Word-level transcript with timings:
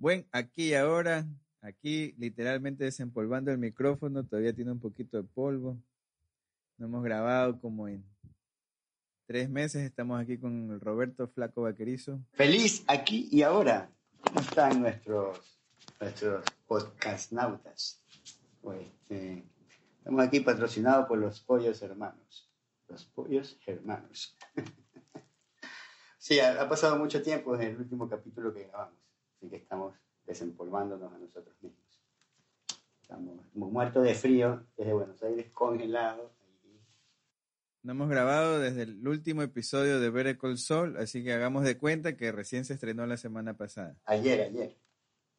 Buen 0.00 0.26
aquí 0.32 0.68
y 0.70 0.74
ahora, 0.74 1.26
aquí 1.60 2.14
literalmente 2.16 2.84
desempolvando 2.84 3.50
el 3.50 3.58
micrófono, 3.58 4.24
todavía 4.24 4.54
tiene 4.54 4.72
un 4.72 4.80
poquito 4.80 5.18
de 5.18 5.24
polvo. 5.24 5.76
No 6.78 6.86
hemos 6.86 7.04
grabado 7.04 7.60
como 7.60 7.86
en 7.86 8.02
tres 9.26 9.50
meses, 9.50 9.82
estamos 9.82 10.18
aquí 10.18 10.38
con 10.38 10.80
Roberto 10.80 11.28
Flaco 11.28 11.60
Vaquerizo. 11.64 12.18
Feliz 12.32 12.82
aquí 12.86 13.28
y 13.30 13.42
ahora. 13.42 13.90
¿Cómo 14.22 14.40
están 14.40 14.80
nuestros, 14.80 15.60
nuestros 16.00 16.46
podcastnautas? 16.66 18.02
Pues, 18.62 18.86
este, 19.02 19.44
estamos 19.98 20.26
aquí 20.26 20.40
patrocinados 20.40 21.08
por 21.08 21.18
los 21.18 21.42
pollos 21.42 21.82
hermanos. 21.82 22.50
Los 22.88 23.04
pollos 23.04 23.60
hermanos. 23.66 24.34
sí, 26.16 26.40
ha, 26.40 26.62
ha 26.62 26.66
pasado 26.66 26.98
mucho 26.98 27.20
tiempo 27.20 27.54
desde 27.54 27.72
el 27.72 27.80
último 27.80 28.08
capítulo 28.08 28.54
que 28.54 28.64
grabamos. 28.64 29.09
Así 29.40 29.48
que 29.48 29.56
estamos 29.56 29.94
desempolvándonos 30.26 31.10
a 31.12 31.18
nosotros 31.18 31.56
mismos. 31.62 31.80
Estamos 33.00 33.42
muertos 33.54 34.04
de 34.04 34.14
frío 34.14 34.66
desde 34.76 34.92
Buenos 34.92 35.22
Aires, 35.22 35.50
congelados. 35.52 36.30
No 37.82 37.92
hemos 37.92 38.10
grabado 38.10 38.58
desde 38.58 38.82
el 38.82 39.08
último 39.08 39.40
episodio 39.40 39.98
de 39.98 40.10
Better 40.10 40.36
Call 40.36 40.58
Saul, 40.58 40.98
así 40.98 41.24
que 41.24 41.32
hagamos 41.32 41.64
de 41.64 41.78
cuenta 41.78 42.14
que 42.14 42.30
recién 42.30 42.66
se 42.66 42.74
estrenó 42.74 43.06
la 43.06 43.16
semana 43.16 43.56
pasada. 43.56 43.96
Ayer, 44.04 44.42
ayer. 44.42 44.76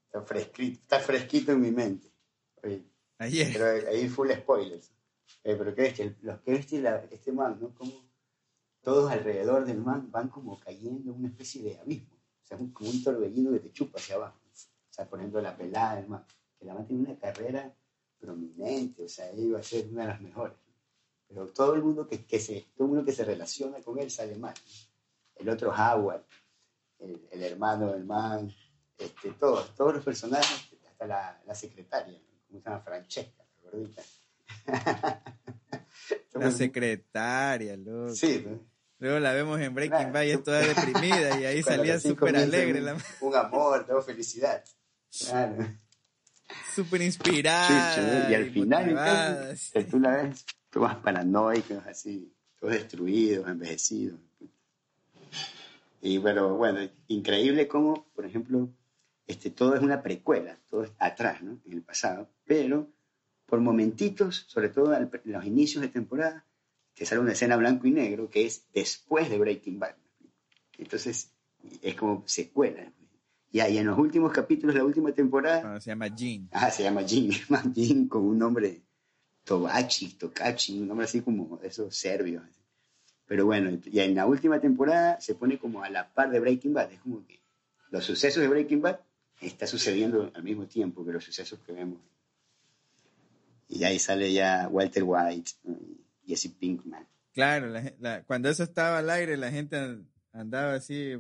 Está 0.07 0.23
fresquito, 0.23 0.81
está 0.81 0.99
fresquito 0.99 1.51
en 1.51 1.61
mi 1.61 1.69
mente. 1.71 2.11
Oye, 2.63 2.83
Ayer. 3.19 3.49
Pero 3.53 3.89
ahí 3.89 4.09
full 4.09 4.31
spoilers. 4.31 4.91
Eh, 5.43 5.55
pero 5.55 5.75
que 5.75 5.85
este, 5.85 6.15
los 6.23 6.39
que 6.41 6.55
este, 6.55 6.81
la- 6.81 7.05
este 7.11 7.31
man, 7.31 7.59
¿no? 7.61 7.75
Como 7.75 7.93
todos 8.81 9.11
alrededor 9.11 9.63
del 9.63 9.77
man 9.79 10.09
van 10.11 10.29
como 10.29 10.59
cayendo 10.59 11.11
en 11.11 11.19
una 11.19 11.27
especie 11.27 11.61
de 11.61 11.77
abismo. 11.77 12.17
Sea, 12.51 12.57
un- 12.59 12.71
como 12.73 12.89
un 12.89 13.01
torbellino 13.01 13.51
que 13.53 13.59
te 13.61 13.71
chupa 13.71 13.97
hacia 13.97 14.15
abajo. 14.15 14.37
O 14.45 14.93
sea, 14.93 15.07
poniendo 15.09 15.39
la 15.39 15.55
pelada 15.55 16.05
man. 16.05 16.25
Que 16.59 16.65
man 16.65 16.85
tiene 16.85 17.03
una 17.09 17.17
carrera 17.17 17.73
prominente, 18.19 19.05
o 19.05 19.07
sea, 19.07 19.29
ella 19.31 19.41
iba 19.41 19.59
a 19.59 19.63
ser 19.63 19.87
una 19.87 20.01
de 20.01 20.07
las 20.09 20.21
mejores. 20.21 20.57
Pero 21.29 21.47
todo 21.47 21.75
el 21.75 21.81
mundo 21.81 22.05
que, 22.05 22.25
que 22.25 22.39
se, 22.41 22.67
todo 22.75 22.83
el 22.87 22.89
mundo 22.89 23.05
que 23.05 23.13
se 23.13 23.23
relaciona 23.23 23.79
con 23.79 23.97
él 23.99 24.11
sale 24.11 24.35
mal. 24.35 24.53
El 25.35 25.47
otro 25.47 25.71
Howard, 25.71 26.25
el, 26.99 27.25
el 27.31 27.43
hermano 27.43 27.93
del 27.93 28.03
man, 28.03 28.53
este, 28.97 29.31
todos, 29.31 29.73
todos 29.73 29.95
los 29.95 30.03
personajes, 30.03 30.67
hasta 30.89 31.07
la, 31.07 31.41
la 31.47 31.55
secretaria, 31.55 32.19
¿no? 32.19 32.27
¿cómo 32.49 32.59
se 32.59 32.65
llama? 32.69 32.79
Francesca, 32.81 33.45
la 33.63 33.71
gordita. 33.71 34.01
La 36.33 36.51
secretaria, 36.51 37.77
loco. 37.77 38.13
Sí, 38.13 38.43
¿no? 38.45 38.59
Luego 39.01 39.19
la 39.19 39.33
vemos 39.33 39.59
en 39.59 39.73
Breaking 39.73 39.97
Claro. 39.97 40.13
Bad 40.13 40.23
y 40.23 40.29
es 40.29 40.43
toda 40.43 40.59
deprimida 40.59 41.39
y 41.39 41.45
ahí 41.45 41.63
salía 41.63 41.99
súper 41.99 42.37
alegre, 42.37 42.79
un, 42.79 42.85
la 42.85 42.97
un 43.21 43.35
amor, 43.35 43.83
todo 43.87 43.99
felicidad. 44.03 44.63
Claro. 45.27 45.55
súper 46.75 47.01
inspirada. 47.01 47.95
Chucho, 47.95 48.07
¿no? 48.07 48.29
y 48.29 48.35
al 48.35 48.51
final, 48.51 48.89
entonces, 48.89 49.89
tú 49.89 49.99
la 49.99 50.17
ves, 50.17 50.45
todos 50.69 50.95
paranoicos, 50.97 51.83
así, 51.87 52.31
todos 52.59 52.73
destruidos, 52.73 53.47
envejecidos. 53.49 54.19
Y 56.03 56.19
pero 56.19 56.55
bueno, 56.55 56.87
increíble 57.07 57.67
cómo, 57.67 58.05
por 58.13 58.27
ejemplo, 58.27 58.69
este, 59.25 59.49
todo 59.49 59.73
es 59.73 59.81
una 59.81 60.03
precuela, 60.03 60.59
todo 60.69 60.83
es 60.83 60.91
atrás, 60.99 61.41
¿no? 61.41 61.59
En 61.65 61.73
el 61.73 61.81
pasado, 61.81 62.29
pero 62.45 62.87
por 63.47 63.61
momentitos, 63.61 64.45
sobre 64.47 64.69
todo 64.69 64.93
en 64.93 65.09
los 65.23 65.43
inicios 65.43 65.81
de 65.81 65.87
temporada, 65.87 66.45
te 66.95 67.05
sale 67.05 67.21
una 67.21 67.33
escena 67.33 67.55
blanco 67.57 67.87
y 67.87 67.91
negro 67.91 68.29
que 68.29 68.45
es 68.45 68.65
después 68.73 69.29
de 69.29 69.37
Breaking 69.37 69.79
Bad. 69.79 69.95
Entonces, 70.77 71.31
es 71.81 71.95
como 71.95 72.23
secuela. 72.27 72.91
Y 73.51 73.59
ahí 73.59 73.77
en 73.77 73.87
los 73.87 73.97
últimos 73.97 74.31
capítulos 74.31 74.75
la 74.75 74.83
última 74.83 75.11
temporada, 75.11 75.61
Cuando 75.61 75.81
se 75.81 75.91
llama 75.91 76.07
Jean. 76.07 76.49
Ah, 76.51 76.71
se 76.71 76.83
llama 76.83 77.01
llama 77.01 77.63
Jin 77.75 78.07
con 78.07 78.23
un 78.23 78.39
nombre 78.39 78.81
Tobachi, 79.43 80.13
Tokachi, 80.13 80.79
un 80.79 80.87
nombre 80.87 81.05
así 81.05 81.21
como 81.21 81.59
esos 81.61 81.95
serbios. 81.95 82.43
Pero 83.27 83.45
bueno, 83.45 83.77
y 83.85 83.99
en 83.99 84.15
la 84.15 84.25
última 84.25 84.59
temporada 84.59 85.19
se 85.19 85.35
pone 85.35 85.57
como 85.57 85.83
a 85.83 85.89
la 85.89 86.13
par 86.13 86.31
de 86.31 86.39
Breaking 86.39 86.73
Bad. 86.73 86.93
Es 86.93 86.99
como 87.01 87.25
que 87.25 87.41
los 87.89 88.05
sucesos 88.05 88.41
de 88.41 88.47
Breaking 88.47 88.81
Bad 88.81 88.99
está 89.41 89.67
sucediendo 89.67 90.31
al 90.33 90.43
mismo 90.43 90.67
tiempo 90.67 91.05
que 91.05 91.11
los 91.11 91.23
sucesos 91.23 91.59
que 91.65 91.73
vemos. 91.73 91.99
Y 93.67 93.83
ahí 93.83 93.99
sale 93.99 94.31
ya 94.31 94.67
Walter 94.69 95.03
White 95.05 95.51
¿no? 95.63 95.77
Jesse 96.35 96.49
Pinkman. 96.49 97.05
Claro, 97.33 97.67
la 97.67 97.81
gen- 97.81 97.95
la- 97.99 98.23
cuando 98.23 98.49
eso 98.49 98.63
estaba 98.63 98.99
al 98.99 99.09
aire, 99.09 99.37
la 99.37 99.51
gente 99.51 99.77
an- 99.77 100.07
andaba 100.33 100.73
así 100.75 101.17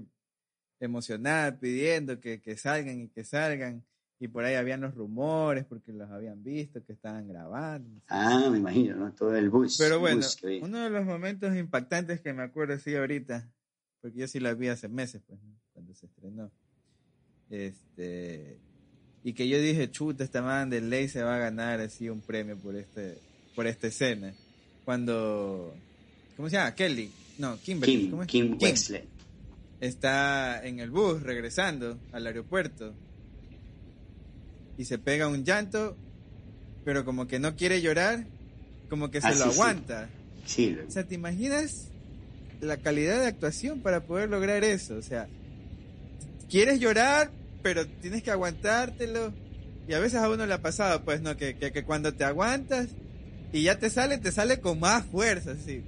emocionada 0.79 1.59
pidiendo 1.59 2.19
que, 2.19 2.41
que 2.41 2.57
salgan 2.57 3.01
y 3.01 3.07
que 3.09 3.23
salgan. 3.23 3.83
Y 4.19 4.27
por 4.27 4.43
ahí 4.43 4.53
habían 4.55 4.81
los 4.81 4.93
rumores 4.93 5.65
porque 5.65 5.91
los 5.91 6.09
habían 6.11 6.43
visto 6.43 6.83
que 6.85 6.93
estaban 6.93 7.27
grabando. 7.27 8.01
Ah, 8.07 8.49
me 8.51 8.59
imagino, 8.59 8.95
¿no? 8.95 9.11
Todo 9.13 9.35
el 9.35 9.49
bus. 9.49 9.77
Pero 9.79 9.99
bueno, 9.99 10.17
bus 10.17 10.37
uno 10.61 10.79
de 10.83 10.89
los 10.91 11.05
momentos 11.05 11.55
impactantes 11.55 12.21
que 12.21 12.31
me 12.33 12.43
acuerdo 12.43 12.75
así 12.75 12.95
ahorita, 12.95 13.49
porque 13.99 14.19
yo 14.19 14.27
sí 14.27 14.39
la 14.39 14.53
vi 14.53 14.67
hace 14.67 14.87
meses, 14.89 15.21
pues, 15.27 15.41
¿no? 15.41 15.55
cuando 15.73 15.93
se 15.95 16.05
estrenó. 16.05 16.51
Este, 17.49 18.59
y 19.23 19.33
que 19.33 19.47
yo 19.47 19.59
dije, 19.59 19.89
chuta, 19.89 20.23
esta 20.23 20.41
man 20.41 20.69
de 20.69 20.81
ley 20.81 21.07
se 21.09 21.23
va 21.23 21.35
a 21.35 21.39
ganar 21.39 21.79
así 21.79 22.09
un 22.09 22.21
premio 22.21 22.57
por 22.57 22.75
este, 22.75 23.17
por 23.55 23.67
esta 23.67 23.87
escena. 23.87 24.33
Cuando, 24.85 25.73
¿cómo 26.35 26.49
se 26.49 26.55
llama? 26.57 26.73
Kelly, 26.75 27.11
no, 27.37 27.57
Kimberly, 27.61 28.09
¿cómo 28.09 28.25
Kim, 28.25 28.45
es? 28.45 28.49
Kim 28.57 28.57
Wexler. 28.61 29.05
está 29.79 30.65
en 30.65 30.79
el 30.79 30.89
bus 30.91 31.21
regresando 31.23 31.97
al 32.11 32.27
aeropuerto 32.27 32.93
y 34.77 34.85
se 34.85 34.97
pega 34.97 35.27
un 35.27 35.43
llanto, 35.43 35.95
pero 36.83 37.05
como 37.05 37.27
que 37.27 37.39
no 37.39 37.55
quiere 37.55 37.81
llorar, 37.81 38.25
como 38.89 39.11
que 39.11 39.21
se 39.21 39.27
Ah, 39.27 39.31
lo 39.31 39.35
sí, 39.37 39.43
sí. 39.43 39.49
aguanta. 39.53 40.09
Sí, 40.45 40.69
lo- 40.71 40.87
O 40.87 40.91
sea, 40.91 41.03
¿te 41.03 41.15
imaginas 41.15 41.87
la 42.59 42.77
calidad 42.77 43.19
de 43.19 43.27
actuación 43.27 43.81
para 43.81 44.01
poder 44.01 44.29
lograr 44.29 44.63
eso? 44.63 44.95
O 44.95 45.01
sea, 45.01 45.27
quieres 46.49 46.79
llorar, 46.79 47.31
pero 47.61 47.85
tienes 47.87 48.23
que 48.23 48.31
aguantártelo. 48.31 49.31
Y 49.87 49.93
a 49.93 49.99
veces 49.99 50.19
a 50.19 50.29
uno 50.29 50.45
le 50.45 50.53
ha 50.53 50.61
pasado, 50.61 51.03
pues, 51.03 51.21
¿no? 51.21 51.37
Que, 51.37 51.55
que, 51.55 51.71
que 51.71 51.83
cuando 51.83 52.13
te 52.13 52.23
aguantas 52.23 52.89
y 53.53 53.63
ya 53.63 53.77
te 53.77 53.89
sale, 53.89 54.17
te 54.17 54.31
sale 54.31 54.59
con 54.59 54.79
más 54.79 55.05
fuerza, 55.05 55.51
así. 55.51 55.83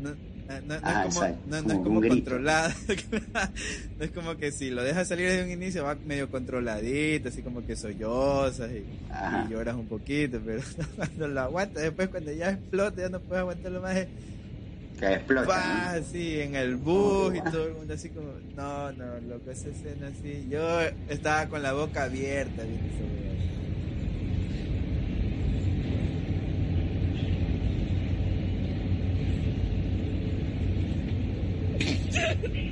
No, 0.00 0.10
no, 0.10 0.60
no 0.62 0.74
Ah, 0.82 1.04
es 1.06 1.14
como, 1.14 1.26
exacto, 1.26 1.40
no, 1.48 1.56
no 1.56 1.62
como 1.62 1.78
es 1.78 1.84
como 1.84 2.14
controlado. 2.14 2.74
no 3.98 4.04
es 4.04 4.10
como 4.12 4.36
que 4.36 4.50
si 4.50 4.70
lo 4.70 4.82
dejas 4.82 5.08
salir 5.08 5.28
desde 5.28 5.44
un 5.44 5.50
inicio 5.50 5.84
va 5.84 5.96
medio 6.06 6.30
controladito, 6.30 7.28
así 7.28 7.42
como 7.42 7.66
que 7.66 7.76
sollozas 7.76 8.70
y, 8.70 8.84
lloras 9.50 9.74
un 9.74 9.86
poquito, 9.86 10.40
pero 10.44 10.62
cuando 10.96 11.28
lo 11.28 11.40
aguantas, 11.40 11.82
después 11.82 12.08
cuando 12.08 12.32
ya 12.32 12.50
explota, 12.50 13.02
ya 13.02 13.08
no 13.10 13.20
puedes 13.20 13.40
aguantarlo 13.40 13.82
más. 13.82 14.06
que 14.98 15.12
explota. 15.12 15.90
así 15.90 16.40
en 16.40 16.56
el 16.56 16.76
bus 16.76 17.34
y 17.34 17.40
todo 17.42 17.66
el 17.66 17.74
mundo 17.74 17.92
así 17.92 18.08
como, 18.08 18.32
no, 18.56 18.92
no, 18.92 19.20
loco, 19.28 19.50
esa 19.50 19.68
escena 19.68 20.08
así. 20.08 20.46
Yo 20.48 20.80
estaba 21.10 21.46
con 21.46 21.62
la 21.62 21.74
boca 21.74 22.04
abierta 22.04 22.62
viendo 22.62 22.88
esa 32.28 32.68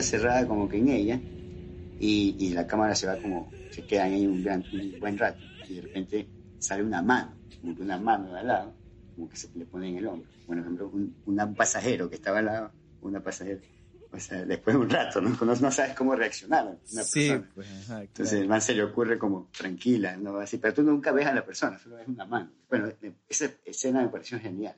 está 0.00 0.02
cerrada 0.18 0.46
como 0.46 0.68
que 0.68 0.78
en 0.78 0.88
ella 0.88 1.20
y, 1.98 2.36
y 2.38 2.50
la 2.52 2.66
cámara 2.66 2.94
se 2.94 3.06
va 3.06 3.16
como 3.16 3.50
se 3.70 3.84
queda 3.84 4.04
ahí 4.04 4.26
un, 4.26 4.42
gran- 4.42 4.64
un 4.72 4.98
buen 4.98 5.16
rato 5.18 5.44
y 5.68 5.74
de 5.74 5.82
repente 5.82 6.26
sale 6.58 6.82
una 6.82 7.02
mano 7.02 7.34
como 7.60 7.74
que 7.76 7.82
una 7.82 7.98
mano 7.98 8.32
de 8.32 8.40
al 8.40 8.46
lado 8.46 8.74
como 9.14 9.28
que 9.28 9.36
se 9.36 9.48
le 9.54 9.64
pone 9.64 9.88
en 9.88 9.96
el 9.98 10.06
hombro. 10.06 10.28
Por 10.46 10.58
ejemplo 10.58 10.88
un, 10.92 11.16
un 11.24 11.54
pasajero 11.54 12.08
que 12.08 12.16
estaba 12.16 12.38
al 12.40 12.44
lado 12.46 12.72
una 13.00 13.20
pasajera 13.22 13.60
o 14.12 14.18
sea 14.20 14.44
después 14.44 14.76
de 14.76 14.82
un 14.82 14.90
rato 14.90 15.20
no, 15.20 15.30
no, 15.30 15.54
no 15.54 15.70
sabes 15.70 15.94
cómo 15.94 16.14
reaccionar 16.14 16.64
una 16.66 17.02
Sí, 17.02 17.28
persona. 17.28 17.50
pues, 17.54 17.68
ajá, 17.68 18.02
entonces 18.02 18.30
claro. 18.30 18.42
el 18.42 18.48
man 18.48 18.60
se 18.62 18.74
le 18.74 18.82
ocurre 18.84 19.18
como 19.18 19.48
tranquila 19.56 20.16
no 20.16 20.36
así 20.38 20.58
pero 20.58 20.74
tú 20.74 20.82
nunca 20.82 21.12
ves 21.12 21.26
a 21.26 21.34
la 21.34 21.44
persona 21.44 21.78
solo 21.78 21.96
ves 21.96 22.08
una 22.08 22.24
mano. 22.26 22.50
Bueno 22.68 22.92
esa 23.28 23.50
escena 23.64 24.02
me 24.02 24.08
pareció 24.08 24.38
genial. 24.38 24.76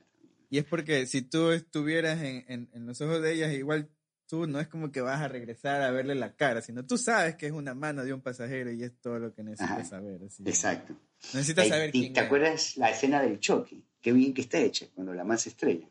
Y 0.51 0.57
es 0.57 0.65
porque 0.65 1.05
si 1.05 1.21
tú 1.21 1.51
estuvieras 1.51 2.19
en, 2.23 2.43
en, 2.47 2.69
en 2.73 2.85
los 2.87 2.99
ojos 3.01 3.21
de 3.21 3.33
ellas, 3.33 3.53
igual 3.53 3.87
tú 4.29 4.45
no 4.47 4.59
es 4.59 4.67
como 4.67 4.91
que 4.91 5.01
vas 5.01 5.19
a 5.21 5.27
regresar 5.27 5.81
a 5.81 5.89
verle 5.91 6.13
la 6.13 6.35
cara, 6.35 6.61
sino 6.61 6.85
tú 6.85 6.97
sabes 6.99 7.35
que 7.35 7.47
es 7.47 7.51
una 7.51 7.73
mano 7.73 8.05
de 8.05 8.13
un 8.13 8.21
pasajero 8.21 8.71
y 8.71 8.83
es 8.83 8.93
todo 9.01 9.17
lo 9.17 9.33
que 9.33 9.43
necesitas 9.43 9.89
saber. 9.89 10.21
Exacto. 10.45 10.93
Necesitas 11.33 11.65
Eh, 11.65 11.69
saber 11.69 11.89
¿Y 11.93 11.99
quién 12.01 12.13
te 12.13 12.19
es. 12.19 12.25
acuerdas 12.27 12.77
la 12.77 12.91
escena 12.91 13.21
del 13.23 13.39
choque? 13.39 13.81
Qué 13.99 14.13
bien 14.13 14.33
que 14.33 14.41
está 14.41 14.59
hecha, 14.59 14.85
cuando 14.93 15.13
la 15.13 15.37
se 15.37 15.49
estrella. 15.49 15.89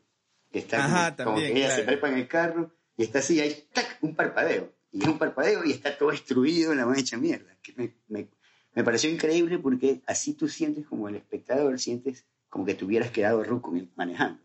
Que 0.51 0.59
está 0.59 0.83
Ajá, 0.85 1.15
como, 1.15 1.25
como 1.25 1.35
también, 1.37 1.53
que 1.53 1.59
ella 1.59 1.75
se 1.75 1.83
trepa 1.83 2.07
en 2.09 2.15
el 2.17 2.27
carro 2.27 2.71
y 2.97 3.03
está 3.03 3.19
así, 3.19 3.35
y 3.35 3.39
hay 3.41 3.67
¡tac! 3.73 3.97
un 4.01 4.15
parpadeo. 4.15 4.73
Y 4.91 5.01
es 5.03 5.07
un 5.07 5.19
parpadeo 5.19 5.63
y 5.65 5.71
está 5.73 5.95
todo 5.97 6.09
destruido, 6.09 6.73
la 6.73 6.85
man 6.85 6.97
hecha 6.97 7.17
mierda. 7.17 7.55
Que 7.61 7.73
me, 7.75 7.93
me- 8.07 8.27
me 8.73 8.83
pareció 8.83 9.09
increíble 9.11 9.59
porque 9.59 10.01
así 10.07 10.33
tú 10.33 10.47
sientes 10.47 10.85
como 10.87 11.09
el 11.09 11.15
espectador, 11.17 11.77
sientes 11.79 12.25
como 12.49 12.65
que 12.65 12.73
te 12.75 12.85
hubieras 12.85 13.11
quedado 13.11 13.43
ruco 13.43 13.71
manejando. 13.95 14.41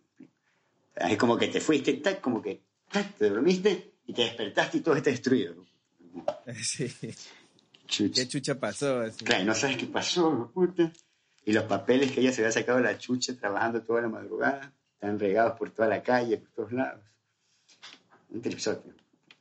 Es 0.97 1.17
como 1.17 1.37
que 1.39 1.49
te 1.49 1.61
fuiste, 1.61 1.93
¡tac! 1.95 2.21
como 2.21 2.43
que. 2.43 2.61
Te 3.03 3.29
dormiste 3.31 3.93
y 4.07 4.13
te 4.15 4.23
despertaste 4.23 4.79
y 4.79 4.81
todo 4.81 4.97
está 4.97 5.11
destruido. 5.11 5.55
Sí. 6.63 6.89
Chuch. 7.87 8.15
¿Qué 8.15 8.27
chucha 8.29 8.59
pasó? 8.59 9.01
Así. 9.01 9.25
Claro, 9.25 9.45
no 9.45 9.55
sabes 9.55 9.77
qué 9.77 9.87
pasó, 9.87 10.51
puta. 10.55 10.91
Y 11.45 11.53
los 11.53 11.65
papeles 11.65 12.13
que 12.13 12.21
ella 12.21 12.33
se 12.33 12.41
había 12.41 12.53
sacado 12.53 12.79
de 12.79 12.85
la 12.85 12.97
chucha 12.99 13.37
trabajando 13.37 13.83
toda 13.83 14.01
la 14.03 14.09
madrugada, 14.09 14.73
están 14.95 15.19
regados 15.19 15.59
por 15.59 15.71
toda 15.71 15.89
la 15.89 16.03
calle, 16.03 16.39
por 16.39 16.51
todos 16.53 16.73
lados. 16.73 17.03
Un 18.31 18.41
tripsote. 18.41 18.91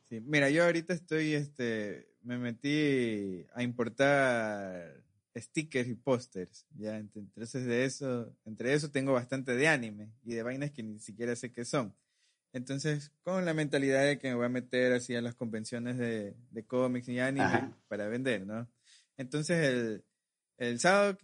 Sí, 0.09 0.19
Mira, 0.25 0.49
yo 0.49 0.65
ahorita 0.65 0.93
estoy, 0.93 1.33
este, 1.33 2.09
me 2.23 2.37
metí 2.37 3.45
a 3.53 3.63
importar 3.63 5.01
stickers 5.35 5.87
y 5.87 5.95
pósters, 5.95 6.65
ya, 6.77 6.99
ent- 6.99 7.09
entonces 7.15 7.65
de 7.65 7.85
eso, 7.85 8.35
entre 8.45 8.73
eso 8.73 8.91
tengo 8.91 9.13
bastante 9.13 9.55
de 9.55 9.67
anime 9.67 10.09
y 10.25 10.33
de 10.33 10.43
vainas 10.43 10.71
que 10.71 10.83
ni 10.83 10.99
siquiera 10.99 11.35
sé 11.35 11.51
qué 11.51 11.63
son. 11.65 11.95
Entonces, 12.53 13.11
con 13.23 13.45
la 13.45 13.55
mentalidad 13.55 14.05
de 14.05 14.19
que 14.19 14.29
me 14.29 14.35
voy 14.35 14.45
a 14.45 14.49
meter 14.49 14.93
así 14.93 15.15
a 15.15 15.21
las 15.21 15.33
convenciones 15.33 15.97
de, 15.97 16.35
de 16.51 16.63
cómics 16.63 17.09
y 17.09 17.19
anime 17.19 17.45
Ajá. 17.45 17.77
para 17.87 18.07
vender, 18.07 18.45
¿no? 18.45 18.69
Entonces, 19.17 19.57
el, 19.57 20.05
el 20.57 20.79
sábado, 20.79 21.17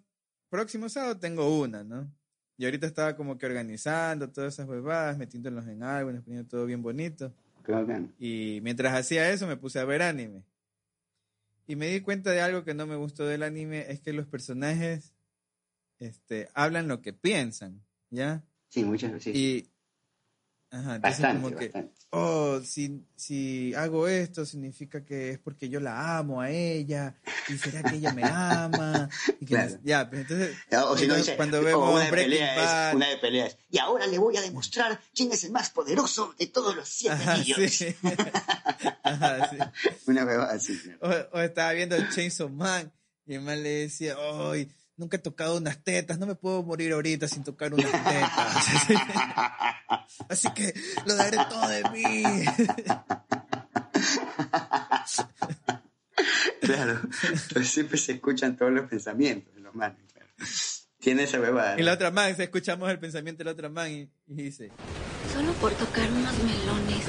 próximo 0.50 0.90
sábado 0.90 1.20
tengo 1.20 1.60
una, 1.60 1.84
¿no? 1.84 2.12
Y 2.58 2.66
ahorita 2.66 2.88
estaba 2.88 3.16
como 3.16 3.38
que 3.38 3.46
organizando 3.46 4.32
todas 4.32 4.56
esas 4.56 4.68
huevadas, 4.68 5.18
metiéndolos 5.18 5.68
en 5.68 5.84
álbumes, 5.84 6.24
poniendo 6.24 6.50
todo 6.50 6.66
bien 6.66 6.82
bonito. 6.82 7.32
Bacán. 7.68 8.14
Y 8.18 8.60
mientras 8.64 8.96
hacía 8.96 9.30
eso 9.32 9.46
me 9.46 9.56
puse 9.56 9.80
a 9.80 9.86
ver 9.86 10.02
anime. 10.02 10.44
Y 11.68 11.76
me 11.76 11.88
di 11.88 12.02
cuenta 12.02 12.32
de 12.32 12.42
algo 12.42 12.64
que 12.64 12.74
no 12.74 12.88
me 12.88 12.96
gustó 12.96 13.28
del 13.28 13.44
anime, 13.44 13.86
es 13.92 14.02
que 14.02 14.12
los 14.12 14.26
personajes 14.26 15.14
este, 16.00 16.50
hablan 16.56 16.88
lo 16.88 17.02
que 17.04 17.14
piensan, 17.14 17.84
¿ya? 18.10 18.44
Sí, 18.70 18.84
muchas 18.84 19.12
veces. 19.12 19.36
Y... 19.36 19.70
Ajá, 20.72 20.96
entonces 20.98 21.22
bastante, 21.22 21.42
como 21.42 21.56
que, 21.58 21.66
bastante. 21.66 21.94
oh, 22.12 22.60
si, 22.64 23.04
si 23.16 23.74
hago 23.74 24.08
esto 24.08 24.46
significa 24.46 25.04
que 25.04 25.32
es 25.32 25.40
porque 25.40 25.68
yo 25.68 25.80
la 25.80 26.18
amo 26.20 26.42
a 26.42 26.52
ella, 26.52 27.16
y 27.48 27.58
será 27.58 27.82
que 27.84 27.96
ella 27.96 28.12
me 28.12 28.24
ama, 28.28 29.10
y 29.40 29.46
que 29.46 29.56
Claro. 29.56 29.80
ya, 29.84 30.08
pues 30.08 30.22
entonces, 30.22 30.56
O 30.86 30.96
si 30.96 31.08
no 31.08 31.16
dice, 31.16 31.36
cuando 31.36 31.64
vemos 31.64 31.90
una 31.96 32.06
de 32.06 32.12
Breaking 32.12 32.32
pelea 32.34 32.56
Bad- 32.56 32.90
es, 32.92 32.96
una 32.96 33.08
de 33.10 33.18
pelea 33.18 33.46
es, 33.48 33.58
y 33.72 33.80
ahora 33.80 34.06
le 34.06 34.20
voy 34.20 34.38
a 34.38 34.42
demostrar 34.42 35.00
quién 35.16 35.32
es 35.32 35.44
el 35.44 35.52
más 35.52 35.72
poderoso 35.72 36.36
de 36.38 36.46
todos 36.48 36.76
los 36.76 36.88
siete 36.88 37.16
Ajá, 37.16 37.38
niños. 37.38 37.58
sí. 37.74 37.96
Ajá, 39.04 39.50
sí. 39.50 39.58
Una 40.08 40.24
bebada 40.26 40.54
así. 40.54 40.80
O, 41.02 41.10
o 41.38 41.40
estaba 41.42 41.72
viendo 41.74 41.96
el 41.96 42.08
Chainsaw 42.10 42.50
Man 42.50 42.92
y 43.26 43.36
el 43.36 43.42
man 43.42 43.62
le 43.64 43.70
decía, 43.70 44.16
ay, 44.20 44.72
nunca 45.00 45.18
he 45.18 45.20
tocado 45.20 45.58
unas 45.58 45.84
tetas, 45.84 46.20
no 46.20 46.28
me 46.28 46.36
puedo 46.36 46.62
morir 46.62 46.92
ahorita 46.92 47.28
sin 47.28 47.44
tocar 47.44 47.74
unas 47.74 47.92
tetas. 47.92 48.68
Así 50.30 50.52
que 50.54 50.74
lo 51.06 51.16
daré 51.16 51.38
todo 51.50 51.68
de 51.70 51.84
mí. 51.90 52.24
Claro, 56.62 57.00
Entonces 57.32 57.70
siempre 57.70 57.98
se 57.98 58.12
escuchan 58.14 58.58
todos 58.58 58.72
los 58.72 58.88
pensamientos 58.90 59.56
de 59.56 59.62
los 59.62 59.74
manes. 59.74 59.98
claro. 60.14 60.30
Tiene 61.00 61.24
esa 61.24 61.40
bebada. 61.40 61.80
Y 61.80 61.84
la 61.84 61.94
otra 61.94 62.12
man, 62.12 62.36
escuchamos 62.38 62.90
el 62.92 63.00
pensamiento 63.00 63.40
de 63.40 63.46
la 63.46 63.52
otra 63.52 63.70
man 63.70 63.90
y, 63.90 64.12
y 64.28 64.36
dice, 64.44 64.70
Solo 65.34 65.54
por 65.54 65.72
tocar 65.74 66.12
unos 66.12 66.38
melones. 66.44 67.06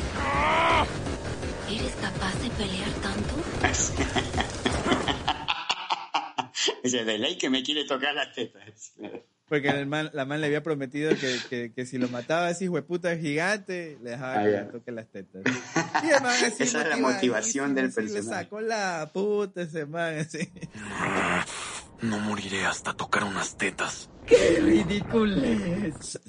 ¿Eres 1.69 1.93
capaz 2.01 2.35
de 2.41 2.51
pelear 2.51 2.91
tanto? 3.03 4.55
Dice, 6.85 7.05
de 7.05 7.19
ley 7.19 7.37
que 7.39 7.51
me 7.51 7.63
quiere 7.63 7.85
tocar 7.85 8.15
las 8.15 8.33
tetas. 8.33 8.93
Porque 9.49 9.69
el 9.69 9.87
man, 9.87 10.11
la 10.13 10.25
man 10.25 10.41
le 10.41 10.47
había 10.47 10.63
prometido 10.63 11.11
que, 11.17 11.37
que, 11.49 11.73
que 11.73 11.85
si 11.85 11.99
lo 11.99 12.09
mataba 12.09 12.47
así, 12.47 12.69
hueputa 12.69 13.17
gigante, 13.17 13.99
le 14.01 14.11
dejaba 14.11 14.35
Ah, 14.39 14.45
que 14.45 14.51
le 14.51 14.63
toque 14.67 14.93
las 14.93 15.09
tetas. 15.09 15.43
Y 16.05 16.07
el 16.11 16.23
man 16.23 16.37
así 16.45 16.63
Esa 16.63 16.83
es 16.83 16.89
la 16.89 16.97
motivación 16.99 17.75
del 17.75 17.87
así, 17.87 18.01
Le 18.03 18.13
personaje. 18.13 18.45
sacó 18.45 18.61
la 18.61 19.11
puta 19.13 19.63
ese 19.63 19.87
man 19.87 20.19
así. 20.21 20.49
No 22.03 22.21
moriré 22.21 22.65
hasta 22.65 22.95
tocar 22.95 23.25
unas 23.25 23.57
tetas. 23.59 24.09
¡Qué 24.25 24.61
ridículo 24.61 25.37
es! 25.45 26.21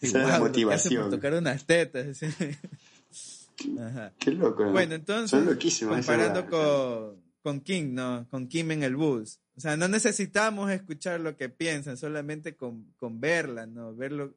Esa 0.00 0.22
es 0.22 0.28
la 0.28 0.38
motivación. 0.38 1.10
tocar 1.10 1.34
unas 1.34 1.66
tetas. 1.66 2.06
así. 2.22 2.26
Ajá. 3.78 4.12
Qué 4.18 4.30
loco. 4.30 4.64
¿no? 4.64 4.72
Bueno, 4.72 4.94
entonces, 4.94 5.30
Son 5.30 5.44
loquísimas 5.44 5.98
esas 6.00 6.06
comparando 6.16 6.40
huevadas. 6.56 7.10
con, 7.12 7.21
con 7.42 7.60
King, 7.60 7.94
¿no? 7.94 8.26
Con 8.30 8.46
Kim 8.48 8.70
en 8.70 8.82
el 8.82 8.96
bus. 8.96 9.40
O 9.56 9.60
sea, 9.60 9.76
no 9.76 9.88
necesitamos 9.88 10.70
escuchar 10.70 11.20
lo 11.20 11.36
que 11.36 11.48
piensan, 11.48 11.96
solamente 11.96 12.56
con, 12.56 12.92
con 12.96 13.20
verla, 13.20 13.66
¿no? 13.66 13.94
Verlo. 13.94 14.34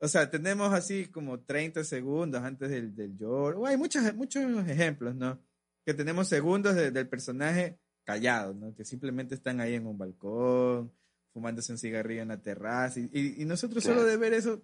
O 0.00 0.08
sea, 0.08 0.30
tenemos 0.30 0.72
así 0.72 1.06
como 1.06 1.40
30 1.40 1.84
segundos 1.84 2.42
antes 2.42 2.70
del, 2.70 2.94
del 2.96 3.16
lloro. 3.16 3.60
O 3.60 3.66
hay 3.66 3.76
muchos, 3.76 4.02
muchos 4.14 4.42
ejemplos, 4.68 5.14
¿no? 5.14 5.38
Que 5.84 5.94
tenemos 5.94 6.28
segundos 6.28 6.74
de- 6.74 6.90
del 6.90 7.08
personaje 7.08 7.78
callado, 8.04 8.52
¿no? 8.54 8.74
Que 8.74 8.84
simplemente 8.84 9.34
están 9.36 9.60
ahí 9.60 9.74
en 9.74 9.86
un 9.86 9.96
balcón, 9.98 10.92
fumándose 11.32 11.70
un 11.72 11.78
cigarrillo 11.78 12.22
en 12.22 12.28
la 12.28 12.40
terraza. 12.42 12.98
Y, 12.98 13.10
y- 13.12 13.42
y 13.42 13.44
nosotros 13.44 13.84
Claro. 13.84 14.00
solo 14.00 14.10
de 14.10 14.16
ver 14.16 14.32
eso 14.32 14.60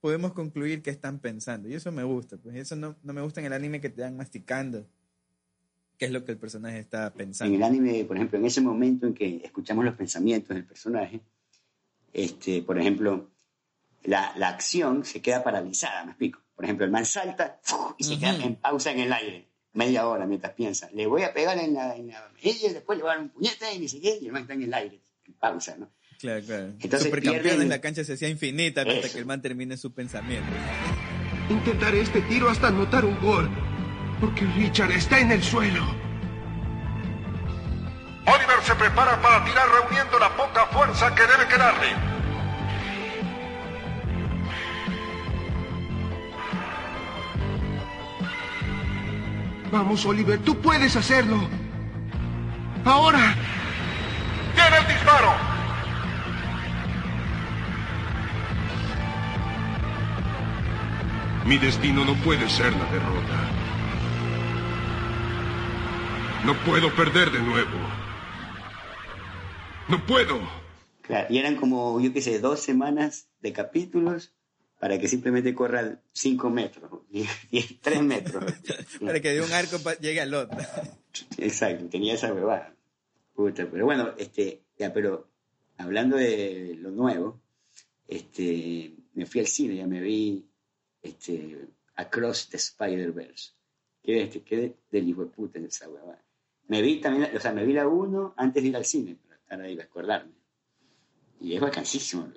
podemos 0.00 0.32
concluir 0.32 0.80
qué 0.82 0.90
están 0.90 1.18
pensando. 1.18 1.68
Y 1.68 1.74
eso 1.74 1.90
me 1.90 2.04
gusta. 2.04 2.36
Pues 2.36 2.54
eso 2.54 2.76
no, 2.76 2.96
no 3.02 3.12
me 3.12 3.20
gusta 3.22 3.40
en 3.40 3.46
el 3.46 3.52
anime 3.54 3.80
que 3.80 3.90
te 3.90 4.02
dan 4.02 4.16
masticando 4.16 4.86
qué 5.98 6.06
es 6.06 6.12
lo 6.12 6.24
que 6.24 6.32
el 6.32 6.38
personaje 6.38 6.78
está 6.78 7.08
En 7.08 7.12
pensando. 7.12 7.54
el 7.56 7.62
anime, 7.62 8.04
por 8.04 8.16
ejemplo, 8.16 8.38
en 8.38 8.46
ese 8.46 8.60
momento 8.60 9.06
en 9.06 9.14
que 9.14 9.40
escuchamos 9.44 9.84
los 9.84 9.94
pensamientos 9.94 10.50
del 10.54 10.64
personaje, 10.64 11.20
este, 12.12 12.62
por 12.62 12.78
ejemplo, 12.78 13.30
la, 14.04 14.32
la 14.36 14.48
acción 14.48 15.04
se 15.04 15.20
queda 15.20 15.42
paralizada, 15.42 16.04
me 16.04 16.12
explico. 16.12 16.40
Por 16.54 16.64
ejemplo, 16.64 16.84
el 16.86 16.90
man 16.92 17.04
salta 17.04 17.60
y 17.98 18.04
se 18.04 18.18
queda 18.18 18.36
en 18.44 18.56
pausa 18.56 18.90
en 18.92 19.00
el 19.00 19.12
aire, 19.12 19.48
media 19.74 20.08
hora 20.08 20.26
mientras 20.26 20.54
piensa. 20.54 20.88
Le 20.92 21.06
voy 21.06 21.22
a 21.22 21.32
pegar 21.32 21.58
en 21.58 21.74
la, 21.74 21.94
en 21.96 22.08
la 22.08 22.28
mejilla, 22.34 22.72
después 22.72 22.98
le 22.98 23.02
voy 23.04 23.12
a 23.12 23.14
dar 23.14 23.22
un 23.24 23.28
puñete 23.30 23.72
y 23.74 23.78
ni 23.78 23.88
sé 23.88 24.00
qué, 24.00 24.18
y 24.20 24.26
el 24.26 24.32
man 24.32 24.42
está 24.42 24.54
en 24.54 24.62
el 24.62 24.74
aire, 24.74 25.00
en 25.26 25.34
pausa, 25.34 25.76
¿no? 25.78 25.90
Claro, 26.18 26.44
claro. 26.44 26.64
Entonces 26.80 27.02
Supercampeones, 27.02 27.52
pierden- 27.56 27.68
la 27.68 27.80
cancha 27.80 28.02
se 28.02 28.14
hacía 28.14 28.28
infinita 28.28 28.82
hasta 28.82 29.08
que 29.08 29.18
el 29.18 29.26
man 29.26 29.40
termine 29.40 29.76
su 29.76 29.92
pensamiento. 29.92 30.48
Intentaré 31.48 32.00
este 32.00 32.20
tiro 32.22 32.48
hasta 32.50 32.68
anotar 32.68 33.04
un 33.04 33.18
gol. 33.20 33.48
Porque 34.20 34.44
Richard 34.56 34.90
está 34.90 35.18
en 35.20 35.32
el 35.32 35.42
suelo. 35.42 35.82
Oliver 38.26 38.62
se 38.62 38.74
prepara 38.74 39.20
para 39.22 39.44
tirar 39.44 39.68
reuniendo 39.68 40.18
la 40.18 40.28
poca 40.36 40.66
fuerza 40.66 41.14
que 41.14 41.22
debe 41.22 41.46
quedarle. 41.48 41.88
Vamos, 49.70 50.04
Oliver, 50.04 50.38
tú 50.40 50.56
puedes 50.60 50.96
hacerlo. 50.96 51.48
Ahora. 52.84 53.34
¡Tiene 54.54 54.76
el 54.78 54.86
disparo! 54.88 55.32
Mi 61.44 61.56
destino 61.58 62.04
no 62.04 62.14
puede 62.14 62.48
ser 62.48 62.72
la 62.72 62.84
derrota. 62.86 63.57
No 66.48 66.54
puedo 66.64 66.90
perder 66.96 67.30
de 67.30 67.40
nuevo. 67.40 67.78
No 69.90 70.06
puedo. 70.06 70.40
Claro, 71.02 71.26
y 71.28 71.36
eran 71.36 71.56
como, 71.56 72.00
yo 72.00 72.10
qué 72.14 72.22
sé, 72.22 72.38
dos 72.38 72.60
semanas 72.60 73.28
de 73.42 73.52
capítulos 73.52 74.32
para 74.80 74.98
que 74.98 75.08
simplemente 75.08 75.54
corra 75.54 76.00
cinco 76.10 76.48
metros, 76.48 77.02
tres 77.82 78.02
metros. 78.02 78.50
Para 79.04 79.20
que 79.20 79.32
de 79.32 79.42
un 79.42 79.52
arco 79.52 79.76
llegue 80.00 80.22
al 80.22 80.32
otro. 80.32 80.58
Exacto, 81.36 81.84
tenía 81.90 82.14
esa 82.14 82.32
huevada. 82.32 82.74
Puta, 83.34 83.68
pero 83.70 83.84
bueno, 83.84 84.14
este, 84.16 84.62
ya, 84.78 84.90
pero 84.90 85.28
hablando 85.76 86.16
de 86.16 86.78
lo 86.80 86.90
nuevo, 86.90 87.42
este, 88.06 88.94
me 89.12 89.26
fui 89.26 89.42
al 89.42 89.48
cine, 89.48 89.76
ya 89.76 89.86
me 89.86 90.00
vi 90.00 90.46
este, 91.02 91.58
Across 91.96 92.48
the 92.48 92.56
Spider-Verse. 92.56 93.50
Qué, 94.02 94.22
este, 94.22 94.40
qué 94.40 94.76
del 94.90 95.08
hijo 95.10 95.26
de 95.26 95.30
puta 95.30 95.58
es 95.58 95.66
esa 95.66 95.90
huevada. 95.90 96.24
Me 96.68 96.82
vi 96.82 97.00
también, 97.00 97.34
o 97.34 97.40
sea, 97.40 97.52
me 97.52 97.64
vi 97.64 97.72
la 97.72 97.88
1 97.88 98.34
antes 98.36 98.62
de 98.62 98.68
ir 98.68 98.76
al 98.76 98.84
cine, 98.84 99.16
para 99.16 99.36
estar 99.36 99.60
ahí, 99.60 99.74
para 99.74 99.88
acordarme. 99.88 100.32
Y 101.40 101.54
es 101.54 101.60
vacancísimo. 101.60 102.30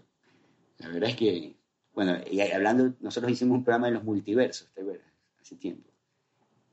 La 0.77 0.87
verdad 0.89 1.09
es 1.09 1.15
que 1.15 1.55
Bueno, 1.93 2.17
y 2.29 2.39
hablando, 2.41 2.93
nosotros 3.01 3.31
hicimos 3.31 3.57
un 3.57 3.63
programa 3.63 3.87
de 3.87 3.93
los 3.93 4.03
multiversos, 4.03 4.71
¿te 4.73 4.81
acuerdas? 4.81 5.05
Hace 5.39 5.57
tiempo. 5.57 5.89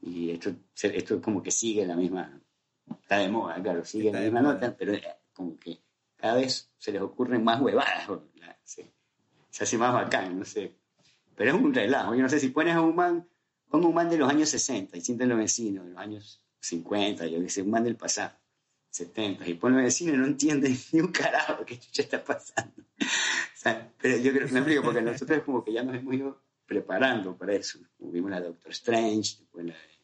Y 0.01 0.31
esto, 0.31 0.55
esto 0.81 1.21
como 1.21 1.43
que 1.43 1.51
sigue 1.51 1.85
la 1.85 1.97
misma, 1.97 2.41
está 3.03 3.19
de 3.19 3.29
moda, 3.29 3.61
claro, 3.61 3.85
sigue 3.85 4.07
Está 4.09 4.21
la 4.21 4.25
misma 4.25 4.43
moda. 4.43 4.55
nota, 4.55 4.77
pero 4.77 4.93
eh, 4.95 5.03
como 5.33 5.59
que 5.59 5.81
cada 6.17 6.37
vez 6.37 6.71
se 6.79 6.93
les 6.93 7.03
ocurren 7.03 7.43
más 7.43 7.61
huevadas, 7.61 8.09
se, 8.63 8.93
se 9.51 9.65
hace 9.65 9.79
más 9.79 9.93
bacán, 9.93 10.39
no 10.39 10.45
sé. 10.45 10.77
Pero 11.35 11.57
es 11.57 11.61
un 11.61 11.75
relajo, 11.75 12.15
yo 12.15 12.23
no 12.23 12.29
sé, 12.29 12.39
si 12.39 12.51
pones 12.51 12.77
a 12.77 12.81
un 12.81 12.95
man, 12.95 13.29
pongo 13.69 13.89
un 13.89 13.95
man 13.95 14.09
de 14.09 14.19
los 14.19 14.31
años 14.31 14.49
60 14.51 14.97
y 14.97 15.01
sienten 15.01 15.29
los 15.29 15.39
vecinos, 15.39 15.85
de 15.87 15.91
los 15.93 16.01
años 16.01 16.43
50, 16.69 17.27
yo 17.27 17.41
que 17.41 17.49
sé, 17.49 17.63
un 17.63 17.71
man 17.71 17.85
del 17.85 17.97
pasado, 17.97 18.37
70, 18.91 19.49
y 19.49 19.55
pone 19.55 19.83
vecinos 19.83 20.15
y 20.15 20.19
no 20.19 20.27
entienden 20.27 20.77
ni 20.93 21.01
un 21.01 21.13
carajo 21.13 21.65
qué 21.65 21.79
chucha 21.79 22.03
está 22.03 22.25
pasando. 22.25 22.85
Pero 24.01 24.17
yo 24.19 24.33
creo 24.33 24.47
que 24.47 24.53
me 24.53 24.61
explico, 24.61 24.83
porque 24.83 25.03
nosotros 25.03 25.43
como 25.43 25.65
que 25.65 25.73
ya 25.73 25.83
nos 25.83 25.97
hemos 25.97 26.15
ido 26.15 26.43
preparando 26.67 27.37
para 27.37 27.55
eso. 27.55 27.79
Vimos 27.99 28.31
la 28.31 28.41
Doctor 28.41 28.71
Strange, 28.73 29.37
después 29.41 29.67
la 29.67 29.75
de 29.75 29.99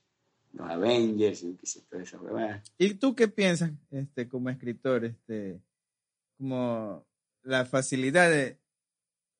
los 0.52 0.70
Avengers, 0.70 1.42
y 1.42 1.54
qué 1.56 1.66
sé, 1.66 1.82
toda 1.82 2.02
esa 2.02 2.20
huevada. 2.20 2.62
¿Y 2.78 2.94
tú 2.94 3.14
qué 3.14 3.28
piensas 3.28 3.72
este, 3.90 4.28
como 4.28 4.50
escritor? 4.50 5.04
Este, 5.04 5.60
como 6.36 7.06
la 7.42 7.64
facilidad 7.64 8.30
de, 8.30 8.58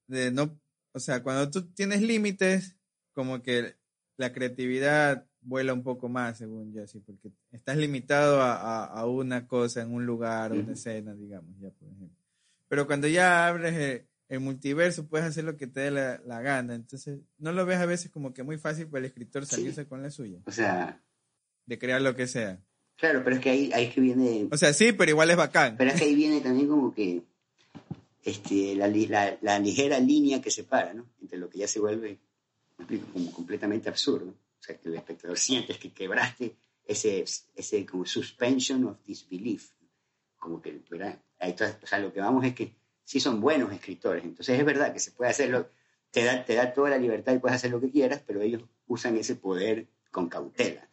de 0.07 0.31
no, 0.31 0.59
o 0.93 1.01
sea, 1.01 1.23
cuando 1.23 1.51
tú 1.51 1.71
tienes 1.73 2.03
límites, 2.03 2.77
como 3.13 3.43
que 3.43 3.77
la 4.17 4.33
creatividad 4.33 5.27
vuela 5.45 5.73
un 5.73 5.83
poco 5.83 6.09
más, 6.09 6.39
según 6.39 6.73
yo, 6.73 6.83
así, 6.83 6.99
porque 7.01 7.31
estás 7.53 7.77
limitado 7.77 8.41
a, 8.41 8.55
a- 8.55 8.85
a 8.87 9.07
una 9.07 9.47
cosa 9.47 9.83
en 9.83 9.93
un 9.93 10.05
lugar, 10.07 10.51
a 10.51 10.55
una 10.55 10.63
Ujú. 10.65 10.73
escena, 10.73 11.15
digamos, 11.15 11.59
ya, 11.61 11.71
por 11.71 11.89
ejemplo. 11.89 12.19
Pero 12.69 12.87
cuando 12.87 13.07
ya 13.07 13.47
abres 13.47 13.75
el, 13.75 14.07
el 14.29 14.41
multiverso, 14.41 15.07
puedes 15.07 15.27
hacer 15.27 15.45
lo 15.45 15.57
que 15.57 15.67
te 15.67 15.81
dé 15.81 15.91
la, 15.91 16.21
la 16.27 16.41
gana. 16.41 16.75
Entonces, 16.75 17.21
¿no 17.39 17.53
lo 17.53 17.67
ves 17.67 17.79
a 17.79 17.87
veces 17.87 18.11
como 18.11 18.33
que 18.35 18.43
muy 18.43 18.59
fácil 18.59 18.87
para 18.89 19.01
el 19.01 19.05
escritor 19.07 19.45
Sí. 19.47 19.57
salirse 19.57 19.87
con 19.87 20.03
la 20.03 20.11
suya? 20.11 20.39
O 20.47 20.51
sea, 20.51 21.01
De 21.67 21.79
crear 21.79 22.01
lo 22.03 22.15
que 22.17 22.27
sea. 22.27 22.59
claro, 22.97 23.23
pero 23.23 23.37
es 23.37 23.43
que 23.43 23.51
ahí, 23.51 23.71
ahí 23.73 23.85
es 23.87 23.95
que 23.95 24.01
viene 24.01 24.49
O 24.51 24.57
sea, 24.57 24.73
sí, 24.73 24.93
pero 24.93 25.11
igual 25.11 25.31
es 25.31 25.37
bacán. 25.37 25.77
Pero 25.77 25.91
es 25.91 25.99
que 25.99 26.05
ahí 26.07 26.15
viene 26.15 26.41
también 26.41 26.69
como 26.69 26.93
que 26.95 27.23
este, 28.25 28.75
la, 28.75 28.89
la- 28.89 29.37
la 29.43 29.59
ligera 29.59 29.99
línea 30.01 30.41
que 30.41 30.51
separa, 30.51 30.95
¿no? 30.95 31.07
Entre 31.21 31.39
lo 31.39 31.49
que 31.51 31.59
ya 31.59 31.69
se 31.69 31.79
vuelve, 31.81 32.19
me 32.79 32.85
explico, 32.85 33.07
como 33.13 33.31
completamente 33.33 33.89
absurdo. 33.89 34.35
O 34.65 34.67
sea, 34.67 34.79
que 34.79 34.89
el 34.89 34.95
espectador 34.95 35.39
sientes 35.39 35.77
que 35.77 35.93
quebraste 35.93 36.57
ese, 36.87 37.23
ese 37.55 37.85
como 37.85 38.07
suspension 38.07 38.83
of 38.87 38.97
disbelief. 39.05 39.73
Como 40.39 40.63
que, 40.63 40.81
¿verdad? 40.91 41.21
Ahí 41.39 41.55
o 41.83 41.87
sea, 41.87 41.99
lo 41.99 42.11
que 42.15 42.21
vamos 42.21 42.47
es 42.47 42.55
que 42.55 42.75
sí 43.05 43.21
son 43.21 43.43
buenos 43.43 43.71
escritores. 43.75 44.25
Entonces 44.25 44.59
es 44.59 44.65
verdad 44.65 44.91
que 44.91 45.01
se 45.01 45.11
puede 45.11 45.31
hacerlo, 45.31 45.69
te 46.11 46.25
da, 46.25 46.47
te 46.47 46.55
da 46.55 46.73
toda 46.73 46.89
la 46.89 46.97
libertad 46.97 47.35
y 47.35 47.41
puedes 47.41 47.57
hacer 47.57 47.73
lo 47.73 47.81
que 47.81 47.91
quieras, 47.91 48.23
pero 48.27 48.41
ellos 48.41 48.63
usan 48.87 49.19
ese 49.19 49.37
poder 49.37 49.87
con 50.11 50.31
cautela. 50.31 50.89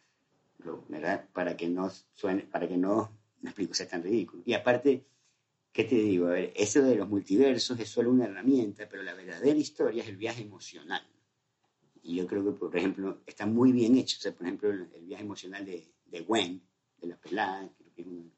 ¿verdad? 0.88 1.26
Para 1.32 1.56
que 1.56 1.66
no 1.68 1.90
suene, 2.12 2.42
para 2.42 2.68
que 2.68 2.76
no, 2.76 3.10
me 3.40 3.50
explico, 3.50 3.72
sea 3.72 3.88
tan 3.88 4.02
ridículo. 4.02 4.42
Y 4.44 4.52
aparte, 4.52 5.06
¿qué 5.72 5.84
te 5.84 5.94
digo? 5.94 6.26
A 6.26 6.32
ver, 6.32 6.52
eso 6.54 6.82
de 6.82 6.94
los 6.94 7.08
multiversos 7.08 7.80
es 7.80 7.88
solo 7.88 8.10
una 8.10 8.26
herramienta, 8.26 8.86
pero 8.86 9.02
la 9.02 9.14
verdadera 9.14 9.58
historia 9.58 10.02
es 10.02 10.10
el 10.10 10.18
viaje 10.18 10.42
emocional. 10.42 11.02
Y 12.02 12.16
yo 12.16 12.26
creo 12.26 12.44
que, 12.44 12.52
por 12.52 12.76
ejemplo, 12.76 13.20
está 13.26 13.46
muy 13.46 13.72
bien 13.72 13.96
hecho. 13.96 14.16
O 14.18 14.20
sea, 14.22 14.32
por 14.32 14.46
ejemplo, 14.46 14.70
el, 14.70 14.86
viaje 15.06 15.22
emocional 15.24 15.64
de, 15.64 15.92
de 16.06 16.20
Gwen, 16.22 16.60
de 16.98 17.06
la 17.08 17.16
pelada, 17.16 17.68
creo 17.78 17.92
que 17.94 18.00
es, 18.02 18.06
un- 18.08 18.32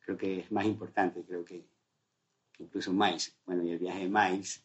creo 0.00 0.16
que 0.16 0.40
es 0.40 0.52
más 0.52 0.64
importante, 0.64 1.22
creo 1.24 1.44
que, 1.44 1.66
que 2.52 2.62
incluso 2.64 2.92
Miles. 2.92 3.36
Bueno, 3.44 3.62
y 3.64 3.70
el 3.70 3.78
viaje 3.78 4.00
de 4.00 4.08
Miles, 4.08 4.62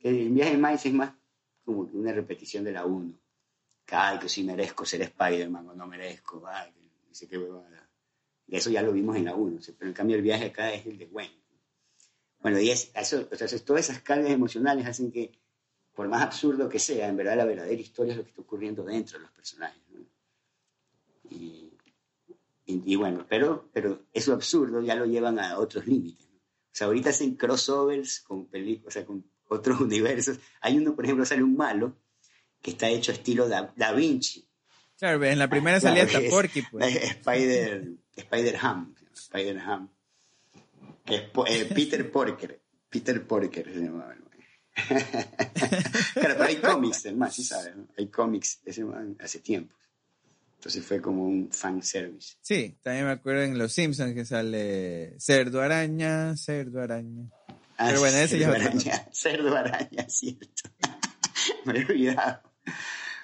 el 0.00 0.30
viaje 0.30 0.52
de 0.52 0.58
Miles 0.58 0.86
es 0.86 0.92
más 0.92 1.12
como 1.64 1.80
una 1.92 2.12
repetición 2.12 2.64
de 2.64 2.72
la 2.72 2.84
1 2.86 3.18
que, 3.84 3.94
ay, 3.96 4.18
que 4.18 4.28
si 4.28 4.44
merezco 4.44 4.84
ser 4.84 5.02
Spider-Man 5.02 5.68
o 5.68 5.74
no 5.74 5.86
merezco, 5.86 6.42
ay, 6.46 6.70
no 7.08 7.14
sé 7.14 7.26
qué 7.26 7.38
huevada. 7.38 7.88
Y 8.46 8.56
eso 8.56 8.70
ya 8.70 8.82
lo 8.82 8.92
vimos 8.92 9.16
en 9.16 9.24
la 9.26 9.34
1, 9.34 9.58
o 9.58 9.62
sea, 9.62 9.74
pero 9.78 9.88
en 9.88 9.94
cambio 9.94 10.16
el 10.16 10.22
viaje 10.22 10.46
acá 10.46 10.72
es 10.72 10.84
el 10.86 10.98
de 10.98 11.06
Gwen. 11.06 11.30
Bueno, 12.40 12.60
y 12.60 12.70
es, 12.70 12.90
eso, 12.94 13.28
o 13.30 13.34
sea, 13.36 13.46
es- 13.46 13.64
todas 13.64 13.88
esas 13.88 14.02
cargas 14.02 14.30
emocionales 14.30 14.86
hacen 14.86 15.10
que, 15.10 15.32
por 15.98 16.06
más 16.06 16.22
absurdo 16.22 16.68
que 16.68 16.78
sea, 16.78 17.08
en 17.08 17.16
verdad 17.16 17.36
la 17.36 17.44
verdadera 17.44 17.80
historia 17.80 18.12
es 18.12 18.18
lo 18.18 18.22
que 18.22 18.30
está 18.30 18.42
ocurriendo 18.42 18.84
dentro 18.84 19.18
de 19.18 19.22
los 19.24 19.32
personajes. 19.32 19.82
¿no? 19.90 20.00
Y, 21.30 21.72
y- 22.66 22.82
y 22.92 22.94
bueno, 22.94 23.26
pero, 23.28 23.68
pero 23.72 24.02
eso 24.12 24.32
absurdo 24.32 24.80
ya 24.80 24.94
lo 24.94 25.06
llevan 25.06 25.40
a 25.40 25.58
otros 25.58 25.88
límites. 25.88 26.28
¿no? 26.30 26.36
O 26.38 26.70
sea, 26.70 26.86
ahorita 26.86 27.10
hacen 27.10 27.34
crossovers 27.34 28.20
con 28.20 28.46
películas, 28.46 28.86
o 28.86 28.90
sea, 28.92 29.04
con 29.04 29.24
otros 29.48 29.80
universos. 29.88 30.38
Hay 30.60 30.78
uno, 30.78 30.94
por 30.94 31.04
ejemplo, 31.04 31.24
sale 31.24 31.42
un 31.42 31.56
malo 31.56 31.96
que 32.62 32.70
está 32.70 32.88
hecho 32.88 33.10
estilo 33.10 33.48
Da, 33.48 33.72
da 33.76 33.92
Vinci. 33.92 34.46
Claro, 34.98 35.24
en 35.24 35.38
la 35.40 35.48
primera 35.50 35.80
Claro, 35.80 35.96
salía 35.96 36.04
hasta 36.18 36.30
Porky, 36.30 36.62
pues. 36.62 36.94
Spider, 36.94 37.88
Spider-Ham. 38.16 38.94
Spider-Ham. 39.14 39.88
Eh, 41.06 41.70
Peter 41.74 42.08
Porker. 42.12 42.60
Peter 42.88 43.26
Porker 43.26 43.72
se 43.72 43.80
llamaba 43.80 44.12
el. 44.14 44.27
claro, 46.14 46.34
pero 46.36 46.44
hay 46.44 46.56
cómics 46.56 47.02
del 47.02 47.16
man, 47.16 47.30
sí 47.30 47.44
sabes, 47.44 47.76
¿no? 47.76 47.86
Hay 47.96 48.06
cómics 48.08 48.60
de 48.64 48.70
ese 48.70 48.84
man 48.84 49.16
hace 49.20 49.40
tiempo. 49.40 49.74
Entonces 50.56 50.84
fue 50.84 51.00
como 51.00 51.24
un 51.24 51.50
fan 51.52 51.82
service. 51.82 52.34
Sí, 52.40 52.76
también 52.82 53.06
me 53.06 53.12
acuerdo 53.12 53.42
en 53.42 53.56
Los 53.58 53.72
Simpsons 53.72 54.12
que 54.14 54.24
sale 54.24 55.14
Cerdo 55.20 55.60
Araña, 55.62 56.36
Cerdo 56.36 56.82
Araña. 56.82 57.30
Pero 57.78 58.00
bueno, 58.00 58.16
ese 58.18 58.40
ya 58.40 58.48
cerdo 58.50 58.56
otro 58.56 58.68
araña, 58.68 59.08
cerdo 59.12 59.56
araña, 59.56 60.04
cierto. 60.08 60.62
Me 61.64 61.78
he 61.78 61.84
olvidado. 61.84 62.40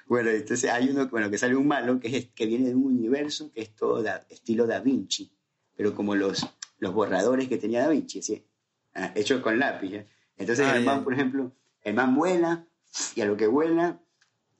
Bueno, 0.06 0.30
entonces 0.30 0.70
hay 0.70 0.88
uno 0.90 1.08
bueno, 1.08 1.28
que 1.28 1.38
sale 1.38 1.56
un 1.56 1.66
malo 1.66 1.98
que, 1.98 2.16
es, 2.16 2.26
que 2.30 2.46
viene 2.46 2.68
de 2.68 2.74
un 2.76 2.84
universo 2.86 3.50
que 3.52 3.62
es 3.62 3.74
todo 3.74 4.00
da- 4.00 4.24
estilo 4.28 4.66
Da 4.68 4.78
Vinci, 4.78 5.32
pero 5.76 5.92
como 5.92 6.14
los, 6.14 6.46
los 6.78 6.94
borradores 6.94 7.48
que 7.48 7.56
tenía 7.56 7.80
Da 7.80 7.88
Vinci, 7.88 8.20
así, 8.20 8.46
ah, 8.94 9.10
hecho 9.16 9.42
con 9.42 9.58
lápiz. 9.58 9.90
¿ya? 9.90 10.04
Entonces 10.36 10.66
Ah, 10.66 10.76
el 10.76 10.84
man, 10.84 11.04
por 11.04 11.12
ejemplo, 11.14 11.52
el 11.82 11.94
man 11.94 12.14
vuela 12.14 12.66
y 13.14 13.20
a 13.20 13.26
lo 13.26 13.36
que 13.36 13.46
vuela 13.46 14.00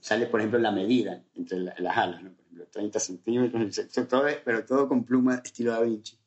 sale, 0.00 0.26
por 0.26 0.40
ejemplo, 0.40 0.58
la 0.58 0.70
medida 0.72 1.22
entre 1.34 1.58
la- 1.60 1.74
las 1.78 1.96
alas, 1.96 2.22
¿no? 2.22 2.30
por 2.32 2.44
ejemplo, 2.44 2.66
30 2.70 3.00
centímetros, 3.00 3.80
todo 4.08 4.24
pero 4.44 4.64
todo 4.64 4.88
con 4.88 5.04
pluma 5.04 5.40
estilo 5.44 5.72
Da 5.72 5.80
Vinci. 5.80 6.18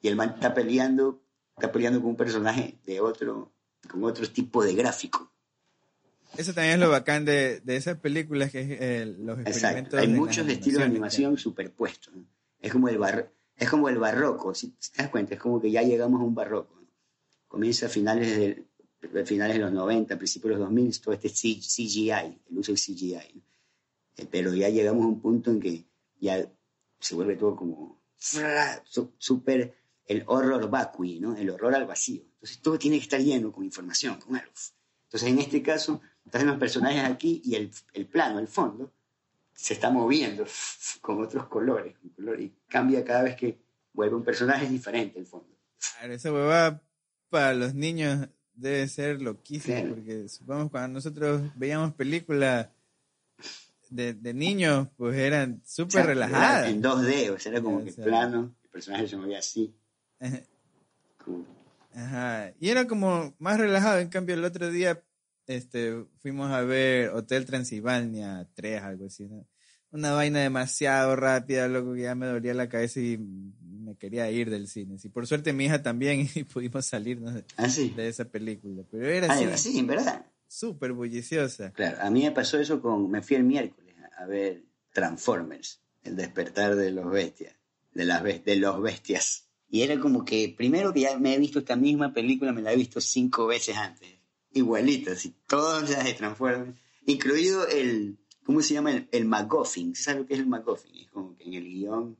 Y 0.00 0.08
el 0.08 0.16
man 0.16 0.30
está 0.34 0.52
peleando, 0.54 1.22
está 1.56 1.70
peleando 1.72 2.00
con 2.00 2.10
un 2.10 2.16
personaje 2.16 2.78
de 2.84 3.00
otro, 3.00 3.52
con 3.88 4.02
otro 4.04 4.28
tipo 4.30 4.62
de 4.64 4.74
gráfico. 4.74 5.30
Eso 6.36 6.54
también 6.54 6.74
es 6.74 6.80
lo 6.80 6.90
bacán 6.90 7.24
de, 7.26 7.60
de 7.60 7.76
esas 7.76 7.98
películas, 7.98 8.50
que 8.50 8.60
es 8.60 8.68
eh, 8.80 9.06
los 9.18 9.38
experimentos. 9.40 9.46
Exacto. 9.56 9.96
Hay 9.98 10.06
las 10.08 10.16
muchos 10.16 10.48
estilos 10.48 10.78
de 10.78 10.84
animación 10.86 11.36
superpuestos. 11.36 12.14
¿no? 12.14 12.24
Es 12.60 12.72
como 12.72 12.88
el 12.88 12.96
bar, 12.98 13.30
es 13.56 13.68
como 13.68 13.88
el 13.90 13.98
barroco, 13.98 14.54
si 14.54 14.68
te 14.70 14.88
das 15.02 15.08
cuenta, 15.10 15.34
es 15.34 15.40
como 15.40 15.60
que 15.60 15.70
ya 15.70 15.82
llegamos 15.82 16.20
a 16.20 16.24
un 16.24 16.34
barroco. 16.34 16.74
¿no? 16.80 16.88
Comienza 17.48 17.86
a 17.86 17.88
finales 17.90 18.34
de, 18.36 18.64
a 18.71 18.71
finales 19.24 19.56
de 19.56 19.62
los 19.62 19.72
90, 19.72 20.16
principios 20.16 20.54
de 20.54 20.58
los 20.58 20.68
2000, 20.68 21.00
todo 21.00 21.14
este 21.14 21.28
CGI, 21.28 22.10
el 22.10 22.58
uso 22.58 22.72
del 22.72 22.80
CGI. 22.80 23.42
Eh, 24.16 24.26
pero 24.30 24.54
ya 24.54 24.68
llegamos 24.68 25.04
a 25.04 25.08
un 25.08 25.20
punto 25.20 25.50
en 25.50 25.60
que 25.60 25.84
ya 26.20 26.46
se 27.00 27.14
vuelve 27.14 27.36
todo 27.36 27.56
como 27.56 28.00
súper 29.18 29.74
el 30.06 30.24
horror 30.26 30.68
vacui, 30.68 31.18
¿no? 31.20 31.36
El 31.36 31.50
horror 31.50 31.74
al 31.74 31.86
vacío. 31.86 32.22
Entonces 32.34 32.60
todo 32.60 32.78
tiene 32.78 32.98
que 32.98 33.04
estar 33.04 33.20
lleno 33.20 33.52
con 33.52 33.64
información, 33.64 34.18
con 34.18 34.36
algo. 34.36 34.52
Entonces 35.04 35.28
en 35.28 35.38
este 35.38 35.62
caso, 35.62 36.00
están 36.24 36.46
los 36.46 36.58
personajes 36.58 37.04
aquí 37.04 37.40
y 37.44 37.54
el, 37.54 37.70
el 37.92 38.06
plano, 38.06 38.38
el 38.38 38.48
fondo, 38.48 38.92
se 39.54 39.74
está 39.74 39.90
moviendo 39.90 40.44
con 41.00 41.22
otros 41.22 41.46
colores, 41.46 41.96
con 41.98 42.10
color, 42.10 42.40
y 42.40 42.54
cambia 42.68 43.04
cada 43.04 43.22
vez 43.22 43.36
que 43.36 43.58
vuelve 43.92 44.16
un 44.16 44.24
personaje 44.24 44.68
diferente 44.68 45.18
el 45.18 45.26
fondo. 45.26 45.48
Claro, 45.98 46.14
esa 46.14 46.32
huevada 46.32 46.82
para 47.28 47.54
los 47.54 47.74
niños 47.74 48.28
debe 48.54 48.86
ser 48.88 49.20
loquísimo, 49.22 49.94
porque 49.94 50.28
supongamos 50.28 50.70
cuando 50.70 50.94
nosotros 50.94 51.42
veíamos 51.56 51.94
películas 51.94 52.68
de, 53.90 54.14
de 54.14 54.34
niños, 54.34 54.88
pues 54.96 55.16
eran 55.16 55.62
O 55.62 55.68
súper 55.68 55.92
sea, 55.92 56.06
relajadas. 56.06 56.68
En 56.68 56.82
2D, 56.82 57.30
o 57.30 57.38
sea, 57.38 57.52
era 57.52 57.60
como 57.60 57.78
O 57.78 57.84
que 57.84 57.92
plano, 57.92 58.54
el 58.64 58.70
personaje 58.70 59.08
se 59.08 59.16
movía 59.16 59.38
así. 59.38 59.74
Ajá. 61.94 62.52
Y 62.58 62.70
era 62.70 62.86
como 62.86 63.34
más 63.38 63.58
relajado. 63.58 63.98
En 63.98 64.08
cambio, 64.08 64.34
el 64.34 64.44
otro 64.44 64.70
día 64.70 65.02
este, 65.46 66.04
fuimos 66.20 66.50
a 66.50 66.62
ver 66.62 67.10
Hotel 67.10 67.44
Transilvania 67.44 68.48
3, 68.54 68.82
algo 68.82 69.06
así. 69.06 69.26
¿no? 69.28 69.46
Una 69.92 70.12
vaina 70.12 70.40
demasiado 70.40 71.14
rápida, 71.16 71.68
loco, 71.68 71.94
que 71.94 72.02
ya 72.02 72.14
me 72.14 72.26
dolía 72.26 72.54
la 72.54 72.68
cabeza 72.68 72.98
y 73.00 73.18
me 73.18 73.94
quería 73.96 74.30
ir 74.30 74.48
del 74.50 74.66
cine. 74.68 74.98
Sí, 74.98 75.08
por 75.10 75.26
suerte 75.26 75.52
mi 75.52 75.66
hija 75.66 75.82
también 75.82 76.28
y 76.34 76.44
pudimos 76.44 76.86
salirnos 76.86 77.34
de, 77.34 77.44
Ah, 77.56 77.68
sí. 77.68 77.90
de 77.90 78.08
esa 78.08 78.24
película. 78.24 78.82
Pero 78.90 79.06
era 79.06 79.26
Ah, 79.28 79.34
así, 79.34 79.44
era 79.44 79.54
así, 79.54 79.78
en 79.78 79.86
verdad. 79.86 80.26
súper 80.48 80.92
bulliciosa. 80.92 81.72
Claro, 81.72 81.98
a 82.00 82.10
mí 82.10 82.22
me 82.22 82.30
pasó 82.32 82.58
eso 82.58 82.80
con, 82.80 83.10
me 83.10 83.22
fui 83.22 83.36
el 83.36 83.44
miércoles 83.44 83.94
a, 84.18 84.24
ver 84.26 84.62
Transformers, 84.92 85.80
el 86.04 86.16
despertar 86.16 86.74
de 86.76 86.90
los 86.90 87.10
bestias, 87.10 87.54
de 87.92 88.04
las 88.04 88.22
de 88.22 88.56
los 88.56 88.80
bestias. 88.82 89.48
Y 89.68 89.82
era 89.82 89.98
como 90.00 90.24
que, 90.24 90.54
primero 90.56 90.92
que 90.92 91.00
ya 91.00 91.18
me 91.18 91.34
he 91.34 91.38
visto 91.38 91.58
esta 91.58 91.76
misma 91.76 92.12
película, 92.12 92.52
me 92.52 92.60
la 92.62 92.72
he 92.72 92.76
visto 92.76 93.00
cinco 93.00 93.46
veces 93.46 93.76
antes. 93.76 94.08
igualitas, 94.54 95.24
y 95.26 95.34
todas 95.46 95.88
las 95.90 96.04
de 96.04 96.12
Transformers, 96.12 96.78
incluido 97.06 97.66
el, 97.68 98.18
¿cómo 98.44 98.60
se 98.62 98.74
llama? 98.74 98.92
El, 98.92 99.08
el 99.12 99.24
MacGuffin. 99.24 99.94
¿Sabes 99.94 100.20
lo 100.22 100.26
que 100.26 100.34
es 100.34 100.40
el 100.40 100.46
MacGuffin? 100.46 100.96
Es 100.96 101.08
como 101.10 101.36
que 101.36 101.44
en 101.44 101.54
el 101.54 101.64
guion 101.64 102.16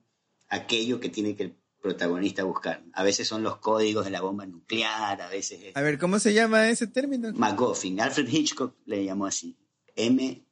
aquello 0.49 1.01
que 1.01 1.09
tiene 1.09 1.35
que 1.37 1.43
el 1.45 1.57
protagonista 1.81 2.45
buscar. 2.45 2.85
A 2.93 3.03
veces 3.03 3.27
son 3.27 3.43
los 3.43 3.57
códigos 3.59 4.05
de 4.05 4.11
la 4.13 4.21
bomba 4.21 4.47
nuclear, 4.47 5.21
a 5.21 5.29
veces 5.29 5.61
es 5.63 5.77
A 5.77 5.81
ver, 5.83 5.99
¿cómo 5.99 6.19
se 6.19 6.33
llama 6.33 6.69
ese 6.69 6.87
término? 6.87 7.33
MacGuffin. 7.33 8.01
Alfred 8.01 8.29
Hitchcock 8.29 8.77
le 8.87 9.05
llamó 9.05 9.27
así. 9.27 9.57
M, 9.97 10.45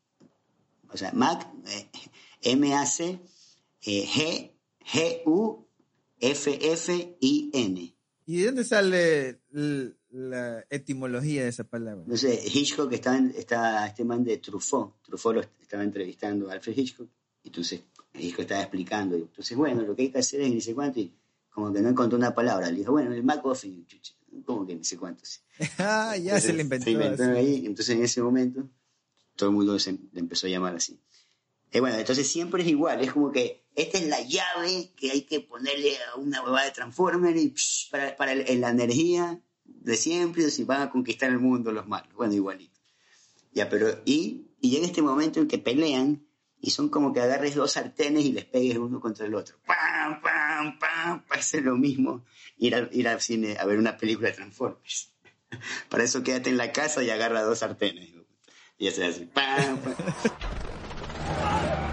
o 0.93 0.97
sea, 0.97 1.13
Mac, 1.13 1.47
eh, 1.69 1.89
M-A-C, 2.43 3.21
eh, 3.83 4.07
G, 4.07 4.53
G-U, 4.93 5.69
F-F-I-N. 6.19 7.97
¿Y 8.27 8.37
de 8.39 8.47
dónde 8.47 8.65
sale 8.65 9.41
l- 9.53 9.93
la 10.11 10.65
etimología 10.71 11.43
de 11.45 11.49
esa 11.49 11.65
palabra? 11.65 12.05
Sé, 12.17 12.41
Hitchcock 12.45 12.93
estaba, 12.93 13.17
en- 13.17 13.35
está 13.37 13.87
este 13.87 14.05
man 14.05 14.25
de 14.25 14.39
Truffaut. 14.39 15.01
Truffaut 15.03 15.37
lo 15.37 15.41
estaba 15.61 15.83
entrevistando 15.83 16.51
a 16.51 16.55
Alfred 16.55 16.77
Hitchcock. 16.77 17.09
Y 17.43 17.49
entonces 17.49 17.83
Hitchcock 18.15 18.41
estaba 18.41 18.63
explicando. 18.63 19.17
Y 19.17 19.23
entonces, 19.23 19.57
bueno, 19.57 19.83
lo 19.83 19.95
que 19.95 20.03
hay 20.03 20.11
que 20.11 20.19
hacer 20.19 20.41
es 20.41 20.51
ni 20.51 20.61
sé 20.61 20.75
cuánto. 20.75 21.01
Y 21.01 21.13
como 21.51 21.73
que 21.73 21.81
no 21.81 21.89
encontró 21.89 22.19
una 22.19 22.35
palabra. 22.35 22.71
Le 22.71 22.79
dijo, 22.79 22.93
bueno, 22.93 23.13
el 23.13 23.23
MacGuffin. 23.23 23.87
Como 24.45 24.67
que 24.67 24.75
ni 24.75 24.85
sé 24.85 24.97
cuánto. 24.97 25.23
ah, 25.79 26.17
ya 26.17 26.41
se 26.41 26.53
le 26.53 26.63
inventó. 26.63 26.85
Se 26.85 26.91
inventó 26.93 27.23
ahí. 27.25 27.65
Entonces 27.67 27.97
en 27.97 28.03
ese 28.05 28.23
momento 28.23 28.69
todo 29.37 29.51
el 29.51 29.55
mundo 29.57 29.79
se 29.79 29.93
le 29.93 30.21
empezó 30.21 30.47
a 30.47 30.51
llamar 30.51 30.77
así. 30.77 31.01
Y 31.73 31.79
bueno, 31.81 31.97
entonces 31.97 32.27
siempre 32.29 32.63
es 32.63 32.69
igual. 32.69 33.01
Es 33.01 33.13
como 33.13 33.31
que 33.31 33.65
esta 33.77 33.99
es 33.99 34.09
la 34.09 34.21
llave 34.21 34.91
que 34.97 35.13
hay 35.13 35.23
que 35.23 35.41
ponerle 35.41 35.93
a 36.13 36.19
una 36.19 36.43
huevada 36.43 36.65
de 36.67 36.73
Transformer 36.73 37.37
y 37.37 37.51
psh, 37.55 37.91
para, 37.91 38.17
para 38.17 38.35
la 38.35 38.71
energía 38.71 39.41
de 39.81 39.97
siempre 39.97 40.51
si 40.51 40.65
van 40.65 40.83
a 40.83 40.91
conquistar 40.91 41.31
el 41.31 41.39
mundo 41.39 41.73
los 41.73 41.87
malos. 41.89 42.13
Bueno, 42.15 42.33
igualito. 42.35 42.79
Ya, 43.53 43.69
pero 43.69 44.01
y, 44.05 44.47
y 44.61 44.71
llega 44.71 44.87
este 44.87 45.03
momento 45.03 45.41
en 45.41 45.49
que 45.49 45.59
pelean 45.59 46.25
y 46.61 46.71
son 46.71 46.89
como 46.89 47.13
que 47.13 47.21
agarres 47.21 47.55
dos 47.55 47.73
sartenes 47.73 48.25
y 48.27 48.33
les 48.33 48.45
pegues 48.45 48.77
uno 48.79 49.01
contra 49.01 49.27
el 49.27 49.35
otro. 49.35 49.57
¡Pam, 49.67 50.21
pam, 50.21 50.79
pam! 50.79 51.25
Parece 51.27 51.61
lo 51.61 51.77
mismo 51.77 52.25
ir, 52.59 52.75
a- 52.75 52.89
ir 52.93 53.09
al 53.09 53.21
cine 53.21 53.57
a 53.59 53.65
ver 53.65 53.79
una 53.79 53.97
película 53.97 54.29
de 54.29 54.35
Transformers. 54.37 55.13
Para 55.89 56.05
eso 56.05 56.23
quédate 56.23 56.51
en 56.51 56.57
la 56.59 56.71
casa 56.73 57.03
y 57.03 57.11
agarra 57.11 57.43
dos 57.43 57.59
sartenes. 57.61 58.11
Y 58.79 58.85
ya 58.85 58.93
se 58.93 59.05
hace. 59.07 59.27
¡pam, 59.27 59.79
pam! 59.81 59.95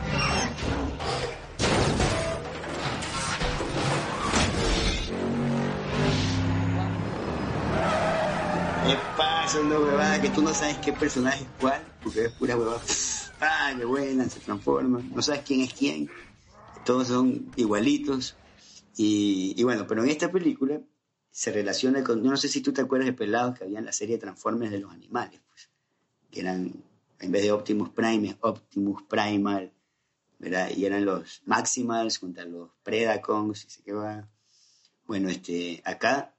¿Qué 9.48 9.54
pasa? 9.54 9.62
Una 9.62 9.80
huevada 9.80 10.22
que 10.22 10.30
tú 10.30 10.42
no 10.42 10.54
sabes 10.54 10.78
qué 10.80 10.92
personaje 10.92 11.44
es 11.44 11.50
cuál, 11.62 11.82
porque 12.04 12.26
es 12.26 12.32
pura 12.34 12.58
huevada. 12.58 12.82
¡Ah, 13.40 13.74
qué 13.78 13.86
buena! 13.86 14.28
Se 14.28 14.42
transforma. 14.42 15.02
No 15.14 15.22
sabes 15.22 15.44
quién 15.46 15.62
es 15.62 15.74
quién. 15.74 16.10
Todos 16.84 17.08
son 17.08 17.50
igualitos. 17.56 18.36
Y, 18.98 19.54
y 19.56 19.64
bueno, 19.64 19.88
pero 19.88 20.04
en 20.04 20.10
esta 20.10 20.30
película 20.30 20.82
se 21.32 21.54
relaciona 21.54 22.04
con. 22.04 22.22
Yo 22.24 22.30
no 22.30 22.36
sé 22.36 22.50
si 22.50 22.60
tú 22.62 22.74
te 22.74 22.82
acuerdas 22.82 23.06
de 23.06 23.14
pelados 23.14 23.58
que 23.58 23.64
había 23.64 23.80
en 23.80 23.86
la 23.86 23.94
serie 23.94 24.18
Transformers 24.18 24.70
de 24.72 24.80
los 24.80 24.92
animales, 24.92 25.40
pues. 25.48 25.70
Que 26.30 26.42
eran, 26.42 26.74
en 27.22 27.32
vez 27.32 27.44
de 27.44 27.52
Optimus 27.54 27.90
Prime, 27.92 28.28
es 28.30 28.36
Optimus 28.42 29.04
Primal, 29.04 29.72
¿verdad? 30.40 30.72
Y 30.76 30.84
eran 30.86 31.06
los 31.06 31.42
Maximals 31.46 32.20
contra 32.20 32.44
los 32.44 32.72
Predacons, 32.84 33.64
y 33.66 33.70
sé 33.70 33.82
qué 33.84 33.94
va. 33.94 34.28
Bueno, 35.06 35.30
este, 35.30 35.82
acá 35.86 36.36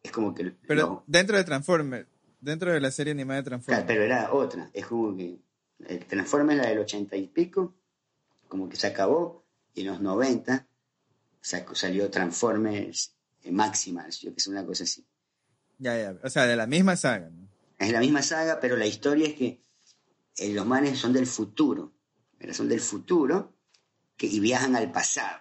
es 0.00 0.12
como 0.12 0.32
que. 0.32 0.52
Pero 0.66 0.80
los- 0.88 0.98
dentro 1.08 1.36
de 1.36 1.42
Transformers, 1.44 2.06
dentro 2.42 2.72
de 2.72 2.80
la 2.80 2.90
serie 2.90 3.12
animada 3.12 3.40
de 3.40 3.44
Claro, 3.48 3.62
Transformers. 3.62 3.86
pero 3.86 4.02
era 4.02 4.32
otra. 4.34 4.70
Es 4.74 4.86
como 4.86 5.16
que 5.16 5.38
el 5.86 6.04
Transformers, 6.06 6.60
la 6.62 6.68
del 6.68 6.78
ochenta 6.80 7.16
y 7.16 7.26
pico, 7.28 7.74
como 8.48 8.68
que 8.68 8.76
se 8.76 8.86
acabó, 8.88 9.46
y 9.74 9.80
en 9.80 9.86
los 9.86 10.00
90 10.00 10.66
sac- 11.42 11.74
salió 11.74 12.10
Transformers 12.10 13.14
eh, 13.42 13.50
Maximals, 13.50 14.20
yo 14.20 14.34
que 14.34 14.40
sé, 14.40 14.50
una 14.50 14.66
cosa 14.66 14.84
así. 14.84 15.04
Ya, 15.78 15.96
ya. 15.98 16.16
O 16.22 16.28
sea, 16.30 16.46
de 16.46 16.54
la 16.56 16.66
misma 16.66 16.96
saga. 16.96 17.30
¿no? 17.30 17.48
Es 17.78 17.90
la 17.90 18.00
misma 18.00 18.22
saga, 18.22 18.60
pero 18.60 18.76
la 18.76 18.86
historia 18.86 19.26
es 19.28 19.34
que 19.34 19.62
eh, 20.36 20.52
los 20.52 20.66
manes 20.66 20.98
son 20.98 21.12
del 21.12 21.26
futuro, 21.26 21.92
¿verdad? 22.38 22.54
son 22.54 22.68
del 22.68 22.80
futuro 22.80 23.54
que, 24.16 24.26
y 24.26 24.38
viajan 24.40 24.76
al 24.76 24.92
pasado. 24.92 25.40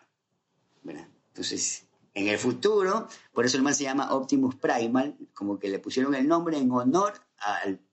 ¿verdad? 0.83 1.07
Entonces, 1.27 1.85
en 2.13 2.27
el 2.27 2.37
futuro, 2.37 3.07
por 3.33 3.45
eso 3.45 3.57
el 3.57 3.63
man 3.63 3.73
se 3.73 3.83
llama 3.83 4.13
Optimus 4.13 4.55
Primal, 4.55 5.17
como 5.33 5.57
que 5.57 5.69
le 5.69 5.79
pusieron 5.79 6.13
el 6.15 6.27
nombre 6.27 6.57
en 6.57 6.71
honor 6.71 7.13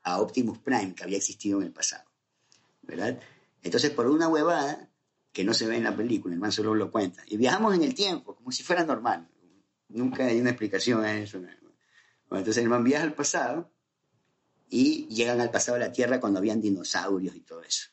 a, 0.02 0.20
Optimus 0.20 0.59
Prime 0.59 0.94
que 0.94 1.04
había 1.04 1.18
existido 1.18 1.61
en 1.61 1.66
el 1.66 1.72
pasado. 1.72 2.04
¿verdad? 2.83 3.20
Entonces, 3.62 3.90
por 3.90 4.07
una 4.07 4.28
huevada 4.28 4.90
que 5.33 5.44
no 5.44 5.54
se 5.54 5.66
ve 5.66 5.76
en 5.76 5.85
la 5.85 5.96
película, 5.96 6.35
el 6.35 6.40
man 6.40 6.52
solo 6.52 6.74
lo 6.74 6.90
cuenta. 6.90 7.22
Y 7.26 7.37
viajamos 7.37 7.74
en 7.74 7.83
el 7.83 7.94
tiempo, 7.94 8.35
como 8.35 8.50
si 8.50 8.62
fuera 8.62 8.85
normal. 8.85 9.28
Nunca 9.88 10.26
hay 10.26 10.40
una 10.40 10.50
explicación 10.50 11.04
a 11.04 11.18
eso. 11.18 11.38
¿no? 11.38 11.46
Bueno, 12.28 12.40
entonces 12.40 12.59
el 12.59 12.68
man 12.68 12.83
viaja 12.83 13.04
al 13.04 13.14
pasado 13.14 13.70
y 14.68 15.07
llegan 15.09 15.40
al 15.40 15.50
pasado 15.50 15.78
de 15.78 15.85
la 15.85 15.92
Tierra 15.92 16.20
cuando 16.20 16.38
habían 16.38 16.61
dinosaurios 16.61 17.37
y 17.37 17.40
todo 17.40 17.62
eso. 17.62 17.90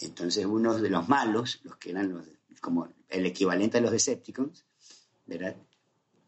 Entonces 0.00 0.46
uno 0.46 0.78
de 0.78 0.90
los 0.90 1.08
malos, 1.08 1.60
los 1.64 1.76
que 1.76 1.90
eran 1.90 2.10
los, 2.10 2.24
como 2.60 2.88
el 3.08 3.26
equivalente 3.26 3.78
a 3.78 3.80
los 3.80 3.90
Decepticons, 3.90 4.64
¿verdad? 5.28 5.54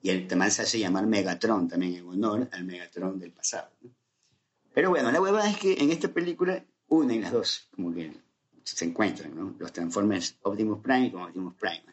Y 0.03 0.11
el 0.11 0.37
man 0.37 0.51
se 0.51 0.63
hace 0.63 0.79
llamar 0.79 1.07
Megatron 1.07 1.69
también 1.69 1.97
en 1.97 2.07
honor 2.07 2.49
al 2.53 2.65
Megatron 2.65 3.19
del 3.19 3.33
pasado. 3.33 3.71
¿no? 3.81 3.91
Pero 4.73 4.91
bueno, 4.91 5.11
la 5.11 5.21
huevada 5.21 5.51
es 5.51 5.59
que 5.59 5.75
en 5.75 5.91
esta 5.91 6.09
película 6.09 6.65
unen 6.89 7.23
las 7.23 7.33
dos, 7.33 7.69
como 7.75 7.93
que 7.93 8.13
se 8.63 8.85
encuentran, 8.85 9.35
¿no? 9.35 9.55
Los 9.59 9.73
Transformers 9.73 10.39
Optimus 10.43 10.81
Prime 10.81 11.11
con 11.11 11.23
Optimus 11.23 11.55
Prime. 11.55 11.85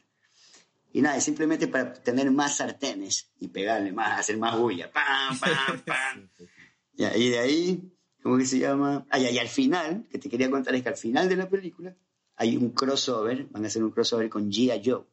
Y 0.94 1.02
nada, 1.02 1.18
es 1.18 1.24
simplemente 1.24 1.68
para 1.68 1.94
tener 1.94 2.32
más 2.32 2.58
sartenes 2.58 3.30
y 3.40 3.48
pegarle 3.48 3.92
más, 3.92 4.20
hacer 4.20 4.38
más 4.38 4.58
bulla. 4.58 4.92
¡Pam, 4.92 5.40
pam, 5.40 5.82
pam! 5.86 6.30
Ya, 6.94 7.16
y 7.16 7.30
de 7.30 7.40
ahí, 7.40 7.94
¿cómo 8.24 8.38
que 8.38 8.46
se 8.46 8.60
llama? 8.60 9.06
Ah, 9.10 9.20
ya, 9.20 9.30
y 9.30 9.38
al 9.38 9.50
final, 9.50 10.08
que 10.10 10.18
te 10.18 10.30
quería 10.30 10.50
contar 10.50 10.74
es 10.76 10.84
que 10.84 10.90
al 10.90 10.98
final 10.98 11.30
de 11.30 11.36
la 11.36 11.50
película 11.50 11.96
hay 12.36 12.56
un 12.56 12.70
crossover, 12.72 13.46
van 13.46 13.64
a 13.64 13.68
hacer 13.68 13.84
un 13.84 13.92
crossover 13.92 14.30
con 14.30 14.52
G.I. 14.52 14.82
Joe. 14.84 15.04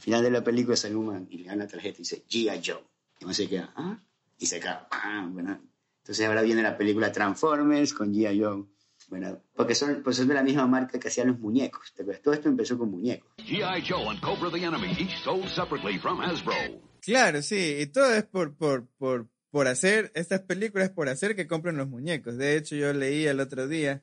Al 0.00 0.04
final 0.04 0.22
de 0.22 0.30
la 0.30 0.42
película 0.42 0.76
sale 0.76 0.96
un 0.96 1.08
man 1.08 1.28
y 1.30 1.36
le 1.36 1.44
dan 1.44 1.58
la 1.58 1.66
tarjeta 1.66 1.96
y 1.96 1.98
dice 1.98 2.24
G.I. 2.26 2.62
Joe. 2.64 2.82
Y 3.18 3.24
uno 3.26 3.34
se 3.34 3.46
queda, 3.46 3.70
¿ah? 3.76 4.02
Y 4.38 4.46
se 4.46 4.58
cae, 4.58 4.78
¡pam! 4.90 5.34
Bueno, 5.34 5.60
entonces 5.98 6.26
ahora 6.26 6.40
viene 6.40 6.62
la 6.62 6.78
película 6.78 7.12
Transformers 7.12 7.92
con 7.92 8.10
G.I. 8.10 8.40
Joe. 8.40 8.64
Bueno, 9.08 9.42
porque 9.54 9.74
son, 9.74 10.00
pues 10.02 10.16
son 10.16 10.28
de 10.28 10.32
la 10.32 10.42
misma 10.42 10.66
marca 10.66 10.98
que 10.98 11.08
hacían 11.08 11.28
los 11.28 11.38
muñecos. 11.38 11.92
¿te 11.94 12.00
acuerdas? 12.00 12.22
Todo 12.22 12.32
esto 12.32 12.48
empezó 12.48 12.78
con 12.78 12.90
muñecos. 12.90 13.30
G.I. 13.36 13.84
Joe 13.86 14.08
and 14.08 14.22
Cobra 14.22 14.50
the 14.50 14.64
Enemy, 14.64 14.90
each 14.98 15.22
sold 15.22 15.46
separately 15.48 15.98
from 15.98 16.18
Hasbro. 16.18 16.54
Claro, 17.02 17.42
sí. 17.42 17.76
Y 17.80 17.86
todo 17.88 18.14
es 18.14 18.24
por, 18.24 18.56
por, 18.56 18.86
por, 18.96 19.28
por 19.50 19.68
hacer, 19.68 20.12
estas 20.14 20.40
películas 20.40 20.88
por 20.88 21.10
hacer 21.10 21.36
que 21.36 21.46
compren 21.46 21.76
los 21.76 21.88
muñecos. 21.88 22.38
De 22.38 22.56
hecho, 22.56 22.74
yo 22.74 22.94
leí 22.94 23.26
el 23.26 23.38
otro 23.38 23.68
día 23.68 24.02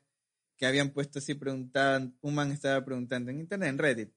que 0.58 0.68
habían 0.68 0.92
puesto 0.92 1.18
así, 1.18 1.34
preguntaban, 1.34 2.16
un 2.22 2.36
man 2.36 2.52
estaba 2.52 2.86
preguntando 2.86 3.32
en 3.32 3.40
internet, 3.40 3.70
en 3.70 3.78
Reddit, 3.80 4.17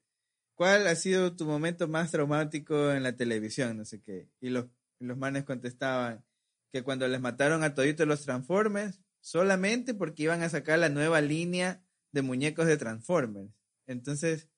¿cuál 0.61 0.87
ha 0.89 0.95
sido 0.95 1.35
tu 1.35 1.47
momento 1.47 1.89
más 1.89 2.11
traumático 2.11 2.93
en 2.93 3.03
la 3.03 3.17
televisión? 3.17 3.79
No 3.79 3.87
sé 3.87 4.03
qué. 4.03 4.29
Y 4.43 4.51
los, 4.51 4.67
manes 5.01 5.45
contestaban 5.45 6.23
que 6.71 6.83
cuando 6.83 7.09
les 7.09 7.19
mataron 7.19 7.65
a 7.65 7.73
toditos 7.75 8.07
los 8.07 8.27
Transformers, 8.27 9.01
solamente 9.23 9.95
porque 9.95 10.25
iban 10.25 10.43
a 10.43 10.51
sacar 10.51 10.79
la 10.79 10.91
nueva 10.91 11.23
línea 11.23 11.83
de 12.13 12.21
muñecos 12.21 12.67
de 12.67 12.77
Transformers. 12.77 13.51
Entonces, 13.87 14.49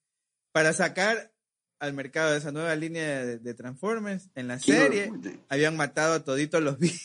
para 0.51 0.73
sacar 0.73 1.33
al 1.79 1.93
mercado 1.93 2.33
de 2.33 2.39
esa 2.39 2.51
nueva 2.51 2.75
línea 2.75 3.25
de, 3.25 3.39
de 3.39 3.55
Transformers, 3.55 4.29
en 4.35 4.49
la 4.49 4.59
serie 4.59 5.13
habían 5.49 5.77
matado 5.77 6.15
a 6.15 6.25
toditos 6.25 6.61
los 6.65 6.81
viejos, 6.81 7.01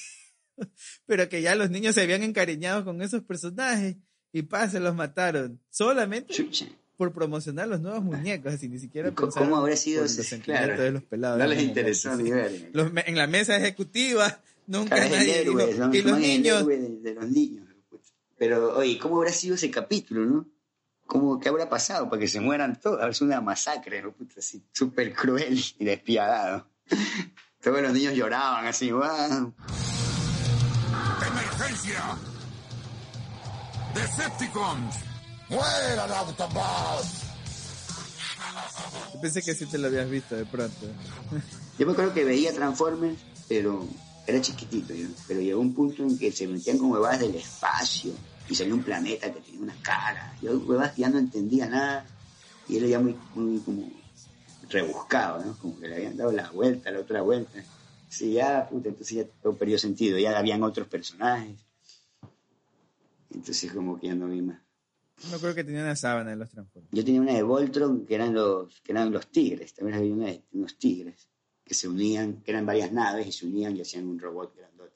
pero 1.05 1.29
que 1.29 1.43
ya 1.43 1.53
los 1.53 1.69
niños 1.69 1.93
se 1.93 2.01
habían 2.01 2.23
encariñado 2.23 2.83
con 2.83 3.03
esos 3.03 3.21
personajes 3.21 3.97
y 4.33 4.41
pa, 4.41 4.67
se 4.67 4.79
los 4.79 4.95
mataron 4.95 5.61
solamente 5.69 6.33
Chucha. 6.33 6.67
Por 6.97 7.13
promocionar 7.13 7.67
los 7.67 7.79
nuevos 7.79 8.03
muñecos, 8.03 8.53
así 8.55 8.67
ni 8.67 8.79
siquiera 8.79 9.09
¿Y 9.09 9.11
pensaron 9.11 9.49
cómo 9.49 9.61
habrá 9.61 9.75
sido 9.75 9.99
por 10.01 10.05
ese- 10.07 10.17
los 10.17 10.27
sentimientos 10.27 10.67
claro. 10.67 10.83
de 10.83 10.91
los 10.91 11.03
pelados. 11.03 11.39
No 11.39 11.47
les 11.47 11.61
interesó 11.63 12.15
ni 12.15 12.31
ver. 12.31 12.69
Los 12.73 12.91
en 13.05 13.15
la 13.15 13.27
mesa 13.27 13.55
ejecutiva 13.55 14.41
nunca 14.65 14.95
Claro, 14.95 15.03
es 15.05 15.11
el 15.11 15.17
nadie 15.19 15.41
héroe, 15.41 15.67
dijo, 15.67 15.85
¿no? 15.87 15.93
y 15.93 16.01
los 16.01 16.11
es 16.11 16.17
el 16.17 16.21
niños 16.21 16.61
héroe 16.61 16.77
de, 16.77 16.89
de 16.99 17.13
los 17.13 17.29
niños. 17.29 17.67
Pero, 18.37 18.77
oye, 18.77 18.99
¿cómo 18.99 19.17
habrá 19.17 19.31
sido 19.31 19.55
ese 19.55 19.71
capítulo, 19.71 20.25
no? 20.25 20.47
¿Cómo, 21.05 21.39
¿Qué 21.39 21.49
habrá 21.49 21.69
pasado 21.69 22.09
para 22.09 22.19
que 22.19 22.27
se 22.27 22.39
mueran 22.41 22.79
todos? 22.79 22.99
Es 23.09 23.21
una 23.21 23.39
masacre, 23.41 24.01
¿no? 24.01 24.11
Puta, 24.11 24.35
así, 24.39 24.63
súper 24.73 25.13
cruel 25.13 25.57
y 25.79 25.85
despiadado. 25.85 26.67
Todos 27.63 27.81
los 27.81 27.93
niños 27.93 28.13
lloraban 28.13 28.65
así, 28.67 28.91
wow. 28.91 29.53
¡Emergencia! 31.27 32.03
¡Decepticons! 33.95 34.95
¡Mueran 35.49 36.11
Autobots! 36.11 37.23
Yo 39.13 39.21
pensé 39.21 39.41
que 39.41 39.55
sí 39.55 39.65
te 39.65 39.77
lo 39.77 39.87
habías 39.87 40.09
visto 40.09 40.35
de 40.35 40.45
pronto. 40.45 40.87
Yo 41.79 41.85
me 41.85 41.93
acuerdo 41.93 42.13
que 42.13 42.25
veía 42.25 42.53
Transformers, 42.53 43.19
pero 43.47 43.87
era 44.25 44.41
chiquitito, 44.41 44.93
yo, 44.93 45.07
pero 45.27 45.39
llegó 45.39 45.61
un 45.61 45.73
punto 45.73 46.03
en 46.03 46.17
que 46.17 46.31
se 46.31 46.47
metían 46.47 46.77
como 46.77 46.93
huevadas 46.95 47.21
del 47.21 47.35
espacio 47.35 48.11
y 48.49 48.55
salió 48.55 48.75
un 48.75 48.83
planeta 48.83 49.31
que 49.31 49.39
tenía 49.39 49.61
una 49.61 49.75
cara. 49.81 50.35
Yo 50.41 50.57
huevadas 50.59 50.95
ya 50.97 51.09
no 51.09 51.17
entendía 51.17 51.67
nada 51.67 52.05
y 52.67 52.77
era 52.77 52.87
ya 52.87 52.99
muy, 52.99 53.15
muy 53.33 53.59
como 53.59 53.89
rebuscado, 54.69 55.45
¿no? 55.45 55.57
Como 55.59 55.79
que 55.79 55.87
le 55.87 55.95
habían 55.95 56.17
dado 56.17 56.31
la 56.33 56.51
vuelta, 56.51 56.91
la 56.91 56.99
otra 56.99 57.21
vuelta. 57.21 57.63
Sí, 58.09 58.33
ya, 58.33 58.67
puta, 58.69 58.89
entonces 58.89 59.17
ya 59.17 59.25
todo 59.41 59.55
perdió 59.55 59.79
sentido, 59.79 60.17
ya 60.17 60.37
habían 60.37 60.61
otros 60.63 60.87
personajes. 60.87 61.57
Entonces 63.33 63.71
como 63.71 63.97
que 63.99 64.07
ya 64.07 64.15
no 64.15 64.27
vi 64.27 64.41
más. 64.41 64.66
No 65.31 65.39
creo 65.39 65.55
que 65.55 65.63
tenía 65.63 65.81
una 65.81 65.95
sábana 65.95 66.31
en 66.33 66.39
los 66.39 66.49
Transformers. 66.49 66.93
Yo 66.93 67.03
tenía 67.03 67.21
una 67.21 67.33
de 67.33 67.43
Voltron 67.43 68.05
que 68.05 68.15
eran 68.15 68.33
los, 68.33 68.79
que 68.81 68.91
eran 68.91 69.11
los 69.11 69.27
tigres, 69.27 69.73
también 69.73 69.97
había 69.97 70.13
una 70.13 70.25
de 70.27 70.43
unos 70.53 70.77
tigres 70.77 71.27
que 71.63 71.73
se 71.73 71.87
unían, 71.87 72.41
que 72.43 72.51
eran 72.51 72.65
varias 72.65 72.91
naves 72.91 73.27
y 73.27 73.31
se 73.31 73.45
unían 73.45 73.75
y 73.75 73.81
hacían 73.81 74.07
un 74.07 74.19
robot 74.19 74.55
grandote. 74.55 74.93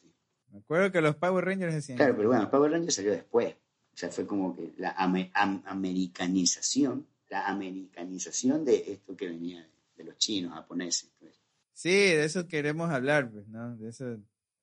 Me 0.51 0.59
acuerdo 0.59 0.91
que 0.91 1.01
los 1.01 1.15
Power 1.15 1.43
Rangers 1.45 1.73
decían. 1.73 1.97
Claro, 1.97 2.15
pero 2.15 2.29
bueno, 2.29 2.49
Power 2.49 2.71
Rangers 2.71 2.95
salió 2.95 3.11
después. 3.11 3.55
O 3.93 3.97
sea, 3.97 4.09
fue 4.09 4.25
como 4.25 4.55
que 4.55 4.71
la 4.77 4.95
ame- 4.95 5.31
am- 5.33 5.61
americanización, 5.65 7.07
la 7.29 7.47
americanización 7.47 8.63
de 8.63 8.91
esto 8.93 9.15
que 9.17 9.27
venía 9.27 9.59
de, 9.61 9.67
de 9.97 10.03
los 10.05 10.17
chinos, 10.17 10.53
japoneses. 10.53 11.09
pues. 11.19 11.33
Sí, 11.73 11.89
de 11.89 12.23
eso 12.25 12.47
queremos 12.47 12.89
hablar, 12.91 13.29
pues, 13.31 13.47
¿no? 13.47 13.75
De 13.75 13.89
eso 13.89 14.17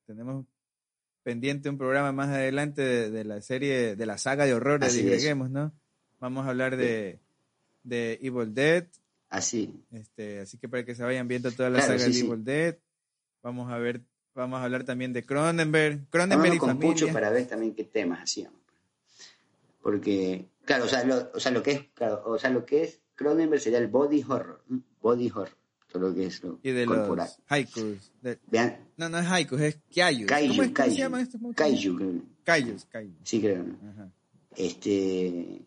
tenemos 0.06 0.46
pendiente 1.28 1.68
un 1.68 1.76
programa 1.76 2.10
más 2.10 2.30
adelante 2.30 2.80
de, 2.80 3.10
de 3.10 3.22
la 3.22 3.42
serie, 3.42 3.96
de 3.96 4.06
la 4.06 4.16
saga 4.16 4.46
de 4.46 4.54
horror 4.54 4.80
de. 4.80 4.90
Diverguemos, 4.90 5.50
¿no? 5.50 5.74
Vamos 6.20 6.46
a 6.46 6.48
hablar 6.48 6.78
de, 6.78 7.18
de 7.82 8.18
Evil 8.22 8.54
Dead, 8.54 8.86
Así, 9.28 9.84
este, 9.92 10.40
así 10.40 10.56
que 10.56 10.70
para 10.70 10.86
que 10.86 10.94
se 10.94 11.02
vayan 11.02 11.28
viendo 11.28 11.52
toda 11.52 11.68
la 11.68 11.80
Claro, 11.80 11.98
saga 11.98 11.98
sí, 11.98 12.06
de 12.06 12.12
sí. 12.14 12.26
Evil 12.26 12.44
Dead, 12.44 12.76
vamos 13.42 13.70
a 13.70 13.76
ver, 13.76 14.00
vamos 14.34 14.58
a 14.58 14.64
hablar 14.64 14.84
también 14.84 15.12
de 15.12 15.22
Cronenberg, 15.22 16.08
Cronenberg 16.08 16.54
y 16.54 16.58
con 16.58 16.70
familia. 16.70 16.92
Pucho 16.94 17.12
para 17.12 17.28
ver 17.28 17.46
también 17.46 17.74
qué 17.74 17.84
temas 17.84 18.22
hacíamos. 18.22 18.62
Porque, 19.82 20.46
claro, 20.64 20.86
o 20.86 20.88
sea, 20.88 21.04
lo, 21.04 21.30
o 21.34 21.40
sea, 21.40 21.52
lo 21.52 21.62
que 21.62 21.72
es, 21.72 21.82
claro, 21.92 22.22
o 22.24 22.38
sea, 22.38 22.48
lo 22.48 22.64
que 22.64 22.84
es 22.84 23.02
Cronenberg 23.16 23.60
sería 23.60 23.80
el 23.80 23.88
body 23.88 24.24
horror, 24.26 24.64
body 25.02 25.28
horror, 25.28 25.50
todo 25.90 26.08
lo 26.08 26.14
que 26.14 26.26
es 26.26 26.42
lo 26.42 26.58
y 26.62 26.70
de 26.70 26.84
corporal. 26.86 27.26
los 27.28 27.38
haikus. 27.48 28.10
de- 28.22 28.38
Vean, 28.50 28.76
no, 28.96 29.08
no 29.08 29.18
es 29.18 29.26
haikus, 29.26 29.60
es 29.60 29.78
kyayus. 29.90 30.26
Kaiju, 30.28 30.48
¿Cómo, 30.52 30.62
es, 30.62 30.68
¿Cómo 30.68 30.74
Kaiju, 30.74 30.96
se 31.16 31.22
estos 31.22 31.40
monstruos? 31.40 31.70
Kaiju, 31.70 31.96
creo. 31.96 32.22
Kaijus, 32.44 32.84
kaiju. 32.86 33.14
sí 33.24 33.40
creo, 33.40 33.62
¿no? 33.62 33.90
Ajá. 33.90 34.10
Este, 34.56 35.62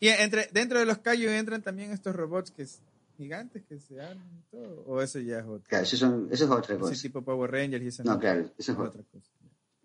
Y 0.00 0.08
entre, 0.08 0.48
dentro 0.52 0.78
de 0.78 0.84
los 0.86 0.98
kaiju 0.98 1.28
entran 1.30 1.62
también 1.62 1.90
estos 1.92 2.14
robots 2.14 2.50
que 2.50 2.62
es 2.62 2.80
gigantes 3.16 3.62
que 3.68 3.78
se 3.78 4.00
arman 4.00 4.28
y 4.38 4.50
todo. 4.50 4.84
O 4.86 5.00
eso 5.02 5.18
ya 5.20 5.38
es 5.38 5.44
otro. 5.44 5.62
claro, 5.68 5.84
eso, 5.84 5.96
son, 5.96 6.28
eso 6.30 6.44
es 6.44 6.50
otra 6.50 6.74
Ese 6.74 6.80
cosa. 6.80 7.02
tipo 7.02 7.22
Power 7.22 7.50
Rangers 7.50 7.84
y 7.84 7.88
eso 7.88 8.04
No, 8.04 8.18
claro, 8.18 8.50
eso 8.58 8.72
es 8.72 8.78
otra. 8.78 9.02
cosa. 9.10 9.30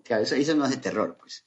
Claro, 0.03 0.23
eso, 0.23 0.35
eso 0.35 0.55
no 0.55 0.65
es 0.65 0.71
de 0.71 0.77
terror, 0.77 1.17
pues. 1.19 1.43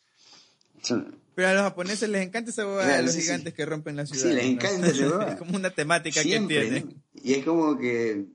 Pero 1.35 1.49
a 1.49 1.53
los 1.55 1.63
japoneses 1.63 2.09
les 2.09 2.27
encanta 2.27 2.51
esa 2.51 2.63
Claro, 2.65 2.97
de 2.97 3.03
los 3.05 3.13
sí, 3.13 3.21
sí. 3.21 3.27
gigantes 3.27 3.55
que 3.55 3.65
rompen 3.67 3.97
la 3.97 4.05
Sí, 4.07 4.15
ciudad. 4.17 4.35
les 4.35 4.45
¿no? 4.45 4.51
encanta 4.53 4.87
esa 4.89 5.05
bobada. 5.09 5.33
es 5.33 5.39
como 5.39 5.57
una 5.57 5.71
temática 5.71 6.23
siempre, 6.23 6.57
que 6.57 6.63
tienen. 6.63 6.89
¿no? 6.89 7.12
Y 7.23 7.35
es 7.35 7.45
como 7.45 7.79
que 7.79 8.27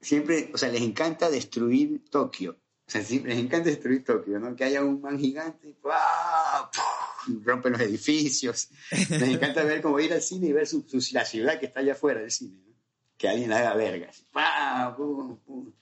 siempre, 0.00 0.50
o 0.52 0.58
sea, 0.58 0.68
les 0.70 0.82
encanta 0.82 1.30
destruir 1.30 2.04
Tokio. 2.10 2.52
O 2.86 2.90
sea, 2.90 3.02
siempre 3.02 3.34
les 3.34 3.42
encanta 3.44 3.68
destruir 3.70 4.04
Tokio, 4.04 4.38
¿no? 4.38 4.54
Que 4.54 4.64
haya 4.64 4.84
un 4.84 5.00
man 5.00 5.18
gigante, 5.18 5.74
¡pua! 5.82 6.70
¡pum! 6.72 7.42
rompen 7.44 7.72
los 7.72 7.80
edificios. 7.80 8.68
Les 9.10 9.22
encanta 9.30 9.64
ver 9.64 9.82
como 9.82 9.98
ir 9.98 10.12
al 10.12 10.22
cine 10.22 10.46
y 10.46 10.52
ver 10.52 10.64
su, 10.68 10.82
su- 10.88 11.12
la 11.12 11.24
ciudad 11.24 11.58
que 11.58 11.66
está 11.66 11.80
allá 11.80 11.94
afuera 11.94 12.20
del 12.20 12.30
cine, 12.30 12.60
¿no? 12.64 12.72
Que 13.18 13.28
alguien 13.28 13.50
la 13.50 13.58
haga 13.58 13.74
vergas. 13.74 14.24
¡pum! 14.96 15.36
¡pum! 15.44 15.72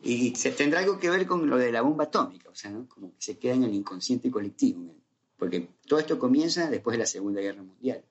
Y 0.00 0.34
se 0.36 0.52
tendrá 0.52 0.80
algo 0.80 0.98
que 0.98 1.10
ver 1.10 1.26
con 1.26 1.48
lo 1.50 1.58
de 1.58 1.72
la 1.72 1.82
bomba 1.82 2.04
atómica, 2.04 2.48
o 2.48 2.54
sea, 2.54 2.70
¿no? 2.70 2.88
Como 2.88 3.10
que 3.10 3.16
se 3.20 3.38
queda 3.38 3.54
en 3.54 3.64
el 3.64 3.74
inconsciente 3.74 4.30
colectivo, 4.30 4.80
¿no? 4.80 4.94
Porque 5.36 5.68
todo 5.86 5.98
esto 5.98 6.18
comienza 6.18 6.70
después 6.70 6.94
de 6.94 6.98
la 7.00 7.06
Segunda 7.06 7.42
Guerra 7.42 7.62
Mundial. 7.62 8.02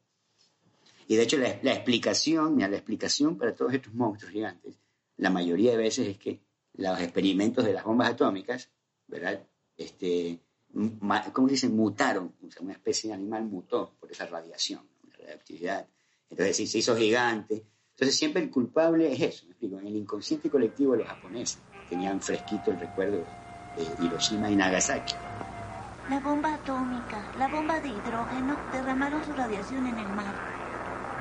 Y 1.08 1.16
de 1.16 1.24
hecho 1.24 1.38
la, 1.38 1.60
la 1.62 1.74
explicación, 1.74 2.56
mira, 2.56 2.68
la 2.68 2.78
explicación 2.78 3.38
para 3.38 3.56
todos 3.56 3.74
estos 3.74 3.94
monstruos 3.94 4.34
gigantes, 4.34 4.80
la 5.18 5.30
mayoría 5.30 5.72
de 5.72 5.78
veces 5.78 6.08
es 6.08 6.18
que 6.18 6.42
los 6.74 7.00
experimentos 7.00 7.64
de 7.66 7.74
las 7.74 7.84
bombas 7.84 8.10
atómicas, 8.10 8.70
¿verdad? 9.08 9.46
Este, 9.78 10.40
¿Cómo 11.32 11.48
se 11.48 11.54
dice? 11.54 11.70
Mutaron, 11.70 12.34
o 12.46 12.52
sea, 12.52 12.62
una 12.62 12.74
especie 12.74 13.10
de 13.10 13.14
animal 13.14 13.46
mutó 13.46 13.94
por 14.00 14.12
esa 14.12 14.26
radiación, 14.26 14.82
la 15.10 15.18
radioactividad. 15.18 15.88
Entonces 16.30 16.58
sí, 16.58 16.68
se 16.68 16.80
hizo 16.80 16.96
gigante. 16.98 17.64
Entonces 17.92 18.16
siempre 18.18 18.42
el 18.42 18.50
culpable 18.50 19.12
es 19.14 19.22
eso, 19.22 19.46
me 19.46 19.52
explico. 19.52 19.80
En 19.80 19.88
el 19.88 19.96
inconsciente 19.96 20.50
colectivo 20.50 20.92
de 20.94 21.00
los 21.00 21.08
japoneses 21.08 21.60
tenían 21.90 22.20
fresquito 22.20 22.72
el 22.72 22.80
recuerdo 22.80 23.24
de 23.78 24.06
Hiroshima 24.06 24.52
y 24.52 24.56
Nagasaki. 24.58 25.14
La 26.10 26.20
bomba 26.20 26.54
atómica, 26.56 27.34
la 27.40 27.48
bomba 27.48 27.80
de 27.80 27.88
hidrógeno 27.88 28.58
derramaron 28.74 29.24
su 29.24 29.32
radiación 29.32 29.88
en 29.88 29.98
el 29.98 30.08
mar. 30.10 30.55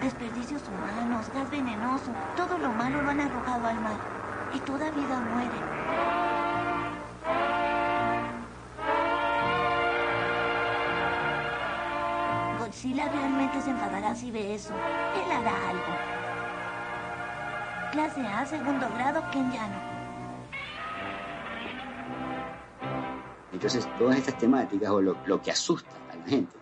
Desperdicios 0.04 0.60
humanos, 0.68 1.30
gas 1.32 1.50
venenoso, 1.50 2.12
todo 2.36 2.58
lo 2.58 2.68
malo 2.74 3.00
lo 3.00 3.08
han 3.08 3.22
arrojado 3.22 3.66
al 3.66 3.80
mar. 3.80 3.96
Y 4.52 4.58
toda 4.58 4.90
vida 4.90 5.18
muere. 5.18 5.58
Godzilla 12.58 13.08
realmente 13.08 13.62
se 13.62 13.70
enfadará 13.70 14.14
si 14.14 14.30
ve 14.30 14.54
eso. 14.54 14.74
Él 14.74 15.32
hará 15.32 15.70
algo. 15.70 15.94
Clase 17.92 18.26
A, 18.26 18.44
segundo 18.44 18.86
grado, 18.96 19.22
Kenyano. 19.30 19.80
Entonces, 23.54 23.88
todas 23.98 24.18
estas 24.18 24.36
temáticas 24.36 24.90
o 24.90 25.00
lo, 25.00 25.42
que 25.42 25.50
asusta 25.50 25.96
a 26.12 26.16
la 26.16 26.24
gente 26.26 26.54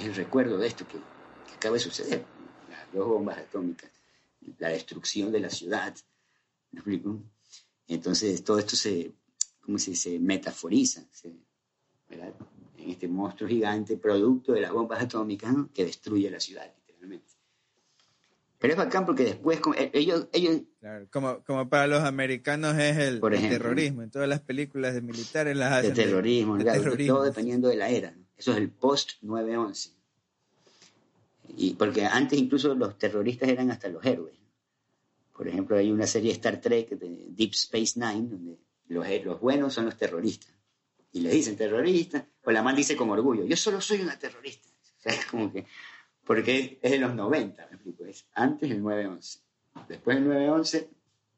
es 0.00 0.06
el 0.06 0.16
recuerdo 0.16 0.58
de 0.58 0.66
esto 0.66 0.84
que 0.88 0.98
acaba 1.54 1.74
de 1.74 1.80
suceder. 1.80 2.37
Dos 2.92 3.06
bombas 3.06 3.38
atómicas, 3.38 3.90
la 4.58 4.68
destrucción 4.70 5.30
de 5.32 5.40
la 5.40 5.50
ciudad. 5.50 5.94
¿Me 6.72 6.80
explico? 6.80 7.20
Entonces, 7.86 8.42
todo 8.44 8.58
esto 8.58 8.76
se, 8.76 9.12
¿cómo 9.60 9.78
se 9.78 9.90
dice? 9.92 10.18
Metaforiza, 10.18 11.02
se- 11.10 11.32
¿verdad? 12.08 12.34
En 12.76 12.90
este 12.90 13.08
monstruo 13.08 13.48
gigante, 13.48 13.96
producto 13.96 14.52
de 14.52 14.60
las 14.62 14.72
bombas 14.72 15.02
atómicas, 15.02 15.52
¿no? 15.52 15.70
que 15.72 15.84
destruye 15.84 16.30
la 16.30 16.40
ciudad, 16.40 16.70
literalmente. 16.86 17.26
Pero 18.58 18.72
es 18.72 18.78
bacán 18.78 19.06
porque 19.06 19.24
después, 19.24 19.60
como- 19.60 19.74
eh, 19.76 19.90
ellos, 19.92 20.28
ellos 20.32 20.62
Claro, 20.80 21.06
como, 21.12 21.44
como 21.44 21.68
para 21.68 21.86
los 21.86 22.02
americanos 22.02 22.76
es 22.78 22.96
el, 22.96 23.20
Por 23.20 23.32
el 23.34 23.38
ejemplo. 23.38 23.58
terrorismo. 23.58 24.02
En 24.02 24.10
todas 24.10 24.28
las 24.28 24.40
películas 24.40 24.94
de 24.94 25.02
militares 25.02 25.56
las 25.56 25.70
de 25.82 25.90
hacen. 25.90 25.94
terrorismo, 25.94 26.56
de 26.56 26.64
claro, 26.64 26.82
terrorismo. 26.82 27.14
todo 27.16 27.24
dependiendo 27.24 27.68
de 27.68 27.76
la 27.76 27.88
era. 27.90 28.10
¿no? 28.12 28.24
Eso 28.36 28.52
es 28.52 28.56
el 28.58 28.70
post 28.70 29.12
9-11. 29.22 29.92
Y 31.56 31.74
porque 31.74 32.04
antes 32.04 32.38
incluso 32.38 32.74
los 32.74 32.98
terroristas 32.98 33.48
eran 33.48 33.70
hasta 33.70 33.88
los 33.88 34.04
héroes. 34.04 34.34
Por 35.36 35.46
ejemplo, 35.48 35.76
hay 35.76 35.90
una 35.90 36.06
serie 36.06 36.30
de 36.30 36.34
Star 36.34 36.60
Trek 36.60 36.90
de 36.90 37.26
Deep 37.30 37.52
Space 37.52 37.92
Nine 37.98 38.28
donde 38.28 38.58
los, 38.88 39.06
los 39.24 39.40
buenos 39.40 39.72
son 39.74 39.84
los 39.86 39.96
terroristas. 39.96 40.52
Y 41.12 41.20
les 41.20 41.32
dicen 41.32 41.56
terroristas, 41.56 42.24
o 42.42 42.50
la 42.50 42.62
man 42.62 42.76
dice 42.76 42.96
con 42.96 43.08
orgullo, 43.10 43.44
yo 43.44 43.56
solo 43.56 43.80
soy 43.80 44.00
una 44.00 44.18
terrorista. 44.18 44.68
O 44.98 45.00
sea, 45.00 45.12
es 45.12 45.26
como 45.26 45.52
que, 45.52 45.64
porque 46.24 46.80
es 46.82 46.90
de 46.90 46.98
los 46.98 47.14
90, 47.14 47.66
me 47.70 47.76
explico, 47.76 48.04
es 48.04 48.26
antes 48.34 48.68
del 48.68 48.82
9-11. 48.82 49.40
Después 49.88 50.16
del 50.18 50.26
9-11, 50.28 50.86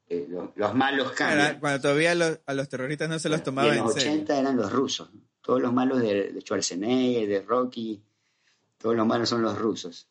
eh, 0.09 0.25
los, 0.27 0.49
los 0.55 0.73
malos 0.73 1.11
cambian. 1.11 1.39
Era 1.51 1.59
Cuando 1.59 1.79
todavía 1.81 2.15
los- 2.15 2.39
a 2.47 2.53
los 2.55 2.67
terroristas 2.67 3.07
no 3.07 3.19
se 3.19 3.29
los 3.29 3.41
Y 3.41 3.43
tomaba 3.43 3.67
en 3.69 3.77
en 3.77 3.83
los 3.83 3.93
serio. 3.93 4.11
80 4.13 4.39
eran 4.39 4.57
los 4.57 4.71
rusos. 4.71 5.13
¿no? 5.13 5.21
Todos 5.41 5.61
los 5.61 5.71
malos 5.71 6.01
de, 6.01 6.33
de 6.33 6.41
Schwarzenegger, 6.41 7.27
de 7.29 7.41
Rocky, 7.43 8.01
todos 8.81 8.95
los 8.95 9.05
malos 9.05 9.29
son 9.29 9.41
los 9.41 9.57
rusos. 9.57 10.07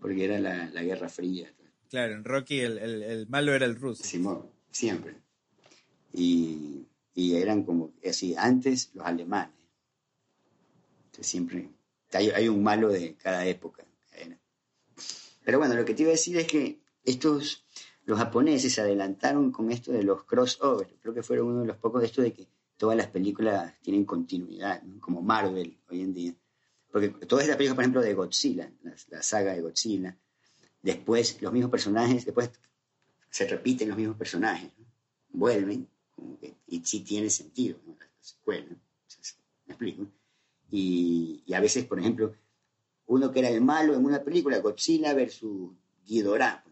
Porque 0.00 0.24
era 0.24 0.38
la, 0.38 0.70
la 0.70 0.82
Guerra 0.82 1.08
Fría. 1.08 1.52
Claro, 1.88 2.14
en 2.14 2.24
Rocky 2.24 2.60
el, 2.60 2.78
el, 2.78 3.02
el 3.02 3.26
malo 3.28 3.54
era 3.54 3.66
el 3.66 3.76
ruso. 3.76 4.04
Simón, 4.04 4.50
siempre. 4.70 5.16
Y, 6.12 6.86
y 7.14 7.34
eran 7.36 7.64
como 7.64 7.92
así, 8.08 8.34
antes 8.36 8.90
los 8.94 9.06
alemanes. 9.06 9.54
Entonces 11.06 11.26
siempre 11.26 11.70
hay, 12.12 12.30
hay 12.30 12.48
un 12.48 12.62
malo 12.62 12.88
de 12.88 13.14
cada 13.14 13.46
época. 13.46 13.84
Pero 15.44 15.58
bueno, 15.60 15.76
lo 15.76 15.84
que 15.84 15.94
te 15.94 16.02
iba 16.02 16.10
a 16.10 16.12
decir 16.12 16.36
es 16.38 16.46
que 16.48 16.80
estos, 17.04 17.64
los 18.04 18.18
japoneses 18.18 18.72
se 18.74 18.80
adelantaron 18.80 19.52
con 19.52 19.70
esto 19.70 19.92
de 19.92 20.02
los 20.02 20.24
crossovers. 20.24 20.92
Creo 21.00 21.14
que 21.14 21.22
fueron 21.22 21.46
uno 21.46 21.60
de 21.60 21.68
los 21.68 21.76
pocos 21.76 22.00
de 22.00 22.08
esto 22.08 22.20
de 22.20 22.32
que 22.32 22.48
todas 22.76 22.96
las 22.96 23.06
películas 23.06 23.72
tienen 23.80 24.04
continuidad, 24.04 24.82
¿no? 24.82 24.98
como 25.00 25.22
Marvel 25.22 25.78
hoy 25.88 26.00
en 26.00 26.12
día. 26.12 26.34
Porque 26.96 27.10
todas 27.26 27.44
estas 27.44 27.58
películas, 27.58 27.74
por 27.74 27.82
ejemplo, 27.82 28.00
de 28.00 28.14
Godzilla, 28.14 28.72
la, 29.10 29.22
saga 29.22 29.52
de 29.52 29.60
Godzilla, 29.60 30.16
después 30.80 31.42
los 31.42 31.52
mismos 31.52 31.70
personajes, 31.70 32.24
después 32.24 32.50
se 33.28 33.46
repiten 33.46 33.88
los 33.88 33.98
mismos 33.98 34.16
personajes, 34.16 34.70
vuelven, 35.28 35.86
y 36.68 36.82
sí 36.86 37.00
tiene 37.00 37.28
sentido 37.28 37.78
¿no? 37.84 37.96
la, 37.98 38.06
la 38.06 38.22
secuela. 38.22 38.68
¿Me 38.70 39.74
explico? 39.74 40.06
Y, 40.70 41.44
a 41.52 41.60
veces, 41.60 41.84
por 41.84 42.00
ejemplo, 42.00 42.34
uno 43.08 43.30
que 43.30 43.40
era 43.40 43.50
el 43.50 43.60
malo 43.60 43.94
en 43.94 44.02
una 44.02 44.24
película, 44.24 44.58
Godzilla 44.60 45.12
versus 45.12 45.72
Ghidorah, 46.06 46.64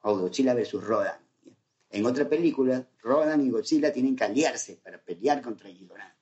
o 0.00 0.18
Godzilla 0.18 0.54
versus 0.54 0.82
Rodan. 0.82 1.20
En 1.90 2.06
otra 2.06 2.26
película, 2.26 2.88
Rodan 3.02 3.46
y 3.46 3.50
Godzilla 3.50 3.92
tienen 3.92 4.16
que 4.16 4.24
aliarse 4.24 4.80
para 4.82 4.96
pelear 4.96 5.42
contra 5.42 5.68
Ghidorah. 5.68 6.17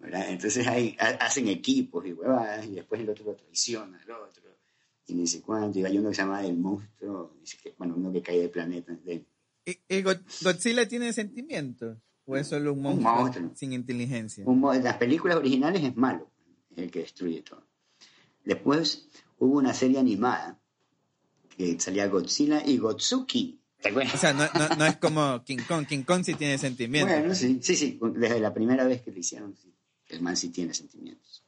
¿Verdad? 0.00 0.28
Entonces 0.30 0.66
ahí 0.66 0.96
ha- 0.98 1.24
hacen 1.24 1.46
equipos 1.48 2.04
y 2.06 2.12
huevadas, 2.12 2.66
y 2.66 2.72
después 2.74 3.00
el 3.00 3.10
otro 3.10 3.26
lo 3.26 3.34
traiciona 3.34 3.98
al 4.02 4.10
otro, 4.10 4.42
y 5.06 5.14
ni 5.14 5.26
sé 5.26 5.40
cuánto, 5.40 5.78
y 5.78 5.84
hay 5.84 5.98
uno 5.98 6.08
que 6.10 6.14
se 6.16 6.22
llama 6.22 6.44
el 6.44 6.56
monstruo, 6.56 7.36
que- 7.62 7.74
bueno, 7.78 7.94
uno 7.96 8.12
que 8.12 8.22
cae 8.22 8.38
del 8.40 8.50
planeta. 8.50 8.92
del- 9.04 9.26
¿Y, 9.64 9.78
y 9.88 10.02
Go- 10.02 10.12
Godzilla 10.42 10.88
tiene 10.88 11.12
sentimientos? 11.12 11.98
¿O 12.26 12.36
es 12.36 12.46
solo 12.46 12.72
un 12.74 12.82
monstruo, 12.82 13.14
monstruo. 13.14 13.50
sin 13.56 13.72
inteligencia? 13.72 14.44
un 14.46 14.74
en 14.74 14.84
las 14.84 14.96
películas 14.98 15.36
originales 15.36 15.82
es 15.82 15.96
malo, 15.96 16.30
es 16.70 16.78
el 16.84 16.90
que 16.90 17.00
destruye 17.00 17.42
todo. 17.42 17.62
Después 18.44 19.08
hubo 19.38 19.58
una 19.58 19.74
serie 19.74 19.98
animada 19.98 20.58
que 21.56 21.78
salía 21.80 22.06
Godzilla 22.06 22.62
y 22.64 22.78
Gotsuki. 22.78 23.60
¿Te 23.82 23.88
acuerdas? 23.88 24.14
O 24.14 24.18
sea, 24.18 24.32
no, 24.32 24.44
no, 24.58 24.76
no 24.76 24.86
es 24.86 24.96
como 24.98 25.42
King 25.44 25.58
Kong. 25.66 25.86
King 25.86 26.02
Kong 26.04 26.22
sí 26.24 26.34
tiene 26.34 26.56
sentimientos. 26.58 27.14
Bueno, 27.18 27.34
sí, 27.34 27.58
sí, 27.62 27.76
sí, 27.76 27.98
desde 28.14 28.38
la 28.40 28.52
primera 28.54 28.84
vez 28.84 29.02
que 29.02 29.10
lo 29.10 29.18
hicieron, 29.18 29.56
sí. 29.56 29.72
El 30.10 30.22
man 30.22 30.36
sí 30.36 30.50
tiene 30.50 30.74
sentimientos. 30.74 31.44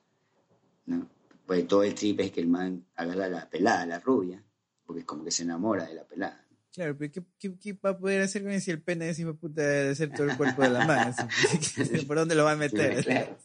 ¿no? 0.87 1.09
Pues 1.46 1.66
todo 1.68 1.83
el 1.85 1.94
trip 1.94 2.20
es 2.20 2.33
que 2.33 2.40
el 2.40 2.48
man 2.48 2.85
agarra 2.96 3.27
a 3.27 3.29
la 3.29 3.51
pelada, 3.51 3.85
la 3.87 3.98
rubia, 4.01 4.42
porque 4.87 5.01
es 5.01 5.07
como 5.07 5.25
que 5.25 5.31
se 5.31 5.42
enamora 5.42 5.85
de 5.87 5.94
la 5.94 6.05
pelada. 6.05 6.38
Claro, 6.72 6.96
pero 6.96 7.12
¿qué, 7.12 7.22
qué, 7.38 7.55
qué 7.59 7.72
va 7.75 7.90
a 7.90 7.98
poder 7.98 8.22
hacer 8.22 8.42
con 8.42 8.59
si 8.61 8.70
el 8.70 8.81
pene 8.81 9.05
de 9.05 9.11
ese 9.11 9.22
hijo 9.22 9.33
de 9.33 9.38
puta 9.38 9.94
ser 9.94 10.11
todo 10.14 10.31
el 10.31 10.37
cuerpo 10.38 10.62
de 10.62 10.70
la 10.70 10.87
mano? 10.87 11.14
Así, 11.16 12.05
¿Por 12.07 12.16
dónde 12.16 12.35
lo 12.35 12.44
va 12.44 12.53
a 12.53 12.57
meter? 12.57 13.05
Claro. 13.05 13.38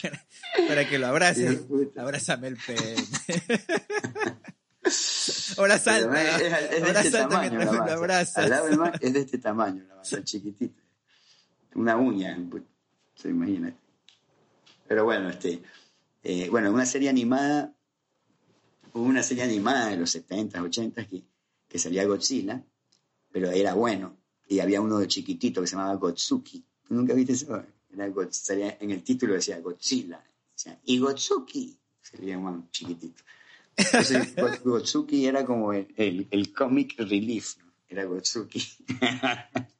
para, 0.00 0.26
para 0.68 0.88
que 0.88 0.98
lo 0.98 1.08
abrace. 1.08 1.56
De. 1.56 1.90
Abrázame 2.00 2.48
el 2.48 2.56
pene. 2.56 2.94
Ahora 5.58 5.78
salta. 5.78 6.10
Pero 6.10 6.28
es, 6.28 6.40
es- 6.40 6.52
es 6.52 6.70
de 6.70 6.76
Ahora 6.86 7.00
este 7.00 7.10
salta 7.10 7.28
tamaño 7.28 7.50
mientras 7.50 7.72
la 7.72 7.80
masa. 7.80 7.94
abrazas. 7.94 8.36
Al 8.44 8.50
lado 8.50 8.66
del 8.66 8.78
man 8.78 8.92
es 9.00 9.12
de 9.12 9.20
este 9.20 9.38
tamaño, 9.38 9.84
la 9.88 9.96
masa 9.96 10.24
chiquitita. 10.24 10.82
Una 11.74 11.96
uña, 11.96 12.38
pues, 12.50 12.62
se 13.14 13.28
imagina. 13.28 13.74
Pero 14.90 15.04
bueno, 15.04 15.30
este, 15.30 15.62
eh, 16.24 16.48
bueno, 16.50 16.72
una 16.72 16.84
serie 16.84 17.08
animada, 17.08 17.72
hubo 18.92 19.04
una 19.04 19.22
serie 19.22 19.44
animada 19.44 19.86
de 19.90 19.96
los 19.98 20.12
70s, 20.16 20.50
80s 20.50 21.06
que, 21.08 21.22
que 21.68 21.78
salía 21.78 22.04
Godzilla, 22.06 22.60
pero 23.30 23.52
era 23.52 23.74
bueno. 23.74 24.16
Y 24.48 24.58
había 24.58 24.80
uno 24.80 24.98
de 24.98 25.06
chiquitito 25.06 25.60
que 25.60 25.68
se 25.68 25.76
llamaba 25.76 25.94
Gotsuki. 25.94 26.64
¿Tú 26.88 26.94
nunca 26.94 27.14
viste 27.14 27.34
eso? 27.34 27.64
Era 27.92 28.08
God- 28.08 28.32
salía- 28.32 28.78
en 28.80 28.90
el 28.90 29.04
título 29.04 29.34
decía 29.34 29.60
Godzilla. 29.60 30.24
Decía, 30.56 30.76
y 30.86 30.98
Gotsuki. 30.98 31.78
Salía 32.02 32.36
un 32.36 32.68
chiquitito. 32.72 33.22
Entonces, 33.76 34.34
Go- 34.64 34.70
Gotsuki 34.72 35.24
era 35.24 35.44
como 35.46 35.72
el, 35.72 35.86
el, 35.96 36.26
el 36.32 36.52
comic 36.52 36.98
relief, 36.98 37.58
¿no? 37.58 37.72
Era 37.88 38.06
Gotsuki. 38.06 38.60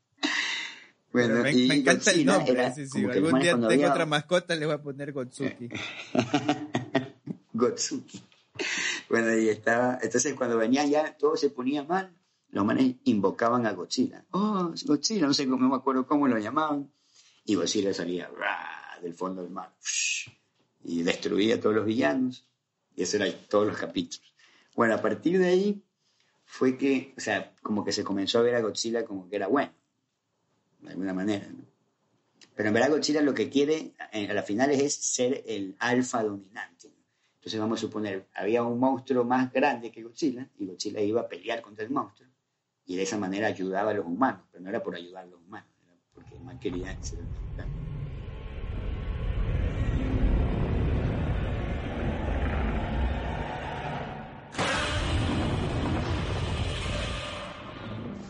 Pero 1.12 1.42
me, 1.42 1.52
y 1.52 1.66
me 1.68 1.74
encanta 1.76 2.10
el 2.12 2.16
Godzilla 2.18 2.32
nombre. 2.36 2.52
era 2.52 2.72
sí, 2.74 2.86
sí. 2.86 2.98
el 3.02 3.10
Algún 3.10 3.40
día 3.40 3.52
tengo 3.52 3.66
había- 3.66 3.90
otra 3.90 4.06
mascota, 4.06 4.54
le 4.54 4.66
voy 4.66 4.74
a 4.76 4.82
poner 4.82 5.12
Gotsuki. 5.12 5.68
Gotsuki. 7.52 8.22
Bueno, 9.08 9.36
y 9.36 9.48
estaba, 9.48 9.98
entonces 10.02 10.34
cuando 10.34 10.56
venían 10.56 10.88
ya, 10.90 11.16
todo 11.16 11.36
se 11.36 11.50
ponía 11.50 11.82
mal, 11.82 12.14
los 12.50 12.64
manes 12.64 12.96
invocaban 13.04 13.66
a 13.66 13.72
Godzilla. 13.72 14.24
Oh, 14.30 14.72
Godzilla, 14.84 15.26
no 15.26 15.34
sé 15.34 15.48
cómo, 15.48 15.62
no 15.62 15.68
me 15.70 15.76
acuerdo 15.76 16.06
cómo 16.06 16.28
lo 16.28 16.38
llamaban. 16.38 16.92
Y 17.44 17.54
Godzilla 17.54 17.92
salía 17.94 18.30
del 19.02 19.14
fondo 19.14 19.42
del 19.42 19.50
mar 19.50 19.74
y 20.84 21.02
destruía 21.02 21.56
a 21.56 21.60
todos 21.60 21.74
los 21.74 21.84
villanos. 21.86 22.46
Y 22.94 23.02
eso 23.02 23.16
era 23.16 23.26
todos 23.48 23.66
los 23.66 23.76
capítulos. 23.78 24.32
Bueno, 24.74 24.94
a 24.94 25.00
partir 25.02 25.38
de 25.38 25.46
ahí 25.48 25.82
fue 26.44 26.76
que, 26.76 27.14
o 27.16 27.20
sea, 27.20 27.54
como 27.62 27.84
que 27.84 27.92
se 27.92 28.04
comenzó 28.04 28.38
a 28.38 28.42
ver 28.42 28.54
a 28.56 28.60
Godzilla 28.60 29.04
como 29.04 29.28
que 29.28 29.36
era 29.36 29.46
bueno, 29.46 29.72
de 30.82 30.90
alguna 30.90 31.14
manera, 31.14 31.46
¿no? 31.48 31.70
Pero 32.60 32.68
en 32.68 32.74
verdad 32.74 32.90
Godzilla 32.90 33.22
lo 33.22 33.32
que 33.32 33.48
quiere 33.48 33.94
a 33.98 34.34
las 34.34 34.44
finales 34.44 34.80
es 34.80 34.94
ser 34.94 35.44
el 35.46 35.76
alfa 35.78 36.22
dominante. 36.22 36.88
¿no? 36.88 37.02
Entonces 37.36 37.58
vamos 37.58 37.78
a 37.78 37.80
suponer, 37.80 38.26
había 38.34 38.62
un 38.62 38.78
monstruo 38.78 39.24
más 39.24 39.50
grande 39.50 39.90
que 39.90 40.02
Godzilla 40.02 40.46
y 40.58 40.66
Godzilla 40.66 41.00
iba 41.00 41.22
a 41.22 41.28
pelear 41.28 41.62
contra 41.62 41.84
el 41.84 41.90
monstruo 41.90 42.28
y 42.84 42.96
de 42.96 43.02
esa 43.04 43.16
manera 43.16 43.46
ayudaba 43.46 43.92
a 43.92 43.94
los 43.94 44.04
humanos, 44.04 44.42
pero 44.52 44.62
no 44.62 44.68
era 44.68 44.82
por 44.82 44.94
ayudar 44.94 45.24
a 45.24 45.26
los 45.28 45.40
humanos, 45.40 45.70
era 45.82 45.96
porque 46.12 46.38
man 46.38 46.60
quería 46.60 47.02
ser 47.02 47.20
el 47.20 47.26
más. 47.56 47.66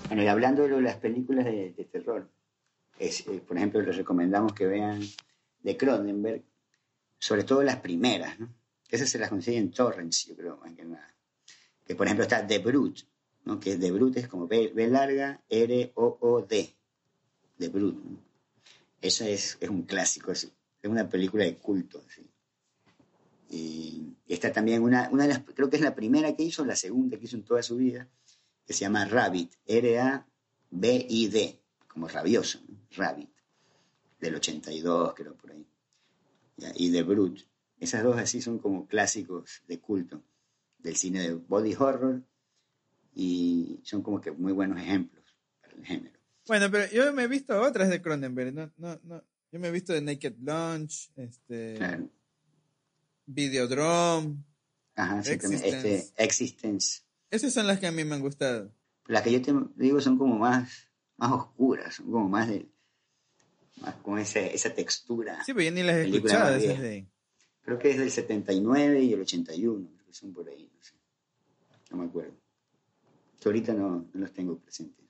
Bueno, 0.07 0.23
y 0.23 0.27
hablando 0.29 0.69
de 0.69 0.83
las 0.83 0.97
películas 0.99 1.47
de 1.47 1.89
terror, 1.91 2.29
eh, 3.01 3.41
por 3.47 3.57
ejemplo, 3.57 3.81
les 3.81 3.97
recomendamos 3.97 4.53
que 4.53 4.67
vean 4.67 5.01
de 5.63 5.77
Cronenberg, 5.77 6.43
sobre 7.19 7.45
todo 7.45 7.63
las 7.63 7.77
primeras, 7.77 8.39
¿no? 8.39 8.55
Esas 8.91 9.09
se 9.09 9.19
las 9.19 9.31
consiguen 9.31 9.63
en 9.65 9.71
torrents, 9.71 10.27
yo 10.27 10.37
creo, 10.37 10.59
más 10.59 10.75
que 10.75 10.85
nada. 10.85 11.15
Que 11.87 11.95
por 11.95 12.07
ejemplo 12.07 12.25
está 12.25 12.47
The 12.47 12.59
Brute, 12.59 13.03
¿no? 13.45 13.59
Que 13.59 13.77
The 13.77 13.91
Brute 13.91 14.21
es 14.21 14.29
como 14.29 14.47
B, 14.47 14.73
B 14.75 14.89
larga, 14.89 15.41
R, 15.49 15.93
O, 15.95 16.19
O, 16.21 16.43
D. 16.43 16.75
The 17.59 17.69
Brute. 17.69 17.99
¿no? 18.05 18.19
Esa 19.01 19.27
es, 19.29 19.57
es 19.61 19.69
un 19.71 19.83
clásico, 19.83 20.33
es, 20.33 20.45
es 20.83 20.91
una 20.91 21.09
película 21.09 21.45
de 21.45 21.57
culto, 21.57 22.03
¿sí? 22.09 22.27
Y 23.49 24.15
está 24.29 24.53
también 24.53 24.83
una, 24.83 25.09
una 25.11 25.23
de 25.25 25.31
las, 25.31 25.41
creo 25.41 25.71
que 25.71 25.77
es 25.77 25.83
la 25.83 25.95
primera 25.95 26.37
que 26.37 26.43
hizo, 26.43 26.65
la 26.65 26.77
segunda 26.77 27.19
que 27.19 27.25
hizo 27.25 27.37
en 27.37 27.45
toda 27.45 27.63
su 27.63 27.77
vida, 27.77 28.09
que 28.65 28.75
se 28.75 28.81
llama 28.81 29.07
Rabbit, 29.07 29.55
R-A-B-I-D, 29.67 31.61
como 31.93 32.09
rabioso, 32.09 32.61
¿no? 32.69 32.79
Rabbit, 32.97 33.31
del 34.21 34.35
82, 34.37 35.15
creo, 35.15 35.35
por 35.37 35.53
ahí. 35.53 35.67
Ya, 36.57 36.73
Y 36.77 36.91
The 36.93 37.03
Brute. 37.03 37.43
Esas 37.79 38.03
dos 38.05 38.17
así 38.19 38.43
son 38.43 38.59
como 38.59 38.87
clásicos 38.87 39.63
de 39.67 39.81
culto 39.81 40.23
del 40.79 40.97
cine 40.97 41.21
de 41.21 41.35
body 41.35 41.75
horror 41.75 42.23
y 43.15 43.81
son 43.83 44.03
como 44.03 44.21
que 44.21 44.31
muy 44.31 44.53
buenos 44.53 44.79
ejemplos 44.81 45.25
para 45.61 45.75
el 45.75 45.85
género. 45.85 46.19
Bueno, 46.47 46.71
pero 46.71 46.91
yo 46.93 47.13
me 47.13 47.25
he 47.25 47.29
visto 47.29 47.61
otras 47.61 47.89
de 47.89 48.01
Cronenberg. 48.03 48.53
No, 48.53 48.71
no, 48.77 49.01
no. 49.03 49.23
Yo 49.53 49.59
me 49.59 49.69
he 49.69 49.71
visto 49.73 49.93
de 49.93 50.01
Naked 50.03 50.35
Lunch, 50.41 51.11
este, 51.17 51.75
Claro. 51.77 52.09
Videodrome. 53.27 54.45
Ajá, 54.95 55.23
sí, 55.23 55.37
también, 55.39 55.63
Existence. 55.65 55.95
este, 55.97 56.25
Existence. 56.25 57.03
Esas 57.31 57.53
son 57.53 57.67
las 57.67 57.79
que 57.79 57.87
a 57.87 57.93
mí 57.93 58.05
me 58.05 58.15
han 58.17 58.21
gustado. 58.21 58.73
Las 59.07 59.23
que 59.23 59.33
yo 59.33 59.41
te 59.43 59.53
digo 59.77 60.01
son 60.01 60.19
como 60.19 60.39
más, 60.39 60.90
más 61.21 61.33
oscuras, 61.33 61.95
son 61.95 62.11
como 62.11 62.29
más 62.29 62.49
de 62.49 62.67
más 63.83 63.95
con 63.97 64.19
ese, 64.19 64.55
esa 64.55 64.75
textura. 64.75 65.45
Sí, 65.45 65.53
pero 65.53 65.65
yo 65.67 65.73
ni 65.73 65.83
las 65.83 65.97
he 65.97 66.09
escuchado. 66.09 66.59
Creo 67.63 67.79
que 67.79 67.91
es 67.91 67.99
del 67.99 68.11
79 68.11 69.03
y 69.03 69.13
el 69.13 69.21
81, 69.21 69.91
creo 69.95 70.07
que 70.07 70.13
son 70.13 70.33
por 70.33 70.49
ahí, 70.49 70.71
no 70.75 70.83
sé. 70.83 70.95
No 71.91 71.99
me 71.99 72.05
acuerdo. 72.07 72.33
Que 73.39 73.49
ahorita 73.49 73.75
no, 73.75 74.09
no 74.13 74.21
los 74.21 74.33
tengo 74.33 74.59
presentes. 74.59 75.05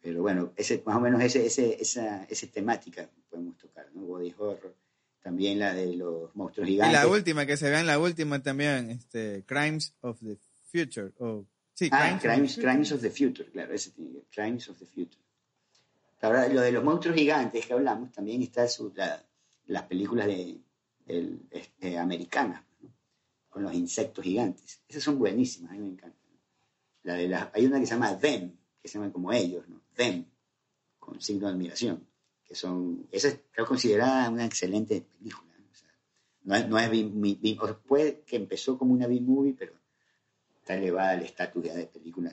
Pero 0.00 0.22
bueno, 0.22 0.52
ese, 0.56 0.82
más 0.84 0.96
o 0.96 1.00
menos 1.00 1.22
ese, 1.22 1.46
ese, 1.46 1.80
esa, 1.80 2.24
esa 2.24 2.46
temática 2.48 3.08
podemos 3.30 3.56
tocar, 3.56 3.88
¿no? 3.94 4.02
Body 4.02 4.34
horror. 4.36 4.76
También 5.22 5.58
la 5.58 5.72
de 5.72 5.96
los 5.96 6.34
monstruos 6.36 6.68
Y 6.68 6.72
gigantes. 6.72 7.00
la 7.00 7.08
última, 7.08 7.46
que 7.46 7.56
se 7.56 7.70
vea 7.70 7.80
en 7.80 7.86
la 7.86 7.98
última 7.98 8.42
también, 8.42 8.90
este, 8.90 9.44
Crimes 9.46 9.94
of 10.02 10.18
the 10.20 10.36
Future. 10.64 11.12
O, 11.18 11.46
sí, 11.74 11.88
Ah, 11.92 12.18
Crimes, 12.20 12.56
Crimes, 12.56 12.92
of 12.92 13.00
the 13.02 13.10
Future. 13.10 13.50
Claro, 13.50 13.74
ese 13.74 13.90
tiene 13.90 14.12
que- 14.12 14.24
Crimes 14.34 14.68
of 14.68 14.78
the 14.78 14.86
Future. 14.86 15.20
Ahora, 16.22 16.48
lo 16.48 16.60
de 16.62 16.72
los 16.72 16.82
monstruos 16.82 17.16
gigantes 17.16 17.66
que 17.66 17.72
hablamos, 17.74 18.10
también 18.12 18.40
está 18.42 18.66
su, 18.66 18.90
la- 18.96 19.22
las 19.66 19.82
películas 19.82 20.26
de, 20.26 20.58
del- 21.06 21.40
este, 21.50 21.98
americanas, 21.98 22.62
¿no? 22.80 22.88
con 23.50 23.62
los 23.62 23.74
insectos 23.74 24.24
gigantes. 24.24 24.80
Esas 24.88 25.02
son 25.02 25.18
buenísimas, 25.18 25.70
a 25.70 25.74
mí 25.74 25.80
me 25.80 25.88
encantan. 25.90 26.18
La 27.02 27.14
de 27.14 27.28
las- 27.28 27.48
hay 27.52 27.66
una 27.66 27.78
que 27.78 27.86
se 27.86 27.92
llama 27.92 28.18
Them, 28.18 28.52
que 28.80 28.88
se 28.88 28.98
llama 28.98 29.12
como 29.12 29.32
ellos, 29.32 29.68
¿no? 29.68 29.82
Them, 29.94 30.24
con 30.98 31.20
signo 31.20 31.46
de 31.48 31.52
admiración, 31.52 32.06
que 32.44 32.54
son, 32.54 33.06
esa 33.12 33.28
es 33.28 33.40
creo, 33.52 33.66
considerada 33.66 34.30
una 34.30 34.46
excelente 34.46 35.02
película. 35.02 35.52
¿no? 35.58 35.66
O 35.70 35.74
sea, 35.74 35.90
no 36.44 36.54
es, 36.56 36.68
no 36.68 36.78
es 36.78 36.90
B- 36.90 37.36
B- 37.42 37.58
o 37.60 37.78
puede 37.80 38.20
que 38.22 38.36
empezó 38.36 38.78
como 38.78 38.94
una 38.94 39.06
B-movie, 39.06 39.54
pero 39.58 39.74
está 40.64 40.74
elevada 40.76 41.10
al 41.10 41.22
estatus 41.22 41.62
ya 41.62 41.74
de 41.74 41.84
película. 41.86 42.30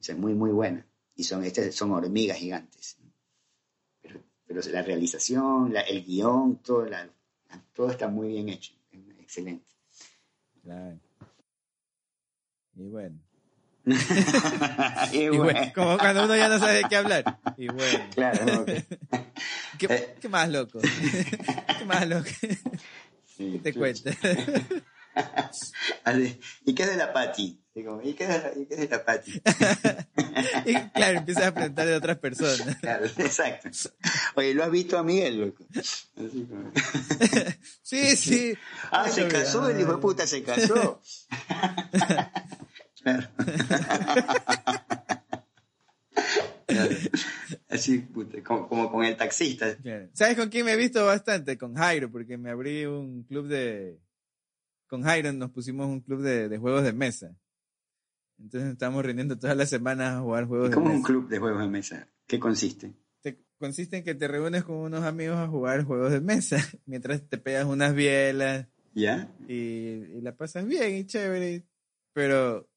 O 0.00 0.02
sea, 0.02 0.16
es 0.16 0.20
muy, 0.20 0.34
muy 0.34 0.50
buena. 0.50 0.84
Y 1.14 1.22
son, 1.22 1.44
estas 1.44 1.72
son 1.72 1.92
hormigas 1.92 2.36
gigantes. 2.36 2.96
¿no? 3.00 3.12
Pero, 4.02 4.20
pero 4.44 4.60
la 4.72 4.82
realización, 4.82 5.72
la- 5.72 5.82
el 5.82 6.04
guion, 6.04 6.56
todo, 6.64 6.84
la- 6.84 7.08
todo 7.72 7.90
está 7.92 8.08
muy 8.08 8.26
bien 8.28 8.48
hecho. 8.48 8.72
Excelente. 9.20 9.70
Claro. 10.64 10.98
Y 12.74 12.88
bueno. 12.88 13.18
Y 15.12 15.16
Y 15.22 15.28
bueno, 15.28 15.44
bueno, 15.44 15.72
como 15.74 15.98
cuando 15.98 16.24
uno 16.24 16.36
ya 16.36 16.48
no 16.48 16.58
sabe 16.58 16.78
de 16.78 16.84
qué 16.88 16.96
hablar. 16.96 17.38
Y 17.56 17.66
bueno. 17.68 18.04
Claro, 18.14 18.44
¿no? 18.46 18.64
¿Qué, 19.78 19.86
Eh. 19.88 20.16
qué 20.20 20.28
más 20.28 20.48
loco? 20.50 20.80
¿Qué 21.78 21.84
más 21.84 22.06
loco? 22.08 22.28
Sí, 23.26 23.52
¿Qué 23.52 23.58
te 23.60 23.74
cuenta? 23.74 24.10
¿Y 26.64 26.74
qué 26.74 26.82
es 26.82 26.90
de 26.90 26.96
la 26.96 27.12
Pati? 27.12 27.58
¿y 27.74 28.12
qué 28.14 28.24
es 28.24 28.28
de 28.28 28.38
la, 28.38 28.52
y 28.60 28.66
qué 28.66 28.74
es 28.74 28.80
de 28.80 28.88
la 28.88 29.04
Pati? 29.04 29.32
Y 30.66 30.74
claro, 30.90 31.18
empiezas 31.18 31.44
a 31.46 31.54
preguntar 31.54 31.86
de 31.86 31.94
otras 31.94 32.18
personas. 32.18 32.76
Claro, 32.80 33.04
exacto. 33.06 33.68
Oye, 34.34 34.54
¿lo 34.54 34.64
has 34.64 34.70
visto 34.70 34.98
a 34.98 35.02
Miguel, 35.02 35.40
loco? 35.40 35.64
Así 35.76 36.46
como- 36.48 36.72
Sí, 37.82 38.16
sí. 38.16 38.54
Ah, 38.90 39.04
Ay, 39.06 39.12
se 39.12 39.28
casó, 39.28 39.68
el 39.68 39.80
hijo 39.80 39.92
de 39.92 39.98
puta 39.98 40.26
se 40.26 40.42
casó. 40.42 41.00
Claro. 43.02 43.28
Claro. 46.66 46.94
Así, 47.68 47.98
puta, 47.98 48.42
como, 48.44 48.68
como 48.68 48.90
con 48.92 49.04
el 49.04 49.16
taxista. 49.16 49.76
Claro. 49.76 50.08
¿Sabes 50.12 50.36
con 50.36 50.48
quién 50.48 50.64
me 50.66 50.72
he 50.72 50.76
visto 50.76 51.04
bastante? 51.04 51.58
Con 51.58 51.74
Jairo, 51.74 52.10
porque 52.10 52.38
me 52.38 52.50
abrí 52.50 52.84
un 52.86 53.24
club 53.24 53.48
de... 53.48 53.98
Con 54.92 55.04
Jairo 55.04 55.32
nos 55.32 55.50
pusimos 55.50 55.86
un 55.86 56.02
club 56.02 56.20
de, 56.20 56.50
de 56.50 56.58
juegos 56.58 56.84
de 56.84 56.92
mesa. 56.92 57.34
Entonces 58.38 58.72
estamos 58.72 59.02
reuniendo 59.02 59.38
todas 59.38 59.56
las 59.56 59.70
semanas 59.70 60.12
a 60.12 60.20
jugar 60.20 60.44
juegos 60.44 60.66
¿Y 60.66 60.68
de 60.68 60.74
cómo 60.74 60.88
es 60.88 60.92
mesa. 60.96 60.98
un 60.98 61.02
club 61.06 61.28
de 61.30 61.38
juegos 61.38 61.62
de 61.62 61.68
mesa? 61.68 62.08
¿Qué 62.26 62.38
consiste? 62.38 62.92
Te- 63.22 63.42
consiste 63.56 63.96
en 63.96 64.04
que 64.04 64.14
te 64.14 64.28
reúnes 64.28 64.64
con 64.64 64.76
unos 64.76 65.02
amigos 65.04 65.38
a 65.38 65.48
jugar 65.48 65.84
juegos 65.84 66.12
de 66.12 66.20
mesa, 66.20 66.58
mientras 66.84 67.26
te 67.26 67.38
pegas 67.38 67.64
unas 67.64 67.94
bielas 67.94 68.66
¿Ya? 68.92 69.34
y, 69.48 69.54
y 69.54 70.20
la 70.20 70.36
pasas 70.36 70.66
bien 70.66 70.94
y 70.94 71.06
chévere. 71.06 71.64
Pero 72.12 72.68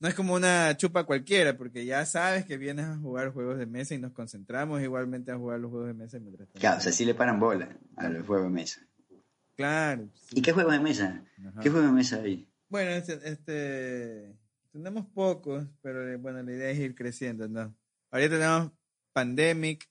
no 0.00 0.08
es 0.08 0.14
como 0.14 0.34
una 0.34 0.76
chupa 0.76 1.04
cualquiera, 1.04 1.56
porque 1.56 1.86
ya 1.86 2.04
sabes 2.04 2.44
que 2.44 2.58
vienes 2.58 2.84
a 2.84 2.98
jugar 2.98 3.32
juegos 3.32 3.56
de 3.56 3.64
mesa 3.64 3.94
y 3.94 3.98
nos 3.98 4.12
concentramos 4.12 4.82
igualmente 4.82 5.32
a 5.32 5.38
jugar 5.38 5.60
los 5.60 5.70
juegos 5.70 5.88
de 5.88 5.94
mesa 5.94 6.18
mientras. 6.18 6.46
Claro, 6.50 6.76
o 6.76 6.80
sea, 6.82 6.92
sí 6.92 7.06
le 7.06 7.14
paran 7.14 7.40
bola 7.40 7.74
a 7.96 8.10
los 8.10 8.26
juegos 8.26 8.48
de 8.48 8.52
mesa. 8.52 8.82
Claro. 9.58 10.08
sí. 10.14 10.38
¿Y 10.38 10.42
qué 10.42 10.52
juegos 10.52 10.72
de 10.72 10.78
mesa? 10.78 11.24
Ajá. 11.48 11.60
¿Qué 11.60 11.68
juegos 11.68 11.90
de 11.90 11.94
mesa 11.96 12.16
hay? 12.22 12.48
Bueno, 12.68 12.92
este, 12.92 13.14
este, 13.28 14.36
tenemos 14.70 15.04
pocos, 15.06 15.66
pero 15.82 16.08
eh, 16.08 16.16
bueno, 16.16 16.40
la 16.44 16.52
idea 16.52 16.70
es 16.70 16.78
ir 16.78 16.94
creciendo, 16.94 17.48
¿no? 17.48 17.74
Ahorita 18.12 18.36
tenemos 18.36 18.70
Pandemic. 19.12 19.90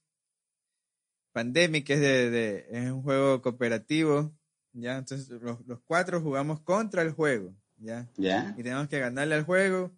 Pandemic 1.34 1.90
es 1.90 2.00
de, 2.00 2.30
de- 2.30 2.68
es 2.72 2.92
un 2.92 3.04
juego 3.04 3.42
cooperativo, 3.42 4.34
¿ya? 4.72 4.98
Entonces 5.00 5.30
los, 5.42 5.60
los 5.68 5.82
cuatro 5.82 6.22
jugamos 6.22 6.62
contra 6.62 7.02
el 7.02 7.12
juego, 7.12 7.54
¿ya? 7.76 8.08
¿Ya? 8.16 8.56
Y 8.58 8.64
tenemos 8.64 8.88
que 8.88 9.00
ganarle 9.00 9.36
al 9.36 9.44
juego, 9.44 9.92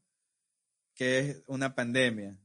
que 0.96 1.20
es 1.20 1.44
una 1.48 1.76
pandemia. 1.76 2.36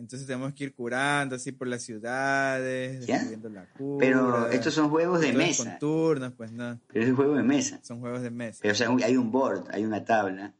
Entonces 0.00 0.26
tenemos 0.26 0.54
que 0.54 0.64
ir 0.64 0.74
curando 0.74 1.36
así 1.36 1.52
por 1.52 1.68
las 1.68 1.82
ciudades, 1.82 3.06
descubriendo 3.06 3.48
la 3.50 3.66
cura. 3.72 3.98
Pero 3.98 4.48
estos 4.48 4.72
son 4.74 4.88
juegos 4.90 5.20
de 5.20 5.32
mesa. 5.32 5.64
Con 5.64 5.78
turnos, 5.78 6.32
pues 6.36 6.52
no, 6.52 6.80
Pero 6.88 7.04
es 7.04 7.10
un 7.10 7.16
juego 7.16 7.34
de 7.34 7.42
mesa. 7.42 7.80
son 7.82 8.00
juegos 8.00 8.22
de 8.22 8.30
mesa. 8.30 8.58
Pero, 8.62 8.72
o 8.72 8.74
sea, 8.74 8.88
hay 9.04 9.16
un 9.16 9.30
board, 9.30 9.68
hay 9.70 9.84
una 9.84 10.04
tabla. 10.04 10.54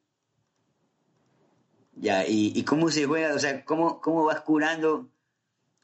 Ya, 1.96 2.26
¿y, 2.26 2.52
y 2.54 2.62
cómo 2.64 2.90
se 2.90 3.06
juega? 3.06 3.34
O 3.34 3.38
sea, 3.38 3.64
¿cómo, 3.64 4.00
¿cómo 4.00 4.24
vas 4.24 4.40
curando? 4.42 5.10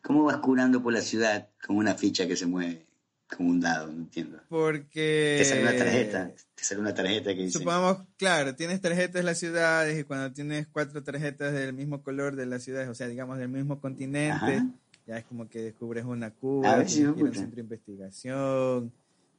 ¿Cómo 0.02 0.24
vas 0.24 0.36
curando 0.38 0.82
por 0.82 0.92
la 0.92 1.00
ciudad 1.00 1.48
con 1.66 1.76
una 1.76 1.94
ficha 1.94 2.26
que 2.26 2.36
se 2.36 2.46
mueve 2.46 2.85
como 3.26 3.50
un 3.50 3.60
dado? 3.60 3.86
No 3.88 3.98
entiendo. 3.98 4.40
Porque... 4.48 5.36
Te 5.38 5.44
sale 5.44 5.62
una 5.62 5.76
tarjeta, 5.76 6.32
te 6.54 6.64
sale 6.64 6.80
una 6.80 6.94
tarjeta 6.94 7.34
que 7.34 7.42
dice... 7.42 7.58
Supongamos, 7.58 7.98
claro, 8.16 8.54
tienes 8.54 8.80
tarjetas 8.80 9.14
de 9.14 9.22
las 9.22 9.38
ciudades 9.38 9.98
y 9.98 10.04
cuando 10.04 10.32
tienes 10.32 10.66
cuatro 10.68 11.02
tarjetas 11.02 11.52
del 11.52 11.72
mismo 11.72 12.02
color 12.02 12.36
de 12.36 12.46
las 12.46 12.62
ciudades, 12.62 12.88
o 12.88 12.94
sea, 12.94 13.08
digamos 13.08 13.38
del 13.38 13.48
mismo 13.48 13.80
continente, 13.80 14.30
Ajá. 14.30 14.66
ya 15.06 15.18
es 15.18 15.24
como 15.24 15.48
que 15.48 15.60
descubres 15.60 16.04
una 16.04 16.26
A 16.26 16.30
cura, 16.30 16.76
ver 16.76 16.88
si 16.88 17.04
tienes 17.04 17.16
me 17.16 17.16
que 17.16 17.20
ir 17.20 17.26
a 17.26 17.28
un 17.28 17.34
centro 17.34 17.56
de 17.56 17.62
investigación 17.62 18.92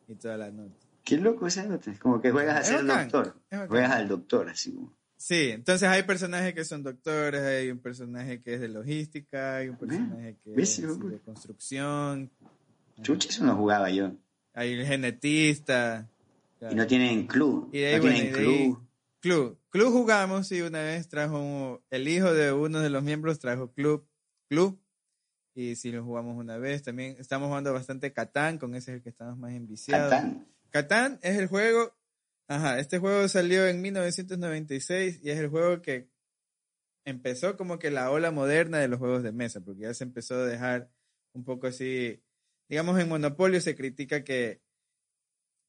y 0.07 0.15
toda 0.15 0.37
la 0.37 0.51
nota. 0.51 0.75
Qué 1.03 1.17
loco 1.17 1.47
esa 1.47 1.63
nota. 1.63 1.89
Es 1.89 1.99
como 1.99 2.21
que 2.21 2.31
juegas 2.31 2.57
a 2.57 2.61
Es 2.61 2.67
ser 2.67 2.85
bacán, 2.85 3.09
doctor. 3.09 3.67
Juegas 3.69 3.91
al 3.91 4.07
doctor, 4.07 4.49
así 4.49 4.73
como... 4.73 4.97
Sí, 5.19 5.49
entonces 5.49 5.89
hay 5.89 6.03
personajes 6.03 6.53
que 6.53 6.63
son 6.63 6.83
doctores, 6.83 7.41
hay 7.41 7.71
un 7.71 7.79
personaje 7.79 8.39
que 8.39 8.53
es 8.53 8.61
de 8.61 8.67
logística, 8.67 9.57
hay 9.57 9.69
un 9.69 9.77
personaje 9.77 10.37
que 10.43 10.61
es 10.61 10.77
de 10.79 11.19
construcción, 11.25 12.29
Chucha, 13.01 13.29
eso 13.29 13.43
no 13.45 13.55
jugaba 13.55 13.89
yo. 13.89 14.11
hay 14.53 14.73
el 14.73 14.85
genetista. 14.85 16.09
Y 16.71 16.73
no 16.73 16.87
tienen 16.87 17.27
club. 17.27 17.69
Y 17.71 17.79
de 17.79 17.87
ahí, 17.87 17.95
no 17.97 18.01
bueno, 18.01 18.15
tienen 18.15 18.31
y 18.31 18.33
de 18.33 18.39
ahí- 18.39 18.45
club. 18.73 18.87
Club. 19.19 19.59
Club 19.69 19.91
jugamos 19.91 20.51
y 20.51 20.61
una 20.61 20.81
vez 20.81 21.07
trajo 21.09 21.39
un- 21.39 21.79
el 21.91 22.07
hijo 22.07 22.33
de 22.33 22.51
uno 22.53 22.79
de 22.79 22.89
los 22.89 23.03
miembros 23.03 23.37
trajo 23.39 23.71
club. 23.71 24.07
Club. 24.49 24.79
Y 25.53 25.75
sí 25.75 25.91
lo 25.91 26.03
jugamos 26.03 26.37
una 26.37 26.57
vez. 26.57 26.81
También 26.83 27.15
estamos 27.19 27.47
jugando 27.49 27.73
bastante 27.73 28.13
Catán, 28.13 28.57
con 28.57 28.73
ese 28.75 28.91
es 28.91 28.97
el 28.97 29.03
que 29.03 29.09
estamos 29.09 29.37
más 29.37 29.53
enviciados. 29.53 30.09
Catán. 30.11 30.47
Catán 30.69 31.19
es 31.21 31.37
el 31.37 31.47
juego. 31.47 31.93
Ajá, 32.47 32.79
este 32.79 32.97
juego 32.99 33.27
salió 33.27 33.67
en 33.67 33.81
1996 33.81 35.19
y 35.21 35.29
es 35.31 35.37
el 35.37 35.49
juego 35.49 35.81
que 35.81 36.09
empezó 37.05 37.57
como 37.57 37.77
que 37.79 37.91
la 37.91 38.09
ola 38.11 38.31
moderna 38.31 38.77
de 38.79 38.87
los 38.87 38.99
juegos 38.99 39.21
de 39.23 39.31
mesa, 39.31 39.61
porque 39.61 39.81
ya 39.81 39.93
se 39.93 40.03
empezó 40.03 40.35
a 40.35 40.45
dejar 40.45 40.89
un 41.33 41.43
poco 41.43 41.67
así. 41.67 42.21
Digamos, 42.69 42.99
en 42.99 43.07
Monopolio 43.07 43.61
se 43.61 43.75
critica 43.75 44.23
que, 44.23 44.61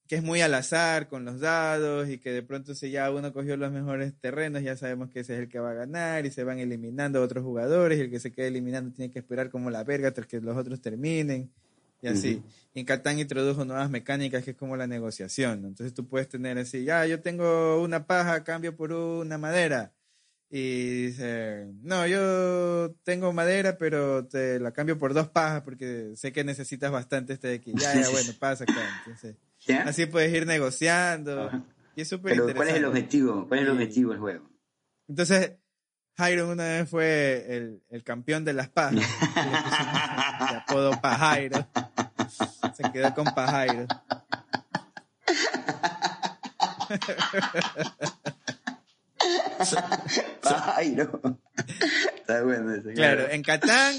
que 0.07 0.15
es 0.15 0.23
muy 0.23 0.41
al 0.41 0.53
azar 0.53 1.07
con 1.07 1.23
los 1.23 1.39
dados 1.39 2.09
y 2.09 2.17
que 2.17 2.31
de 2.31 2.43
pronto 2.43 2.75
si 2.75 2.91
ya 2.91 3.11
uno 3.11 3.31
cogió 3.31 3.55
los 3.57 3.71
mejores 3.71 4.13
terrenos, 4.19 4.63
ya 4.63 4.75
sabemos 4.75 5.09
que 5.09 5.21
ese 5.21 5.35
es 5.35 5.39
el 5.41 5.49
que 5.49 5.59
va 5.59 5.71
a 5.71 5.75
ganar 5.75 6.25
y 6.25 6.31
se 6.31 6.43
van 6.43 6.59
eliminando 6.59 7.21
otros 7.21 7.43
jugadores 7.43 7.99
y 7.99 8.01
el 8.01 8.09
que 8.09 8.19
se 8.19 8.33
quede 8.33 8.47
eliminando 8.47 8.91
tiene 8.91 9.11
que 9.11 9.19
esperar 9.19 9.49
como 9.49 9.69
la 9.69 9.83
verga 9.83 10.09
hasta 10.09 10.23
que 10.23 10.41
los 10.41 10.57
otros 10.57 10.81
terminen 10.81 11.51
y 12.01 12.07
así. 12.07 12.35
Ujú. 12.35 12.47
Y 12.73 12.79
en 12.81 12.85
Catán 12.85 13.19
introdujo 13.19 13.65
nuevas 13.65 13.89
mecánicas 13.89 14.43
que 14.43 14.51
es 14.51 14.57
como 14.57 14.77
la 14.77 14.87
negociación. 14.87 15.61
¿no? 15.61 15.67
Entonces 15.67 15.93
tú 15.93 16.07
puedes 16.07 16.27
tener 16.27 16.57
así, 16.57 16.83
ya, 16.83 17.05
yo 17.05 17.21
tengo 17.21 17.81
una 17.81 18.05
paja 18.05 18.43
cambio 18.43 18.75
por 18.75 18.91
una 18.91 19.37
madera. 19.37 19.93
Y 20.51 21.05
dice, 21.07 21.67
no, 21.81 22.07
yo 22.07 22.95
tengo 23.03 23.31
madera, 23.33 23.77
pero 23.77 24.25
te 24.27 24.59
la 24.59 24.71
cambio 24.71 24.97
por 24.97 25.13
dos 25.13 25.27
pajas 25.29 25.61
porque 25.61 26.13
sé 26.15 26.31
que 26.31 26.43
necesitas 26.43 26.91
bastante 26.91 27.33
este 27.33 27.49
de 27.49 27.55
aquí. 27.55 27.71
Ya, 27.75 27.93
ya, 27.93 28.09
bueno, 28.09 28.31
pasa 28.39 28.63
acá. 28.63 29.01
Entonces, 29.05 29.35
¿Ya? 29.67 29.83
así 29.83 30.07
puedes 30.07 30.33
ir 30.33 30.47
negociando. 30.47 31.47
Ajá. 31.47 31.63
Y 31.95 32.01
es 32.01 32.07
súper 32.07 32.31
Pero 32.31 32.49
interesante. 32.49 32.55
¿cuál 32.55 32.69
es 32.69 32.75
el 32.75 32.85
objetivo? 32.85 33.47
¿Cuál 33.47 33.59
es 33.59 33.65
el 33.65 33.71
objetivo 33.71 34.11
del 34.11 34.19
juego? 34.19 34.49
Entonces, 35.07 35.51
Jairo 36.17 36.49
una 36.49 36.63
vez 36.63 36.89
fue 36.89 37.45
el, 37.49 37.83
el 37.89 38.03
campeón 38.03 38.43
de 38.43 38.53
las 38.53 38.69
pajas. 38.69 38.95
Apodo 40.65 40.99
Pajairo. 40.99 41.67
Se 42.75 42.91
quedó 42.91 43.13
con 43.13 43.25
Pajairo. 43.25 43.85
No. 50.95 51.39
Está 52.17 52.43
bueno 52.43 52.73
ese. 52.73 52.93
Claro, 52.93 53.29
en 53.29 53.41
Catán 53.43 53.95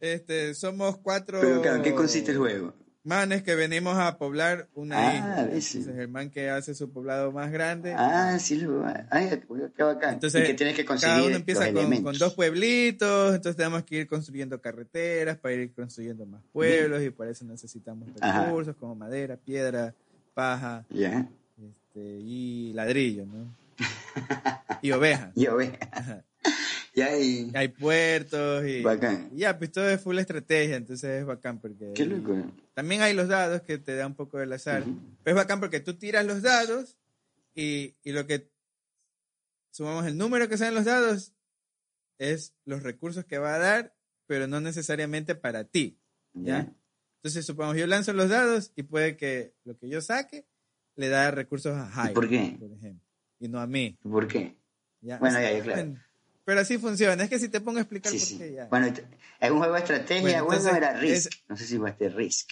este, 0.00 0.54
somos 0.54 0.98
cuatro 0.98 1.40
Pero 1.40 1.62
claro, 1.62 1.76
¿en 1.78 1.82
qué 1.82 1.94
consiste 1.94 2.32
el 2.32 2.38
juego? 2.38 2.74
manes 3.04 3.42
que 3.42 3.54
venimos 3.54 3.96
a 3.96 4.18
poblar 4.18 4.68
una 4.74 4.96
Ah, 4.98 5.14
isla. 5.14 5.44
ves. 5.54 5.74
Entonces 5.76 5.98
el 6.02 6.08
man 6.08 6.28
que 6.30 6.50
hace 6.50 6.74
su 6.74 6.92
poblado 6.92 7.32
más 7.32 7.50
grande. 7.50 7.94
Ah, 7.96 8.38
sí, 8.38 8.56
lo 8.60 8.84
Ay, 9.10 9.30
qué 9.74 9.82
bacán. 9.82 10.14
Entonces, 10.14 10.46
que 10.46 10.52
tienes 10.52 10.76
que 10.76 10.84
conseguir 10.84 11.14
cada 11.16 11.26
uno 11.26 11.36
empieza 11.36 11.72
con, 11.72 12.02
con 12.02 12.18
dos 12.18 12.34
pueblitos, 12.34 13.34
entonces 13.34 13.56
tenemos 13.56 13.84
que 13.84 13.96
ir 14.00 14.06
construyendo 14.06 14.60
carreteras 14.60 15.38
para 15.38 15.54
ir 15.54 15.72
construyendo 15.72 16.26
más 16.26 16.42
pueblos 16.52 17.02
y 17.02 17.08
por 17.08 17.28
eso 17.28 17.46
necesitamos 17.46 18.10
Ajá. 18.20 18.44
recursos 18.44 18.76
como 18.76 18.94
madera, 18.94 19.36
piedra, 19.38 19.94
paja 20.34 20.84
Ya. 20.90 21.26
este, 21.56 22.00
y 22.20 22.72
ladrillo, 22.74 23.24
¿no? 23.24 23.46
y 24.82 24.90
ovejas. 24.92 25.32
Y. 25.36 25.44
Ya, 26.94 27.16
y... 27.16 27.50
Hay 27.54 27.68
puertos 27.68 28.66
y, 28.66 28.82
Bacán. 28.82 29.30
y 29.32 29.38
ya, 29.40 29.56
pues 29.58 29.70
todo 29.70 29.88
es 29.88 30.00
full 30.00 30.18
estrategia, 30.18 30.76
entonces 30.76 31.20
es 31.20 31.24
bacán 31.26 31.60
porque 31.60 31.92
Qué 31.94 32.04
loco. 32.06 32.34
también 32.74 33.02
hay 33.02 33.14
los 33.14 33.28
dados 33.28 33.62
que 33.62 33.78
te 33.78 33.94
da 33.94 34.06
un 34.06 34.14
poco 34.16 34.38
del 34.38 34.52
azar, 34.52 34.82
Ujú. 34.82 34.98
pero 35.22 35.36
es 35.38 35.42
bacán 35.44 35.60
porque 35.60 35.78
tú 35.80 35.94
tiras 35.94 36.26
los 36.26 36.42
dados 36.42 36.96
y, 37.54 37.94
y 38.02 38.10
lo 38.12 38.26
que 38.26 38.50
sumamos 39.70 40.06
el 40.06 40.16
número 40.16 40.48
que 40.48 40.56
salen 40.58 40.74
los 40.74 40.86
dados 40.86 41.32
es 42.18 42.54
los 42.64 42.82
recursos 42.82 43.24
que 43.24 43.38
va 43.38 43.54
a 43.54 43.58
dar, 43.58 43.94
pero 44.26 44.48
no 44.48 44.60
necesariamente 44.60 45.36
para 45.36 45.64
ti. 45.64 46.00
¿ya? 46.34 46.62
Ya. 46.64 46.72
Entonces, 47.18 47.46
supongamos, 47.46 47.76
yo 47.78 47.86
lanzo 47.86 48.12
los 48.12 48.28
dados 48.28 48.72
y 48.74 48.82
puede 48.84 49.16
que 49.16 49.54
lo 49.64 49.76
que 49.78 49.88
yo 49.88 50.00
saque 50.00 50.46
le 50.96 51.08
da 51.08 51.30
recursos 51.30 51.76
a 51.76 51.86
Jairo, 51.88 52.14
por 52.14 52.28
qué? 52.28 52.56
por 52.58 52.72
ejemplo, 52.72 53.06
y 53.40 53.48
no 53.48 53.60
a 53.60 53.66
mí. 53.66 53.96
¿Por 54.02 54.26
qué? 54.28 54.56
¿ya? 55.00 55.18
Bueno, 55.18 55.36
O 55.36 55.40
sea, 55.40 55.50
ya, 55.52 55.58
ya, 55.58 55.64
claro. 55.64 55.94
pero 56.44 56.60
así 56.60 56.78
funciona. 56.78 57.22
Es 57.24 57.30
que 57.30 57.38
si 57.38 57.48
te 57.48 57.60
pongo 57.60 57.78
a 57.78 57.82
explicar 57.82 58.12
Sí, 58.12 58.18
por 58.18 58.26
sí. 58.26 58.38
qué 58.38 58.52
ya. 58.54 58.66
Bueno, 58.66 58.86
es 58.86 59.50
un 59.50 59.58
juego 59.58 59.74
de 59.74 59.80
estrategia. 59.80 60.42
Bueno, 60.42 60.56
entonces, 60.60 60.76
era 60.76 60.98
Risk. 61.00 61.26
es- 61.28 61.30
No 61.48 61.56
sé 61.56 61.66
si 61.66 61.76
jugaste 61.76 62.08
Risk. 62.08 62.50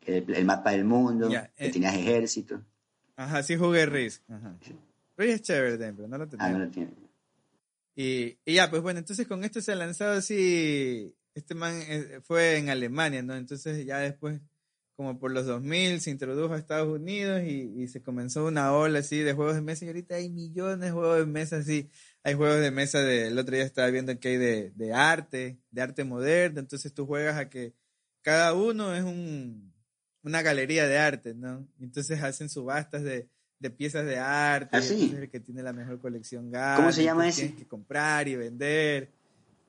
Que 0.00 0.18
El, 0.18 0.34
el 0.34 0.44
mapa 0.44 0.70
del 0.72 0.84
mundo, 0.84 1.28
Ya, 1.30 1.48
que 1.48 1.66
eh. 1.66 1.70
tenías 1.70 1.94
ejército. 1.94 2.62
Ajá, 3.16 3.42
sí 3.42 3.56
jugué 3.56 3.84
Risk. 3.86 4.22
Ajá. 4.30 4.56
Risk 5.16 5.34
es 5.34 5.42
chévere, 5.42 5.76
pero 5.92 6.06
no 6.08 6.16
lo 6.18 6.24
Ah, 6.24 6.28
tenía. 6.28 6.48
no 6.50 6.58
lo 6.60 6.68
tiene. 6.70 6.90
Y, 7.96 8.38
y 8.44 8.54
ya, 8.54 8.70
pues 8.70 8.80
bueno, 8.80 9.00
entonces 9.00 9.26
con 9.26 9.42
esto 9.42 9.60
se 9.60 9.72
ha 9.72 9.74
lanzado 9.74 10.12
así, 10.18 11.12
este 11.34 11.54
man 11.56 11.74
eh, 11.88 12.20
fue 12.22 12.56
en 12.58 12.70
Alemania, 12.70 13.22
¿no? 13.24 13.34
Entonces 13.34 13.84
ya 13.84 13.98
después, 13.98 14.40
como 14.98 15.16
por 15.20 15.30
los 15.30 15.46
2000, 15.46 16.00
se 16.00 16.10
introdujo 16.10 16.54
a 16.54 16.58
Estados 16.58 16.88
Unidos 16.92 17.42
y, 17.44 17.72
y 17.82 17.86
se 17.86 18.02
comenzó 18.02 18.44
una 18.46 18.72
ola 18.72 18.98
así 18.98 19.18
de 19.20 19.32
juegos 19.32 19.54
de 19.54 19.60
mesa 19.62 19.84
y 19.84 19.88
ahorita 19.88 20.16
hay 20.16 20.28
millones 20.28 20.80
de 20.80 20.90
juegos 20.90 21.18
de 21.18 21.26
mesa 21.26 21.58
así. 21.58 21.88
hay 22.24 22.34
juegos 22.34 22.58
de 22.60 22.72
mesa 22.72 22.98
de, 22.98 23.28
el 23.28 23.38
otro 23.38 23.54
día 23.54 23.64
estaba 23.64 23.88
viendo 23.90 24.18
que 24.18 24.30
hay 24.30 24.36
de, 24.38 24.72
de 24.74 24.92
arte, 24.92 25.60
de 25.70 25.82
arte 25.82 26.02
moderno, 26.02 26.58
entonces 26.58 26.92
tú 26.92 27.06
juegas 27.06 27.36
a 27.36 27.48
que 27.48 27.74
cada 28.22 28.54
uno 28.54 28.92
es 28.92 29.04
un, 29.04 29.72
una 30.24 30.42
galería 30.42 30.88
de 30.88 30.98
arte, 30.98 31.32
¿no? 31.32 31.64
Entonces 31.80 32.20
hacen 32.20 32.48
subastas 32.48 33.04
de, 33.04 33.28
de 33.60 33.70
piezas 33.70 34.04
de 34.04 34.18
arte, 34.18 34.78
¿Ah, 34.78 34.82
sí? 34.82 35.14
el 35.16 35.30
que 35.30 35.38
tiene 35.38 35.62
la 35.62 35.72
mejor 35.72 36.00
colección 36.00 36.50
gana. 36.50 36.74
¿Cómo 36.74 36.90
se 36.90 37.04
llama 37.04 37.28
ese? 37.28 37.42
Tienes 37.42 37.56
que 37.60 37.68
comprar 37.68 38.26
y 38.26 38.34
vender. 38.34 39.12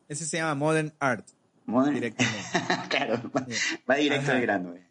Ese 0.07 0.25
se 0.25 0.37
llama 0.37 0.55
Modern 0.55 0.91
Art, 0.97 1.27
Modern- 1.67 1.93
directamente. 1.93 2.39
claro, 2.89 3.21
va, 3.37 3.45
va 3.87 3.95
directo 3.95 4.31
al 4.31 4.41
grano. 4.41 4.75
eh. 4.75 4.88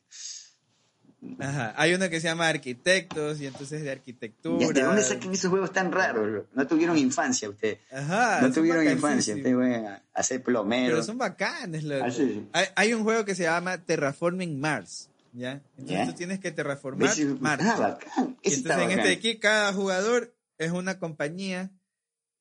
Ajá. 1.40 1.74
Hay 1.76 1.94
uno 1.94 2.08
que 2.08 2.20
se 2.20 2.28
llama 2.28 2.48
Arquitectos 2.48 3.40
y 3.40 3.46
entonces 3.46 3.82
de 3.82 3.90
arquitectura. 3.90 4.68
¿De 4.68 4.82
dónde 4.82 5.02
sacan 5.02 5.32
esos 5.32 5.50
juegos 5.50 5.72
tan 5.72 5.90
raros? 5.90 6.46
No 6.54 6.66
tuvieron 6.66 6.96
infancia 6.96 7.48
ustedes. 7.48 7.78
Ajá. 7.92 8.40
no 8.40 8.52
tuvieron 8.52 8.88
infancia. 8.88 9.34
Ustedes 9.34 9.56
van 9.56 9.86
a 9.86 10.02
hacer 10.14 10.42
plomero. 10.42 10.94
Pero 10.94 11.02
son 11.02 11.18
bacanes, 11.18 11.82
loco. 11.84 12.04
Ah, 12.06 12.10
sí, 12.10 12.28
sí. 12.28 12.48
Hay, 12.52 12.66
hay 12.76 12.94
un 12.94 13.02
juego 13.02 13.24
que 13.24 13.34
se 13.34 13.44
llama 13.44 13.78
Terraforming 13.78 14.60
Mars, 14.60 15.10
¿ya? 15.32 15.60
Entonces 15.76 15.98
¿Ya? 15.98 16.06
tú 16.06 16.12
tienes 16.12 16.38
que 16.38 16.52
terraformar 16.52 17.08
¿Ves? 17.08 17.40
Marte. 17.40 17.64
Ah, 17.66 17.76
bacán. 17.78 18.36
Ese 18.42 18.56
entonces 18.56 18.82
en 18.82 18.90
este 18.90 18.96
bacán. 18.96 19.04
de 19.04 19.12
aquí 19.12 19.38
cada 19.38 19.72
jugador 19.72 20.36
es 20.56 20.70
una 20.70 20.98
compañía 20.98 21.70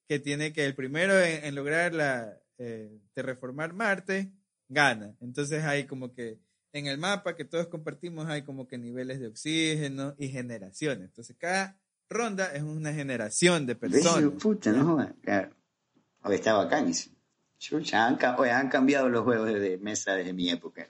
que 0.07 0.19
tiene 0.19 0.53
que 0.53 0.65
el 0.65 0.75
primero 0.75 1.19
en, 1.19 1.43
en 1.45 1.55
lograr 1.55 1.93
la 1.93 2.37
eh, 2.59 2.99
terraformar 3.13 3.73
Marte 3.73 4.31
gana. 4.69 5.15
Entonces 5.21 5.63
hay 5.63 5.85
como 5.85 6.13
que 6.13 6.39
en 6.73 6.87
el 6.87 6.97
mapa 6.97 7.35
que 7.35 7.45
todos 7.45 7.67
compartimos 7.67 8.27
hay 8.27 8.43
como 8.43 8.67
que 8.67 8.77
niveles 8.77 9.19
de 9.19 9.27
oxígeno 9.27 10.15
y 10.17 10.27
generaciones. 10.29 11.05
Entonces 11.05 11.35
cada 11.39 11.77
ronda 12.09 12.53
es 12.53 12.61
una 12.63 12.93
generación 12.93 13.65
de 13.65 13.75
personas. 13.75 14.31
Puta, 14.41 14.71
no 14.71 14.85
jodas. 14.85 15.13
Claro. 15.21 15.49
Oye, 16.23 16.35
está 16.35 16.53
bacán 16.53 16.87
eso. 16.89 17.09
Chucha, 17.59 18.05
han, 18.05 18.19
oye, 18.37 18.51
han 18.51 18.69
cambiado 18.69 19.09
los 19.09 19.23
juegos 19.23 19.47
de 19.59 19.77
mesa 19.79 20.13
desde 20.13 20.33
mi 20.33 20.49
época. 20.49 20.87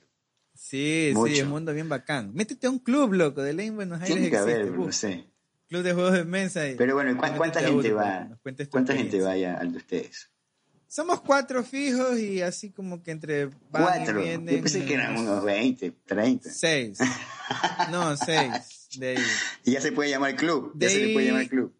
Sí, 0.54 1.12
Mucho. 1.14 1.34
sí, 1.36 1.42
un 1.44 1.50
mundo 1.50 1.74
bien 1.74 1.88
bacán. 1.88 2.34
Métete 2.34 2.68
a 2.68 2.70
un 2.72 2.80
club, 2.80 3.14
loco, 3.14 3.42
de 3.44 3.54
ley 3.54 3.68
en 3.68 3.76
Buenos 3.76 4.02
Aires 4.02 4.16
Tiene 4.16 4.30
que 4.32 4.36
existe. 4.38 4.54
haber, 4.62 4.72
no 4.72 4.92
sé. 4.92 5.26
Club 5.70 5.84
de 5.84 5.94
juegos 5.94 6.14
de 6.14 6.26
mesa. 6.26 6.68
y- 6.68 6.76
Pero 6.76 6.96
bueno, 6.96 7.12
¿cu- 7.16 7.22
métete 7.22 7.38
¿cuánta 7.38 7.62
gente 7.62 7.94
va? 7.94 8.30
¿Cuánta 8.72 8.96
gente 8.96 9.22
vaya 9.22 9.56
al 9.58 9.72
de 9.72 9.78
ustedes? 9.78 10.30
Somos 10.88 11.20
cuatro 11.22 11.64
fijos 11.64 12.18
y 12.18 12.42
así 12.42 12.72
como 12.72 13.04
que 13.04 13.12
entre 13.12 13.50
Cuatro. 13.72 14.22
vienen, 14.22 14.56
Yo 14.58 14.62
pensé 14.64 14.86
que 14.86 14.94
eran 14.94 15.18
unos 15.18 15.44
20, 15.44 15.92
30. 16.06 16.50
Seis. 16.50 16.98
No, 17.92 18.16
seis. 18.16 18.88
De 18.98 19.10
ahí. 19.18 19.24
Y 19.66 19.72
ya 19.74 19.82
se 19.82 19.92
puede 19.92 20.10
llamar 20.10 20.36
club. 20.36 20.72
Ya 20.76 20.90
se 20.90 21.00
le 21.00 21.14
puede 21.14 21.28
llamar 21.28 21.48
club. 21.50 21.74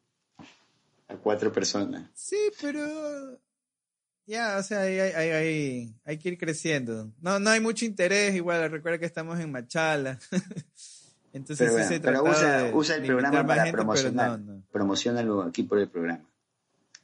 A 1.08 1.16
cuatro 1.16 1.54
personas. 1.54 2.10
Sí, 2.14 2.38
pero 2.62 3.40
ya, 4.26 4.58
o 4.58 4.64
sea, 4.64 4.82
hay, 4.82 5.00
hay, 5.00 5.14
hay, 5.30 5.96
hay- 6.04 6.18
que 6.18 6.30
ir 6.30 6.38
creciendo. 6.38 7.10
No, 7.22 7.40
no 7.40 7.50
hay 7.50 7.62
mucho 7.62 7.86
interés, 7.86 8.36
igual, 8.36 8.70
recuerda 8.70 9.00
que 9.00 9.06
estamos 9.06 9.40
en 9.40 9.52
Machala. 9.52 10.20
Entonces 11.34 11.70
Pero, 11.70 11.72
sí 11.72 11.76
bueno, 11.76 11.88
se 11.90 12.00
pero 12.02 12.24
usa, 12.24 12.64
de- 12.64 12.74
usa 12.74 12.96
el 12.98 13.06
programa 13.06 13.46
para 13.48 13.64
gente, 13.64 13.78
promocionar. 13.78 14.40
no, 14.40 14.56
no. 14.56 14.64
Promocionalo 14.72 15.44
aquí 15.44 15.64
por 15.64 15.80
el 15.80 15.88
programa. 15.90 16.26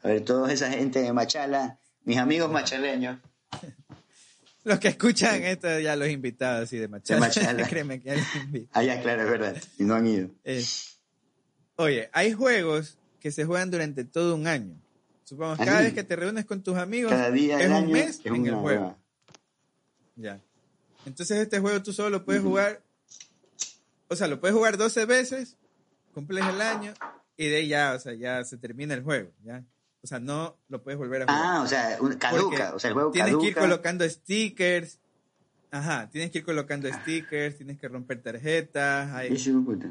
A 0.01 0.07
ver, 0.09 0.21
toda 0.25 0.51
esa 0.51 0.69
gente 0.69 1.01
de 1.01 1.13
Machala, 1.13 1.79
mis 2.05 2.17
amigos 2.17 2.51
machaleños, 2.51 3.19
Los 4.63 4.79
que 4.79 4.87
escuchan 4.87 5.43
esto, 5.43 5.79
ya 5.79 5.95
los 5.97 6.07
invitados 6.07 6.63
así 6.63 6.77
de 6.77 6.87
Machala. 6.87 7.19
Machala. 7.19 7.67
Créeme 7.69 7.99
que 7.99 8.07
ya 8.07 8.15
los 8.15 8.35
invito. 8.35 8.69
ah, 8.73 8.81
ya, 8.81 9.01
claro, 9.01 9.23
es 9.23 9.29
verdad, 9.29 9.63
y 9.77 9.83
no 9.83 9.95
han 9.95 10.07
ido. 10.07 10.29
Eh, 10.45 10.63
oye, 11.75 12.09
hay 12.13 12.31
juegos 12.31 12.97
que 13.19 13.31
se 13.31 13.43
juegan 13.43 13.71
durante 13.71 14.05
todo 14.05 14.35
un 14.35 14.47
año. 14.47 14.79
Supongamos, 15.25 15.65
cada 15.65 15.81
vez 15.81 15.93
que 15.93 16.03
te 16.03 16.15
reúnes 16.15 16.45
con 16.45 16.63
tus 16.63 16.77
amigos, 16.77 17.11
Cada 17.11 17.31
día 17.31 17.59
es 17.59 17.67
un 17.67 17.73
año 17.73 17.89
mes 17.89 18.19
es 18.19 18.25
en 18.25 18.45
el 18.45 18.55
juego. 18.55 18.97
Ya. 20.15 20.39
Entonces 21.05 21.37
este 21.39 21.59
juego 21.59 21.81
tú 21.83 21.91
solo 21.91 22.09
lo 22.09 22.25
puedes 22.25 22.41
jugar, 22.41 22.81
o 24.07 24.15
sea, 24.15 24.27
lo 24.27 24.39
puedes 24.39 24.55
jugar 24.55 24.77
12 24.77 25.05
veces, 25.05 25.57
cumples 26.13 26.45
el 26.45 26.61
año 26.61 26.93
y 27.35 27.47
de 27.47 27.57
ahí 27.57 27.67
ya, 27.67 27.93
o 27.93 27.99
sea, 27.99 28.13
ya 28.13 28.43
se 28.45 28.57
termina 28.57 28.93
el 28.93 29.03
juego, 29.03 29.31
¿ya? 29.43 29.65
O 30.03 30.07
sea, 30.07 30.19
no 30.19 30.57
lo 30.67 30.83
puedes 30.83 30.97
volver 30.97 31.21
a 31.21 31.25
jugar. 31.25 31.41
Ah, 31.43 31.61
o 31.63 31.67
sea, 31.67 31.97
un- 32.01 32.13
caduca, 32.15 32.75
o 32.75 32.79
sea, 32.79 32.89
el 32.89 32.93
juego 32.93 33.11
tienes 33.11 33.31
caduca. 33.31 33.43
que 33.43 33.49
ir 33.49 33.55
colocando 33.55 34.09
stickers. 34.09 34.99
Ajá, 35.71 36.07
tienes 36.11 36.29
que 36.29 36.39
ir 36.39 36.43
colocando 36.45 36.87
stickers, 36.91 37.57
tienes 37.57 37.79
que 37.79 37.87
romper 37.87 38.21
tarjetas, 38.21 39.11
hay, 39.11 39.35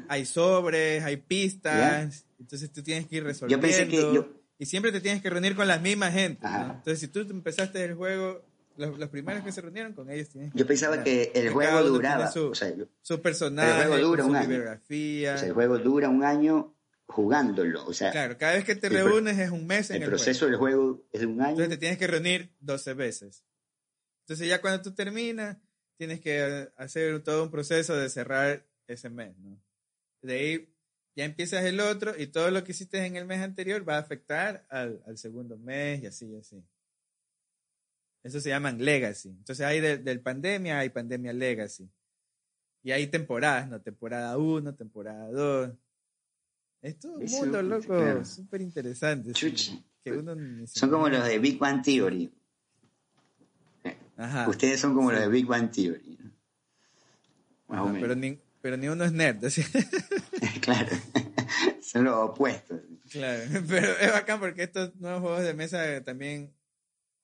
hay 0.07 0.25
sobres, 0.25 1.03
hay 1.03 1.17
pistas, 1.17 2.25
entonces 2.39 2.71
tú 2.71 2.81
tienes 2.83 3.05
que 3.07 3.17
ir 3.17 3.23
resolviendo. 3.25 3.61
pensé 3.61 3.87
que 3.89 3.97
yo- 3.97 4.29
Y 4.59 4.65
siempre 4.65 4.93
te 4.93 5.01
tienes 5.01 5.21
que 5.21 5.29
reunir 5.29 5.55
con 5.57 5.67
las 5.67 5.81
mismas 5.81 6.13
gente. 6.13 6.47
¿no? 6.47 6.65
Entonces, 6.75 6.99
si 6.99 7.07
tú 7.09 7.19
empezaste 7.21 7.83
el 7.83 7.95
juego, 7.95 8.41
los, 8.77 8.97
los 8.97 9.09
primeros 9.09 9.43
que 9.43 9.51
se 9.51 9.59
reunieron 9.59 9.91
con 9.93 10.09
ellos 10.09 10.29
tienes 10.29 10.53
que 10.53 10.59
Yo 10.59 10.65
pensaba 10.65 10.93
jugar. 10.93 11.03
que 11.03 11.31
el 11.35 11.49
juego 11.49 11.81
duraba, 11.83 12.31
Su, 12.31 12.47
o 12.51 12.55
sea, 12.55 12.73
yo- 12.73 12.85
su 13.01 13.21
personaje, 13.21 13.81
el 13.81 13.87
juego 13.89 14.07
dura 14.07 14.23
con 14.23 14.31
un 14.31 14.37
su 14.37 14.43
año. 14.43 14.63
o 14.63 15.37
sea, 15.37 15.47
el 15.47 15.53
juego 15.53 15.79
dura 15.79 16.07
un 16.07 16.23
año 16.23 16.73
jugándolo, 17.13 17.85
o 17.85 17.93
sea, 17.93 18.11
Claro, 18.11 18.37
cada 18.37 18.53
vez 18.53 18.65
que 18.65 18.75
te 18.75 18.89
reúnes 18.89 19.37
es 19.39 19.49
un 19.51 19.65
mes 19.67 19.89
en 19.91 19.97
el 19.97 20.03
el, 20.03 20.09
proceso 20.09 20.47
juego. 20.47 20.49
del 20.51 20.59
juego 20.59 21.07
es 21.13 21.21
de 21.21 21.27
un 21.27 21.39
año. 21.41 21.49
Entonces 21.51 21.69
te 21.69 21.77
tienes 21.77 21.97
que 21.99 22.07
reunir 22.07 22.55
12 22.59 22.93
veces. 22.95 23.43
Entonces 24.23 24.47
ya 24.47 24.59
cuando 24.61 24.81
tú 24.81 24.93
terminas, 24.95 25.57
tienes 25.97 26.19
que 26.21 26.69
hacer 26.75 27.21
todo 27.23 27.43
un 27.43 27.51
proceso 27.51 27.95
de 27.95 28.09
cerrar 28.09 28.65
ese 28.87 29.09
mes, 29.09 29.37
¿no? 29.37 29.61
De 30.21 30.33
ahí 30.33 30.75
ya 31.15 31.25
empiezas 31.25 31.63
el 31.65 31.79
otro 31.79 32.13
y 32.17 32.27
todo 32.27 32.49
lo 32.49 32.63
que 32.63 32.71
hiciste 32.71 33.05
en 33.05 33.15
el 33.15 33.25
mes 33.25 33.41
anterior 33.41 33.87
va 33.87 33.97
a 33.97 33.99
afectar 33.99 34.65
al, 34.69 35.03
al 35.05 35.17
segundo 35.17 35.57
mes 35.57 36.01
y 36.01 36.07
así 36.07 36.25
y 36.31 36.37
así. 36.37 36.63
Eso 38.23 38.39
se 38.39 38.49
llaman 38.49 38.83
legacy. 38.83 39.29
Entonces 39.29 39.65
hay 39.65 39.81
de- 39.81 39.97
del 39.97 40.21
pandemia, 40.21 40.79
hay 40.79 40.89
pandemia 40.89 41.33
legacy. 41.33 41.89
Y 42.81 42.91
hay 42.91 43.07
temporadas, 43.07 43.69
¿no? 43.69 43.81
Temporada 43.81 44.37
1, 44.37 44.75
temporada 44.75 45.29
2. 45.29 45.71
Es 46.83 46.99
todo 46.99 47.13
un 47.13 47.25
mundo, 47.25 47.61
loco, 47.63 47.87
claro. 47.87 48.25
súper 48.25 48.61
interesante. 48.61 49.33
sí, 49.33 49.81
Son 50.67 50.89
como 50.91 51.07
los 51.09 51.25
de 51.25 51.39
Big 51.39 51.57
Bang 51.57 51.81
Theory. 51.81 52.29
Ajá. 54.17 54.47
Ustedes 54.47 54.79
son 54.79 54.93
como 54.93 55.09
Sí. 55.09 55.15
los 55.15 55.23
de 55.25 55.29
Big 55.29 55.45
Bang 55.47 55.71
Theory. 55.71 56.17
¿no? 56.19 56.31
Más 57.67 57.81
o 57.81 57.85
menos. 57.85 58.01
pero, 58.01 58.15
ni, 58.15 58.37
pero 58.61 58.77
ni 58.77 58.87
uno 58.89 59.05
es 59.05 59.11
nerd, 59.13 59.43
así. 59.45 59.63
claro. 60.61 60.89
son 61.81 62.03
los 62.03 62.15
opuestos. 62.15 62.81
claro. 63.09 63.43
Pero 63.67 63.87
es 63.99 64.11
bacán 64.11 64.39
porque 64.39 64.63
estos 64.63 64.95
nuevos 64.97 65.21
juegos 65.21 65.43
de 65.43 65.53
mesa 65.53 66.03
también 66.03 66.51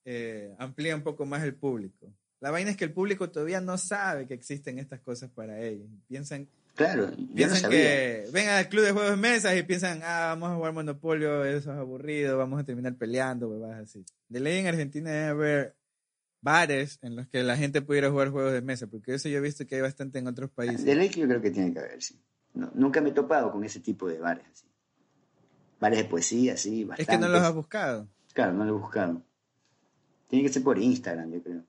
eh, 0.05 0.55
amplían 0.57 0.99
un 0.99 1.03
poco 1.03 1.25
más 1.25 1.43
el 1.43 1.53
público. 1.53 2.11
La 2.39 2.51
vaina 2.51 2.71
es 2.71 2.77
que 2.77 2.85
el 2.85 2.93
público 2.93 3.29
todavía 3.29 3.59
no 3.59 3.77
sabe 3.77 4.25
que 4.25 4.33
existen 4.33 4.79
estas 4.79 5.01
cosas 5.01 5.29
para 5.29 5.59
ellos. 5.61 5.89
Piensan, 6.07 6.47
Claro, 6.79 7.11
yo 7.11 7.17
no 7.27 7.35
piensan 7.35 7.57
sabía. 7.59 7.77
que 7.77 8.25
ven 8.31 8.47
al 8.49 8.69
club 8.69 8.85
de 8.85 8.91
juegos 8.93 9.11
de 9.11 9.17
mesas 9.17 9.55
y 9.57 9.63
piensan, 9.63 9.99
ah, 10.03 10.27
vamos 10.29 10.51
a 10.51 10.55
jugar 10.55 10.71
Monopolio, 10.73 11.43
eso 11.43 11.71
es 11.73 11.77
aburrido, 11.77 12.37
vamos 12.37 12.59
a 12.59 12.63
terminar 12.63 12.95
peleando, 12.95 13.49
huevadas 13.49 13.81
así. 13.83 14.05
De 14.29 14.39
ley 14.39 14.59
en 14.59 14.67
Argentina 14.67 15.09
debe 15.11 15.25
haber 15.27 15.75
bares 16.41 16.97
en 17.01 17.17
los 17.17 17.27
que 17.27 17.43
la 17.43 17.57
gente 17.57 17.81
pudiera 17.81 18.09
jugar 18.09 18.29
juegos 18.29 18.53
de 18.53 18.61
mesa, 18.61 18.87
porque 18.87 19.13
eso 19.15 19.27
yo 19.27 19.39
he 19.39 19.41
visto 19.41 19.65
que 19.65 19.75
hay 19.75 19.81
bastante 19.81 20.19
en 20.19 20.27
otros 20.27 20.49
países. 20.51 20.85
De 20.85 20.95
ley 20.95 21.09
que 21.09 21.19
yo 21.19 21.27
creo 21.27 21.41
que 21.41 21.51
tiene 21.51 21.73
que 21.73 21.79
haber, 21.79 22.01
sí. 22.01 22.17
No, 22.53 22.71
nunca 22.73 23.01
me 23.01 23.09
he 23.09 23.13
topado 23.13 23.51
con 23.51 23.63
ese 23.65 23.79
tipo 23.81 24.07
de 24.07 24.17
bares 24.19 24.45
así. 24.51 24.65
Bares 25.81 25.99
de 25.99 26.05
poesía, 26.05 26.55
sí, 26.57 26.81
Es 26.83 26.87
bastante. 26.87 27.11
que 27.11 27.17
no 27.17 27.27
los 27.27 27.41
has 27.41 27.53
buscado. 27.53 28.07
Claro, 28.33 28.53
no 28.53 28.63
lo 28.65 28.77
he 28.77 28.79
buscado. 28.79 29.21
Tiene 30.29 30.45
que 30.47 30.53
ser 30.53 30.63
por 30.63 30.79
Instagram, 30.79 31.31
yo 31.31 31.43
creo. 31.43 31.63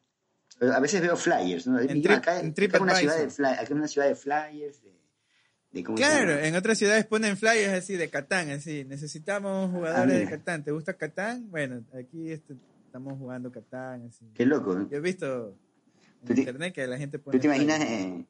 A 0.72 0.78
veces 0.80 1.00
veo 1.00 1.16
flyers, 1.16 1.66
¿no? 1.66 1.80
En 1.80 2.02
Trip- 2.02 2.10
acá, 2.18 2.38
en 2.40 2.50
acá 2.52 2.62
es 2.76 2.80
una 2.80 2.94
ciudad 2.94 3.14
de 3.16 3.20
TripAdvisor. 3.26 3.30
fly- 3.30 3.52
acá 3.54 3.62
es 3.62 3.70
una 3.70 3.88
ciudad 3.88 4.08
de 4.08 4.14
flyers, 4.14 4.82
de, 4.82 4.92
de 5.72 5.84
¿cómo 5.84 5.96
se 5.96 6.02
Claro, 6.02 6.38
en 6.38 6.54
otras 6.56 6.78
ciudades 6.78 7.06
ponen 7.06 7.36
flyers 7.36 7.72
así 7.72 7.96
de 7.96 8.08
Catán, 8.10 8.50
así, 8.50 8.84
necesitamos 8.84 9.70
jugadores 9.70 10.02
Ah, 10.02 10.06
de 10.06 10.18
mira. 10.24 10.30
Catán. 10.30 10.64
¿Te 10.64 10.72
gusta 10.72 10.94
Catán? 10.94 11.50
Bueno, 11.50 11.84
aquí 11.98 12.30
este, 12.32 12.54
estamos 12.86 13.18
jugando 13.18 13.52
Catán, 13.52 14.06
así. 14.08 14.24
Qué 14.34 14.46
loco. 14.46 14.74
¿no? 14.74 14.88
Yo 14.90 14.96
he 14.96 15.00
visto 15.00 15.56
¿Tú 16.24 16.32
en 16.32 16.34
te- 16.34 16.40
internet 16.40 16.74
que 16.74 16.86
la 16.86 16.98
gente 16.98 17.18
pone 17.18 17.38
¿Tú 17.38 17.42
te 17.42 17.46
imaginas, 17.46 17.80
eh, 17.82 18.24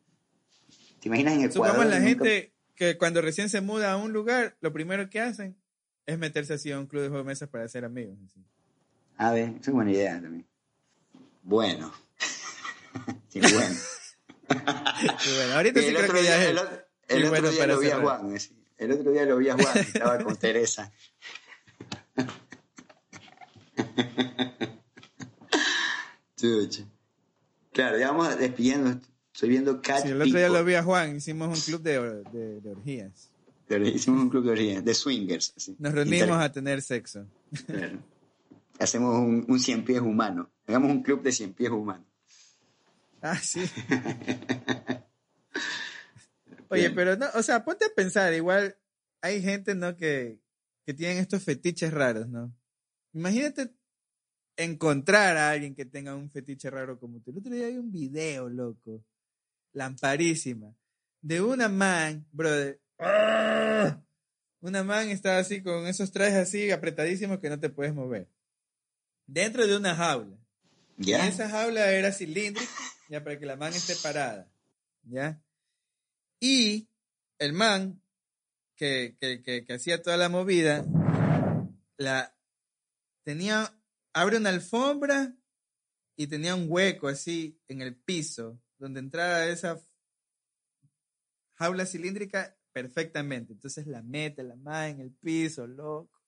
te 1.01 1.09
imaginas 1.09 1.34
en 1.34 1.41
Ecuador? 1.45 1.53
Supongamos 1.53 1.86
la 1.86 1.99
nunca- 1.99 2.09
gente 2.09 2.53
que 2.74 2.97
cuando 2.99 3.20
recién 3.20 3.49
se 3.49 3.61
muda 3.61 3.93
a 3.93 3.97
un 3.97 4.12
lugar, 4.12 4.57
lo 4.61 4.72
primero 4.72 5.09
que 5.11 5.20
hacen 5.20 5.57
es 6.07 6.18
meterse 6.18 6.55
así 6.55 6.70
a 6.72 6.78
un 6.78 6.86
club 6.86 7.03
de 7.03 7.09
juegos 7.09 7.26
de 7.26 7.30
mesas 7.30 7.49
para 7.49 7.66
ser 7.68 7.84
amigos. 7.84 8.16
así. 8.26 8.45
A 9.16 9.32
ver, 9.32 9.55
es 9.61 9.66
una 9.68 9.74
buena 9.76 9.91
idea 9.93 10.20
también. 10.20 10.47
Bueno. 11.43 11.93
Qué 13.30 13.41
bueno. 13.41 13.76
Bueno, 14.51 15.55
ahorita 15.55 15.80
sí 15.80 15.86
creo 15.88 16.01
otro 16.03 16.14
que 16.14 16.22
día, 16.22 16.30
ya 16.30 16.43
es 16.43 16.51
el, 16.51 16.59
o- 16.59 16.68
el 17.16 17.24
otro 17.24 17.30
bueno 17.30 17.50
día 17.50 17.66
lo 17.66 17.78
vi 17.80 17.90
a. 17.90 18.00
Juan. 18.00 18.36
El 18.78 18.92
otro 18.92 19.12
día 19.12 19.24
lo 19.26 19.36
vi 19.38 19.48
a 19.50 19.54
Juan, 19.54 19.78
estaba 19.78 20.18
con 20.18 20.36
Teresa. 20.36 20.90
Claro, 27.72 27.98
ya 27.98 28.11
vamos 28.11 28.38
despidiendo. 28.38 29.00
Estoy 29.32 29.48
viendo 29.50 29.80
Cat 29.80 30.02
Sí, 30.02 30.08
el 30.08 30.20
otro 30.20 30.26
día 30.38 30.46
Pico. 30.48 30.58
lo 30.58 30.64
vi 30.64 30.74
a 30.74 30.82
Juan, 30.82 31.16
hicimos 31.16 31.48
un 31.56 31.62
club 31.64 31.82
de, 31.82 32.22
de- 32.30 32.61
de 32.61 32.70
orgías. 32.70 33.30
Hicimos 33.70 34.20
un 34.22 34.28
club 34.30 34.44
de 34.44 34.50
orgías, 34.50 34.84
de 34.84 34.94
swingers. 34.94 35.54
así. 35.56 35.76
Nos 35.78 35.92
reunimos 35.92 36.22
Inter- 36.28 36.40
a 36.42 36.52
tener 36.52 36.82
sexo. 36.82 37.26
Claro. 37.66 37.98
hacemos 38.80 39.16
un, 39.18 39.44
un 39.48 39.61
cien 39.61 39.84
pies 39.84 40.00
humano. 40.00 40.50
Hagamos 40.66 40.90
un 40.90 41.02
club 41.02 41.22
de 41.22 41.30
cien 41.32 41.52
pies 41.52 41.70
humanos. 41.70 42.06
Ah, 43.22 43.38
sí. 43.38 43.61
Oye, 46.71 46.83
Bien. 46.83 46.95
pero 46.95 47.16
no, 47.16 47.27
o 47.35 47.43
sea, 47.43 47.64
ponte 47.64 47.85
a 47.85 47.95
pensar, 47.95 48.33
igual 48.33 48.79
hay 49.21 49.43
gente, 49.43 49.75
¿no? 49.75 49.97
Que, 49.97 50.41
que 50.87 50.95
tienen 50.95 51.18
estos 51.18 51.43
fetiches 51.43 51.93
raros, 51.93 52.29
¿no? 52.29 52.55
Imagínate 53.12 53.75
encontrar 54.57 55.37
a 55.37 55.51
alguien 55.51 55.75
que 55.75 55.85
tenga 55.85 56.14
un 56.14 56.31
fetiche 56.31 56.71
raro 56.71 56.99
como 56.99 57.21
tú. 57.21 57.33
El 57.33 57.39
otro 57.39 57.53
día 57.53 57.66
hay 57.66 57.77
un 57.77 57.91
video, 57.91 58.49
loco, 58.49 59.05
lamparísima, 59.73 60.73
de 61.21 61.41
una 61.41 61.68
man, 61.68 62.27
brother. 62.31 62.81
¡ah! 62.99 64.01
Una 64.61 64.85
man 64.85 65.09
estaba 65.09 65.39
así 65.39 65.62
con 65.62 65.87
esos 65.89 66.12
trajes 66.12 66.37
así 66.37 66.71
apretadísimos 66.71 67.41
que 67.41 67.49
no 67.49 67.59
te 67.59 67.71
puedes 67.71 67.95
mover. 67.95 68.29
Dentro 69.27 69.66
de 69.66 69.77
una 69.77 69.97
jaula. 69.97 70.37
¿Ya? 70.99 71.25
Y 71.25 71.29
esa 71.31 71.49
jaula 71.49 71.91
era 71.93 72.12
cilíndrica, 72.12 72.71
ya 73.09 73.25
para 73.25 73.39
que 73.39 73.47
la 73.47 73.57
man 73.57 73.73
esté 73.73 73.95
parada. 73.97 74.49
¿Ya? 75.03 75.43
Y 76.41 76.88
el 77.38 77.53
man 77.53 78.03
que, 78.74 79.16
que, 79.20 79.43
que, 79.43 79.64
que 79.64 79.72
hacía 79.74 80.03
toda 80.03 80.16
la 80.16 80.30
movida, 80.30 80.84
la 81.99 82.34
tenía, 83.22 83.78
abre 84.14 84.38
una 84.38 84.49
alfombra 84.49 85.36
y 86.16 86.26
tenía 86.26 86.55
un 86.55 86.66
hueco 86.68 87.09
así 87.09 87.61
en 87.68 87.82
el 87.82 87.95
piso, 87.95 88.61
donde 88.78 89.01
entraba 89.01 89.47
esa 89.47 89.78
jaula 91.55 91.84
cilíndrica 91.84 92.57
perfectamente. 92.72 93.53
Entonces 93.53 93.86
la 93.86 94.03
mete 94.03 94.43
la 94.43 94.57
man 94.57 94.91
en 94.91 95.01
el 95.01 95.12
piso, 95.12 95.66
loco. 95.66 96.18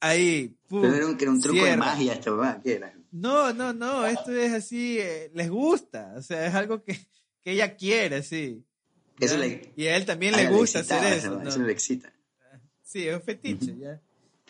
Ahí, 0.00 0.48
pum, 0.68 0.82
Pero 0.82 0.94
era 0.94 1.06
un, 1.06 1.16
que 1.16 1.24
era 1.24 1.32
un 1.32 1.40
truco 1.40 1.56
de 1.56 1.62
cierra. 1.62 1.76
magia 1.76 2.12
esto. 2.14 2.42
¿Qué 2.62 2.74
era? 2.74 2.94
No, 3.12 3.52
no, 3.52 3.72
no, 3.72 4.04
esto 4.04 4.32
es 4.32 4.52
así, 4.52 4.98
eh, 4.98 5.30
les 5.32 5.48
gusta, 5.48 6.14
o 6.16 6.20
sea, 6.22 6.46
es 6.46 6.54
algo 6.54 6.82
que, 6.82 6.98
que 7.44 7.52
ella 7.52 7.76
quiere, 7.76 8.22
sí. 8.22 8.64
Eso 9.20 9.36
le- 9.38 9.72
y 9.76 9.86
a 9.86 9.96
él 9.96 10.06
también 10.06 10.34
le 10.34 10.44
le 10.44 10.48
gusta 10.50 10.80
excitaba 10.80 11.06
hacer 11.06 11.18
eso. 11.18 11.38
¿no? 11.38 11.48
Eso 11.48 11.62
le 11.62 11.72
excita. 11.72 12.12
Sí, 12.82 13.06
es 13.06 13.14
un 13.14 13.22
fetiche, 13.22 13.76
ya. 13.78 14.00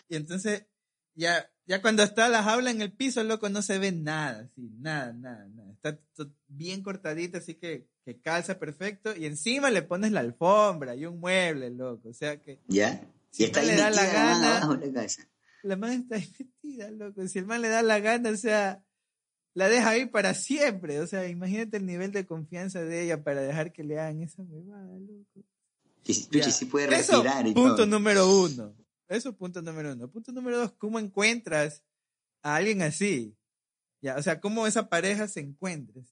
Y 0.09 0.15
entonces, 0.15 0.65
ya, 1.13 1.49
ya 1.67 1.81
cuando 1.81 2.03
está 2.03 2.29
la 2.29 2.43
jaula 2.43 2.71
en 2.71 2.81
el 2.81 2.91
piso, 2.91 3.23
loco, 3.23 3.49
no 3.49 3.61
se 3.61 3.77
ve 3.79 3.91
nada, 3.91 4.49
sí, 4.55 4.69
nada, 4.79 5.13
nada, 5.13 5.47
nada. 5.49 5.71
Está 5.73 5.99
bien 6.47 6.81
cortadita, 6.83 7.37
así 7.39 7.55
que, 7.55 7.87
que 8.03 8.19
calza 8.21 8.59
perfecto, 8.59 9.15
y 9.15 9.25
encima 9.25 9.69
le 9.71 9.81
pones 9.81 10.11
la 10.11 10.19
alfombra 10.21 10.95
y 10.95 11.05
un 11.05 11.19
mueble, 11.19 11.69
loco, 11.71 12.09
o 12.09 12.13
sea 12.13 12.41
que 12.41 12.59
¿Ya? 12.67 13.01
Si 13.31 13.43
y 13.43 13.45
está 13.47 13.59
ahí 13.61 13.67
le 13.67 13.75
da 13.75 13.89
la 13.89 14.05
gana- 14.05 14.59
la 14.77 15.07
la 15.63 15.75
man 15.75 15.91
está 15.91 16.15
ahí 16.17 16.29
metida, 16.39 16.91
loco. 16.91 17.27
Si 17.27 17.39
el 17.39 17.45
man 17.47 17.61
le 17.61 17.69
da 17.69 17.81
la 17.81 17.99
gana, 17.99 18.29
o 18.29 18.37
sea, 18.37 18.83
la 19.55 19.69
deja 19.69 19.89
ahí 19.89 20.05
para 20.05 20.35
siempre. 20.35 20.99
O 20.99 21.07
sea, 21.07 21.27
imagínate 21.27 21.77
el 21.77 21.87
nivel 21.87 22.11
de 22.11 22.27
confianza 22.27 22.81
de 22.81 23.03
ella 23.03 23.23
para 23.23 23.41
dejar 23.41 23.73
que 23.73 23.83
le 23.83 23.99
hagan 23.99 24.21
esa 24.21 24.43
huevada, 24.43 24.99
loco. 24.99 25.43
Y. 26.05 26.23
Tuchi 26.25 26.51
sí 26.51 26.65
puede 26.65 26.95
Eso, 26.95 27.23
respirar 27.23 27.47
y 27.47 27.53
punto 27.53 27.77
todo. 27.77 27.85
número 27.87 28.29
uno. 28.29 28.75
Eso, 29.07 29.35
punto 29.35 29.61
número 29.63 29.93
uno. 29.93 30.07
Punto 30.09 30.31
número 30.31 30.59
dos, 30.59 30.73
¿cómo 30.77 30.99
encuentras 30.99 31.83
a 32.43 32.57
alguien 32.57 32.83
así? 32.83 33.35
Ya, 34.01 34.17
o 34.17 34.21
sea, 34.21 34.39
¿cómo 34.39 34.67
esa 34.67 34.87
pareja 34.89 35.27
se 35.27 35.39
encuentra? 35.39 36.03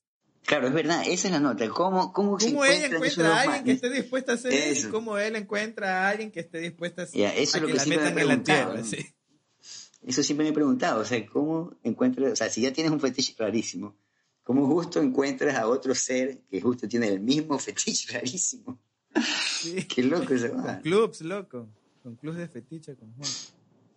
Claro, 0.46 0.66
es 0.66 0.74
verdad, 0.74 1.02
esa 1.06 1.28
es 1.28 1.32
la 1.32 1.40
nota. 1.40 1.68
¿Cómo, 1.68 2.12
cómo, 2.12 2.38
se 2.40 2.46
¿Cómo 2.50 2.64
ella 2.64 2.86
encuentran 2.86 3.04
esos 3.04 3.18
encuentra 3.18 3.36
a 3.36 3.42
alguien 3.42 3.64
que 3.64 3.72
esté 3.72 3.90
dispuesta 3.90 4.32
a 4.32 4.34
hacer 4.34 4.52
eso? 4.52 4.80
Eso. 4.80 4.90
¿Cómo 4.90 5.18
él 5.18 5.36
encuentra 5.36 6.02
a 6.02 6.08
alguien 6.10 6.30
que 6.30 6.40
esté 6.40 6.58
dispuesta 6.58 7.02
a, 7.02 7.06
Ya, 7.06 7.34
eso 7.34 7.56
a 7.56 7.58
es 7.58 7.62
lo 7.62 7.66
que 7.68 7.72
que 7.74 7.78
la 7.78 7.86
metan 7.86 8.18
en 8.18 8.28
la 8.28 8.42
tierra? 8.42 8.74
¿no? 8.74 8.84
sí? 8.84 9.06
Eso 10.06 10.22
siempre 10.22 10.44
me 10.44 10.50
he 10.50 10.54
preguntado, 10.54 11.00
o 11.00 11.04
sea, 11.04 11.24
¿cómo 11.26 11.72
encuentras, 11.82 12.32
o 12.32 12.36
sea, 12.36 12.50
si 12.50 12.60
ya 12.60 12.72
tienes 12.72 12.92
un 12.92 13.00
fetiche 13.00 13.34
rarísimo, 13.38 13.96
¿cómo 14.42 14.66
justo 14.66 15.00
encuentras 15.00 15.56
a 15.56 15.66
otro 15.66 15.94
ser 15.94 16.40
que 16.50 16.60
justo 16.60 16.86
tiene 16.86 17.08
el 17.08 17.20
mismo 17.20 17.58
fetiche 17.58 18.12
rarísimo? 18.18 18.78
Sí. 19.60 19.84
Qué 19.84 20.02
loco 20.02 20.34
ese 20.34 20.50
Con 20.50 20.62
man. 20.62 20.82
clubs, 20.82 21.22
loco. 21.22 21.68
Con 22.02 22.16
clubs 22.16 22.36
de 22.36 22.48
fetiche, 22.48 22.96
con 22.96 23.14
Juan. 23.14 23.30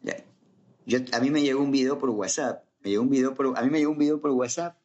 Ya. 0.04 0.24
Yo, 0.86 1.00
a 1.12 1.20
mí 1.20 1.30
me 1.30 1.42
llegó 1.42 1.62
un 1.62 1.72
video 1.72 2.00
por 2.00 2.10
WhatsApp, 2.12 2.64
me 2.82 2.92
llegó 2.92 3.04
un 3.04 3.10
video 3.10 3.34
por, 3.34 3.58
a 3.58 3.62
mí 3.62 3.70
me 3.70 3.80
llegó 3.80 3.92
un 3.92 3.98
video 3.98 4.22
por 4.22 4.32
WhatsApp 4.32 4.78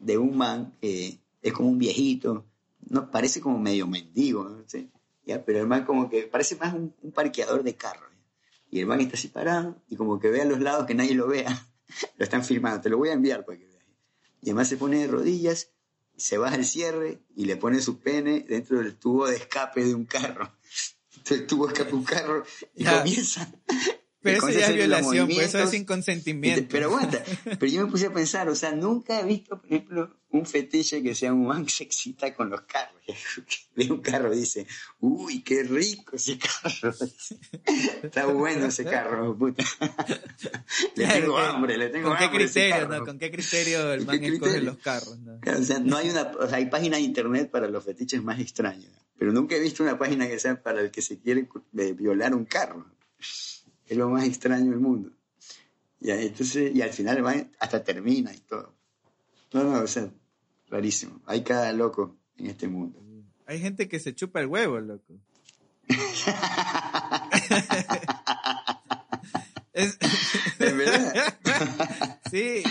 de 0.00 0.18
un 0.18 0.36
man 0.36 0.74
que 0.80 1.20
es 1.40 1.52
como 1.52 1.68
un 1.68 1.78
viejito, 1.78 2.44
no, 2.88 3.10
parece 3.10 3.40
como 3.40 3.58
medio 3.58 3.86
mendigo, 3.86 4.48
no 4.48 4.64
sé, 4.66 4.88
ya, 5.24 5.44
pero 5.44 5.60
el 5.60 5.68
man 5.68 5.84
como 5.84 6.10
que 6.10 6.22
parece 6.22 6.56
más 6.56 6.74
un, 6.74 6.92
un 7.02 7.12
parqueador 7.12 7.62
de 7.62 7.74
carros. 7.76 8.13
Y 8.74 8.80
el 8.80 8.86
man 8.86 9.00
está 9.00 9.14
así 9.16 9.28
parado 9.28 9.80
y 9.88 9.94
como 9.94 10.18
que 10.18 10.30
ve 10.30 10.42
a 10.42 10.44
los 10.44 10.58
lados 10.58 10.84
que 10.84 10.96
nadie 10.96 11.14
lo 11.14 11.28
vea, 11.28 11.68
lo 12.18 12.24
están 12.24 12.44
filmando, 12.44 12.80
te 12.80 12.88
lo 12.88 12.98
voy 12.98 13.10
a 13.10 13.12
enviar 13.12 13.44
para 13.44 13.56
que 13.56 13.66
veas. 13.68 13.84
Y 14.42 14.46
además 14.50 14.66
se 14.68 14.76
pone 14.76 14.98
de 14.98 15.06
rodillas, 15.06 15.68
se 16.16 16.38
baja 16.38 16.56
el 16.56 16.64
cierre 16.64 17.20
y 17.36 17.44
le 17.44 17.56
pone 17.56 17.80
su 17.80 18.00
pene 18.00 18.40
dentro 18.40 18.78
del 18.80 18.96
tubo 18.96 19.28
de 19.28 19.36
escape 19.36 19.84
de 19.84 19.94
un 19.94 20.06
carro. 20.06 20.50
Entonces 21.16 21.38
el 21.42 21.46
tubo 21.46 21.68
de 21.68 21.72
escape 21.72 21.90
de 21.90 21.96
un 21.96 22.02
carro 22.04 22.44
y 22.74 22.82
Ya. 22.82 22.98
comienza 22.98 23.48
Pero 24.24 24.38
eso 24.38 24.58
ya 24.58 24.68
es 24.68 24.74
violación, 24.74 25.28
pues 25.28 25.48
eso 25.48 25.58
es 25.58 25.70
sin 25.70 25.84
consentimiento. 25.84 26.66
Pero 26.70 26.86
aguanta, 26.86 27.22
pero 27.44 27.66
yo 27.66 27.84
me 27.84 27.90
puse 27.92 28.06
a 28.06 28.12
pensar, 28.12 28.48
o 28.48 28.54
sea, 28.54 28.72
nunca 28.72 29.20
he 29.20 29.24
visto, 29.24 29.60
por 29.60 29.66
ejemplo, 29.66 30.16
un 30.30 30.46
fetiche 30.46 31.02
que 31.02 31.14
sea 31.14 31.34
un 31.34 31.46
man 31.46 31.64
que 31.66 31.70
se 31.70 31.84
excita 31.84 32.34
con 32.34 32.48
los 32.48 32.62
carros. 32.62 33.02
Ve 33.76 33.90
un 33.90 34.00
carro 34.00 34.32
y 34.32 34.38
dice, 34.38 34.66
uy, 35.00 35.42
qué 35.42 35.62
rico 35.62 36.16
ese 36.16 36.38
carro. 36.38 36.94
Está 38.02 38.24
bueno 38.26 38.66
ese 38.66 38.84
carro, 38.84 39.36
puta. 39.36 39.62
Le 40.96 41.06
tengo 41.06 41.36
hambre, 41.36 41.76
le 41.76 41.88
tengo 41.90 42.08
¿Con 42.08 42.16
qué 42.16 42.24
hambre 42.24 42.44
ese 42.44 42.60
criterio, 42.60 42.88
carro. 42.88 43.00
no? 43.00 43.04
¿Con 43.04 43.18
qué 43.18 43.30
criterio 43.30 43.92
el 43.92 43.98
¿Con 43.98 44.06
man 44.06 44.20
qué 44.20 44.26
escoge 44.28 44.40
criterio? 44.40 44.70
los 44.70 44.78
carros, 44.78 45.18
no? 45.18 45.38
O 45.58 45.62
sea, 45.62 45.78
no 45.80 45.98
hay 45.98 46.08
una, 46.08 46.22
o 46.22 46.48
sea, 46.48 46.56
hay 46.56 46.66
páginas 46.70 47.00
de 47.00 47.04
internet 47.04 47.50
para 47.50 47.68
los 47.68 47.84
fetiches 47.84 48.22
más 48.22 48.40
extraños, 48.40 48.90
pero 49.18 49.32
nunca 49.32 49.54
he 49.54 49.60
visto 49.60 49.82
una 49.82 49.98
página 49.98 50.26
que 50.26 50.38
sea 50.38 50.62
para 50.62 50.80
el 50.80 50.90
que 50.90 51.02
se 51.02 51.18
quiere 51.18 51.46
eh, 51.76 51.92
violar 51.92 52.34
un 52.34 52.46
carro. 52.46 52.86
Es 53.88 53.96
lo 53.96 54.08
más 54.08 54.24
extraño 54.24 54.70
del 54.70 54.80
mundo. 54.80 55.10
Ya, 56.00 56.20
entonces, 56.20 56.74
y 56.74 56.82
al 56.82 56.90
final 56.90 57.22
man 57.22 57.50
hasta 57.58 57.82
termina 57.82 58.32
y 58.34 58.38
todo. 58.40 58.74
No, 59.52 59.64
no, 59.64 59.80
o 59.82 59.86
sea, 59.86 60.10
rarísimo. 60.68 61.20
Hay 61.26 61.42
cada 61.44 61.72
loco 61.72 62.16
en 62.36 62.46
este 62.46 62.68
mundo. 62.68 63.00
Hay 63.46 63.60
gente 63.60 63.88
que 63.88 64.00
se 64.00 64.14
chupa 64.14 64.40
el 64.40 64.46
huevo, 64.46 64.80
loco. 64.80 65.14
Es- 69.72 69.98
¿En 70.60 70.78
verdad? 70.78 71.34
sí, 72.30 72.62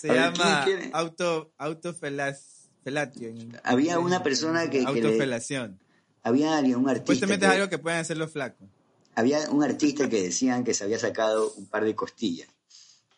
se 0.00 0.08
ver, 0.08 0.16
llama 0.16 0.62
¿quién 0.64 0.90
auto, 0.92 1.52
autofelas, 1.56 2.68
felatio. 2.82 3.28
en- 3.28 3.60
Había 3.62 3.98
una 4.00 4.22
persona 4.24 4.64
que- 4.68 4.84
que 4.84 4.92
le- 4.92 5.02
Autofelación. 5.02 5.78
Había 6.24 6.58
alguien, 6.58 6.78
un 6.78 6.88
artista. 6.88 7.04
Supuestamente 7.12 7.46
es 7.46 7.52
que- 7.52 7.56
algo 7.58 7.70
que 7.70 7.78
pueden 7.78 8.00
hacer 8.00 8.16
los 8.16 8.32
flacos. 8.32 8.68
Había 9.18 9.50
un 9.50 9.64
artista 9.64 10.08
que 10.08 10.22
decían 10.22 10.62
que 10.62 10.74
se 10.74 10.84
había 10.84 10.98
sacado 10.98 11.52
un 11.56 11.66
par 11.66 11.84
de 11.84 11.94
costillas 11.96 12.48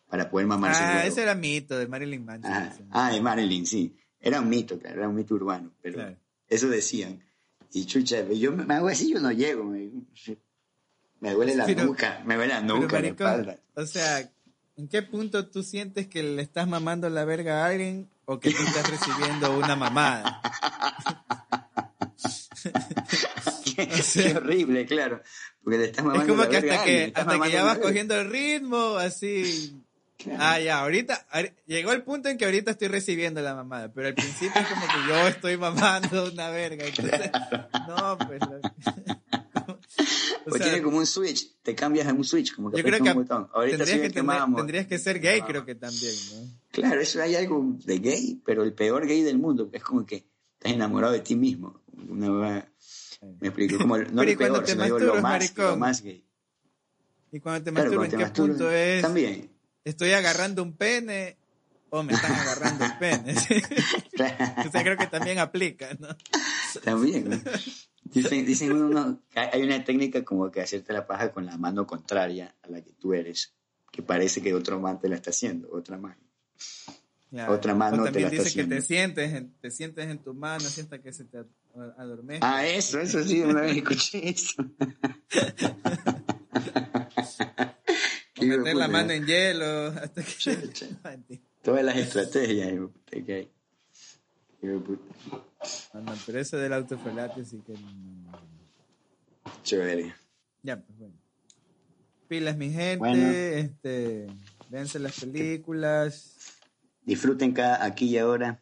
para 0.09 0.29
poder 0.31 0.47
mamar 0.47 0.73
Ah, 0.75 1.05
ese 1.05 1.21
era 1.21 1.35
mito 1.35 1.77
de 1.77 1.87
Marilyn 1.87 2.25
Manson. 2.25 2.51
Ah, 2.51 2.73
ah, 2.89 3.11
de 3.11 3.21
Marilyn, 3.21 3.67
sí. 3.67 3.95
Era 4.19 4.41
un 4.41 4.49
mito, 4.49 4.79
claro, 4.79 4.97
era 4.97 5.07
un 5.09 5.15
mito 5.15 5.35
urbano, 5.35 5.71
pero 5.81 5.95
Claro. 5.95 6.17
eso 6.47 6.67
decían. 6.69 7.23
Y 7.71 7.85
chucha, 7.85 8.23
yo 8.29 8.51
me, 8.51 8.73
hago 8.73 8.87
así, 8.87 9.13
yo 9.13 9.19
no 9.19 9.31
llego. 9.31 9.63
Me, 9.63 9.91
me 11.19 11.33
duele 11.33 11.55
la 11.55 11.65
Pero- 11.67 11.85
nuca, 11.85 12.21
me 12.25 12.35
duele 12.35 12.53
la 12.55 12.61
Pero, 12.61 12.79
nuca, 12.79 12.99
la 12.99 13.07
espalda. 13.07 13.59
o 13.75 13.85
sea, 13.85 14.27
¿en 14.77 14.87
qué 14.87 15.03
punto 15.03 15.47
tú 15.49 15.61
sientes 15.61 16.07
que 16.07 16.23
le 16.23 16.41
estás 16.41 16.67
mamando 16.67 17.09
la 17.11 17.25
verga 17.25 17.63
a 17.63 17.67
alguien 17.67 18.09
o 18.25 18.39
que 18.39 18.49
tú 18.51 18.63
estás 18.63 18.89
recibiendo 18.89 19.55
una 19.55 19.75
mamada? 19.75 20.41
qué, 23.75 23.89
o 23.91 24.03
sea- 24.03 24.31
qué 24.31 24.37
horrible, 24.37 24.85
claro. 24.85 25.21
Porque 25.63 25.77
le 25.77 25.85
estás 25.85 25.99
Es 25.99 26.05
mamando 26.05 26.27
como 26.27 26.43
la 26.43 26.49
que 26.49 26.55
verga 26.59 26.73
hasta 26.75 26.85
le 26.85 26.91
que, 26.91 27.19
hasta 27.19 27.39
que 27.39 27.51
ya 27.51 27.63
vas 27.63 27.73
verga. 27.75 27.87
cogiendo 27.89 28.15
el 28.19 28.29
ritmo, 28.31 28.95
así. 28.97 29.75
Claro. 30.17 30.39
Ah, 30.43 30.59
ya, 30.59 30.79
ahorita, 30.81 31.27
ahori- 31.31 31.53
llegó 31.65 31.91
el 31.93 32.03
punto 32.03 32.29
en 32.29 32.37
que 32.37 32.45
ahorita 32.45 32.71
estoy 32.71 32.87
recibiendo 32.89 33.41
la 33.41 33.55
mamada, 33.55 33.91
pero 33.91 34.07
al 34.07 34.13
principio 34.13 34.61
es 34.61 34.67
como 34.67 34.81
que 34.85 35.07
yo 35.09 35.27
estoy 35.27 35.57
mamando 35.57 36.31
una 36.31 36.49
verga. 36.51 36.85
Entonces, 36.85 37.31
no, 37.87 38.17
pues. 38.27 38.39
loco. 38.41 38.73
O 40.43 40.49
Pues 40.49 40.63
sea, 40.63 40.71
tiene 40.71 40.81
como 40.83 40.97
un 40.97 41.05
switch, 41.05 41.51
te 41.61 41.75
cambias 41.75 42.07
a 42.07 42.13
un 42.13 42.23
switch, 42.23 42.55
como 42.55 42.71
que 42.71 42.77
yo 42.77 42.83
creo 42.83 42.97
que 43.03 43.09
un 43.11 43.15
botón. 43.15 43.47
Ahorita 43.53 43.77
tendrías 43.77 44.01
que, 44.01 44.09
tener- 44.09 44.23
mamo. 44.23 44.57
tendrías 44.57 44.87
que 44.87 44.97
ser 44.97 45.19
gay, 45.19 45.39
Ah. 45.41 45.45
creo 45.47 45.65
que 45.65 45.75
también, 45.75 46.13
¿no? 46.33 46.47
Claro, 46.71 46.99
eso 46.99 47.21
hay 47.21 47.35
algo 47.35 47.63
de 47.85 47.99
gay, 47.99 48.41
pero 48.43 48.63
el 48.63 48.73
peor 48.73 49.05
gay 49.05 49.21
del 49.21 49.37
mundo. 49.37 49.69
Es 49.71 49.83
como 49.83 50.03
que 50.03 50.25
estás 50.57 50.71
enamorado 50.71 51.13
de 51.13 51.19
ti 51.19 51.35
mismo. 51.35 51.81
Una 52.09 52.67
me 53.21 53.47
explico, 53.47 53.77
como 53.77 53.95
el- 53.95 54.13
no 54.13 54.21
Pero 54.21 54.29
¿y 54.29 54.31
el 54.33 54.37
peor, 54.37 54.63
te 54.63 54.71
sino 54.71 54.83
digo 54.83 54.99
lo 54.99 55.21
más, 55.21 55.57
lo 55.57 55.77
más 55.77 56.01
gay. 56.01 56.25
Y 57.31 57.39
cuando 57.39 57.63
te 57.63 57.71
Claro, 57.71 57.85
masturbas, 57.91 58.05
¿en 58.13 58.17
qué 58.17 58.23
masturbas, 58.25 58.49
punto 58.57 58.71
es? 58.71 59.01
También. 59.01 59.49
¿Estoy 59.83 60.11
agarrando 60.11 60.61
un 60.63 60.73
pene 60.75 61.37
o 61.89 62.03
me 62.03 62.13
están 62.13 62.31
agarrando 62.33 62.83
el 62.85 62.97
pene? 62.97 63.33
o 64.67 64.71
sea, 64.71 64.83
creo 64.83 64.97
que 64.97 65.07
también 65.07 65.39
aplica, 65.39 65.93
¿no? 65.99 66.09
También. 66.83 67.41
Dicen, 68.03 68.45
dicen 68.45 68.73
uno, 68.73 69.21
hay 69.35 69.61
una 69.63 69.83
técnica 69.83 70.23
como 70.23 70.51
que 70.51 70.61
hacerte 70.61 70.91
la 70.93 71.07
paja 71.07 71.31
con 71.31 71.45
la 71.45 71.57
mano 71.57 71.87
contraria 71.87 72.53
a 72.61 72.67
la 72.69 72.81
que 72.81 72.91
tú 72.93 73.13
eres. 73.13 73.53
que 73.91 74.01
parece 74.01 74.41
que 74.41 74.53
otro 74.53 74.79
man 74.79 74.99
te 74.99 75.09
la 75.09 75.15
está 75.15 75.29
haciendo, 75.31 75.69
otra 75.71 75.97
man. 75.97 76.17
Claro. 77.31 77.53
Otra 77.53 77.73
mano 77.73 78.03
O 78.03 78.05
te 78.05 78.11
también 78.11 78.25
la 78.25 78.43
dice 78.43 78.53
que 78.53 78.65
te 78.67 78.81
sientes, 78.81 79.33
en, 79.33 79.53
te 79.61 79.71
sientes 79.71 80.05
en 80.05 80.19
tu 80.19 80.33
mano, 80.33 80.59
sientes 80.59 80.99
que 80.99 81.13
se 81.13 81.23
te 81.23 81.37
ad- 81.37 81.45
adormece. 81.97 82.41
Ah, 82.43 82.67
eso, 82.67 82.99
eso 82.99 83.23
sí, 83.23 83.39
una 83.41 83.61
vez 83.61 83.77
escuché 83.77 84.29
eso. 84.29 84.61
o 88.37 88.43
meter 88.43 88.75
la 88.75 88.87
mano 88.87 89.11
en 89.11 89.25
hielo 89.25 89.87
hasta 89.87 90.21
que... 90.23 91.39
Todas 91.63 91.85
las 91.85 91.95
estrategias 91.95 92.73
que 93.25 93.33
hay. 93.33 93.49
No, 94.61 96.01
no, 96.01 96.13
pero 96.25 96.39
eso 96.39 96.57
del 96.57 96.73
autofelate 96.73 97.45
sí 97.45 97.61
que... 97.65 97.73
no. 97.73 98.31
Chévere. 99.63 100.13
Ya, 100.63 100.77
pues 100.81 100.97
bueno. 100.99 101.15
Pilas, 102.27 102.57
mi 102.57 102.71
gente. 102.71 102.97
Bueno. 102.97 103.29
Este, 103.29 104.27
véanse 104.69 104.99
las 104.99 105.19
películas. 105.19 106.37
Disfruten 107.03 107.53
cada 107.53 107.83
aquí 107.83 108.05
y 108.09 108.17
ahora. 108.17 108.61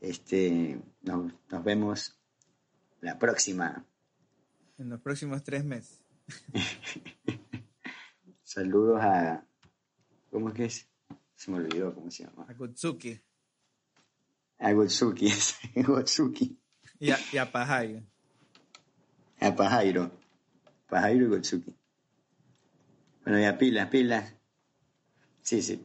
Este, 0.00 0.80
nos, 1.02 1.32
nos 1.50 1.64
vemos 1.64 2.18
la 3.00 3.18
próxima. 3.18 3.84
En 4.78 4.88
los 4.90 5.00
próximos 5.00 5.42
tres 5.42 5.64
meses. 5.64 6.00
Saludos 8.42 9.00
a. 9.02 9.44
¿Cómo 10.30 10.48
es 10.48 10.54
que 10.54 10.64
es? 10.66 10.88
Se 11.34 11.50
me 11.50 11.58
olvidó 11.58 11.94
cómo 11.94 12.10
se 12.10 12.24
llama. 12.24 12.46
A 12.48 12.54
Kutsuki 12.54 13.20
A 14.58 14.72
Gotsuki, 14.72 15.30
Gotsuki. 15.86 16.58
y 16.98 17.10
a, 17.10 17.18
y 17.32 17.38
a 17.38 17.50
Pajayo. 17.50 18.02
A 19.40 19.54
Pajairo. 19.54 20.10
Pajairo 20.88 21.26
y 21.26 21.28
Gotsuki. 21.28 21.76
Bueno, 23.24 23.40
ya 23.40 23.56
pilas, 23.56 23.88
pilas. 23.88 24.34
Sí, 25.42 25.62
sí. 25.62 25.84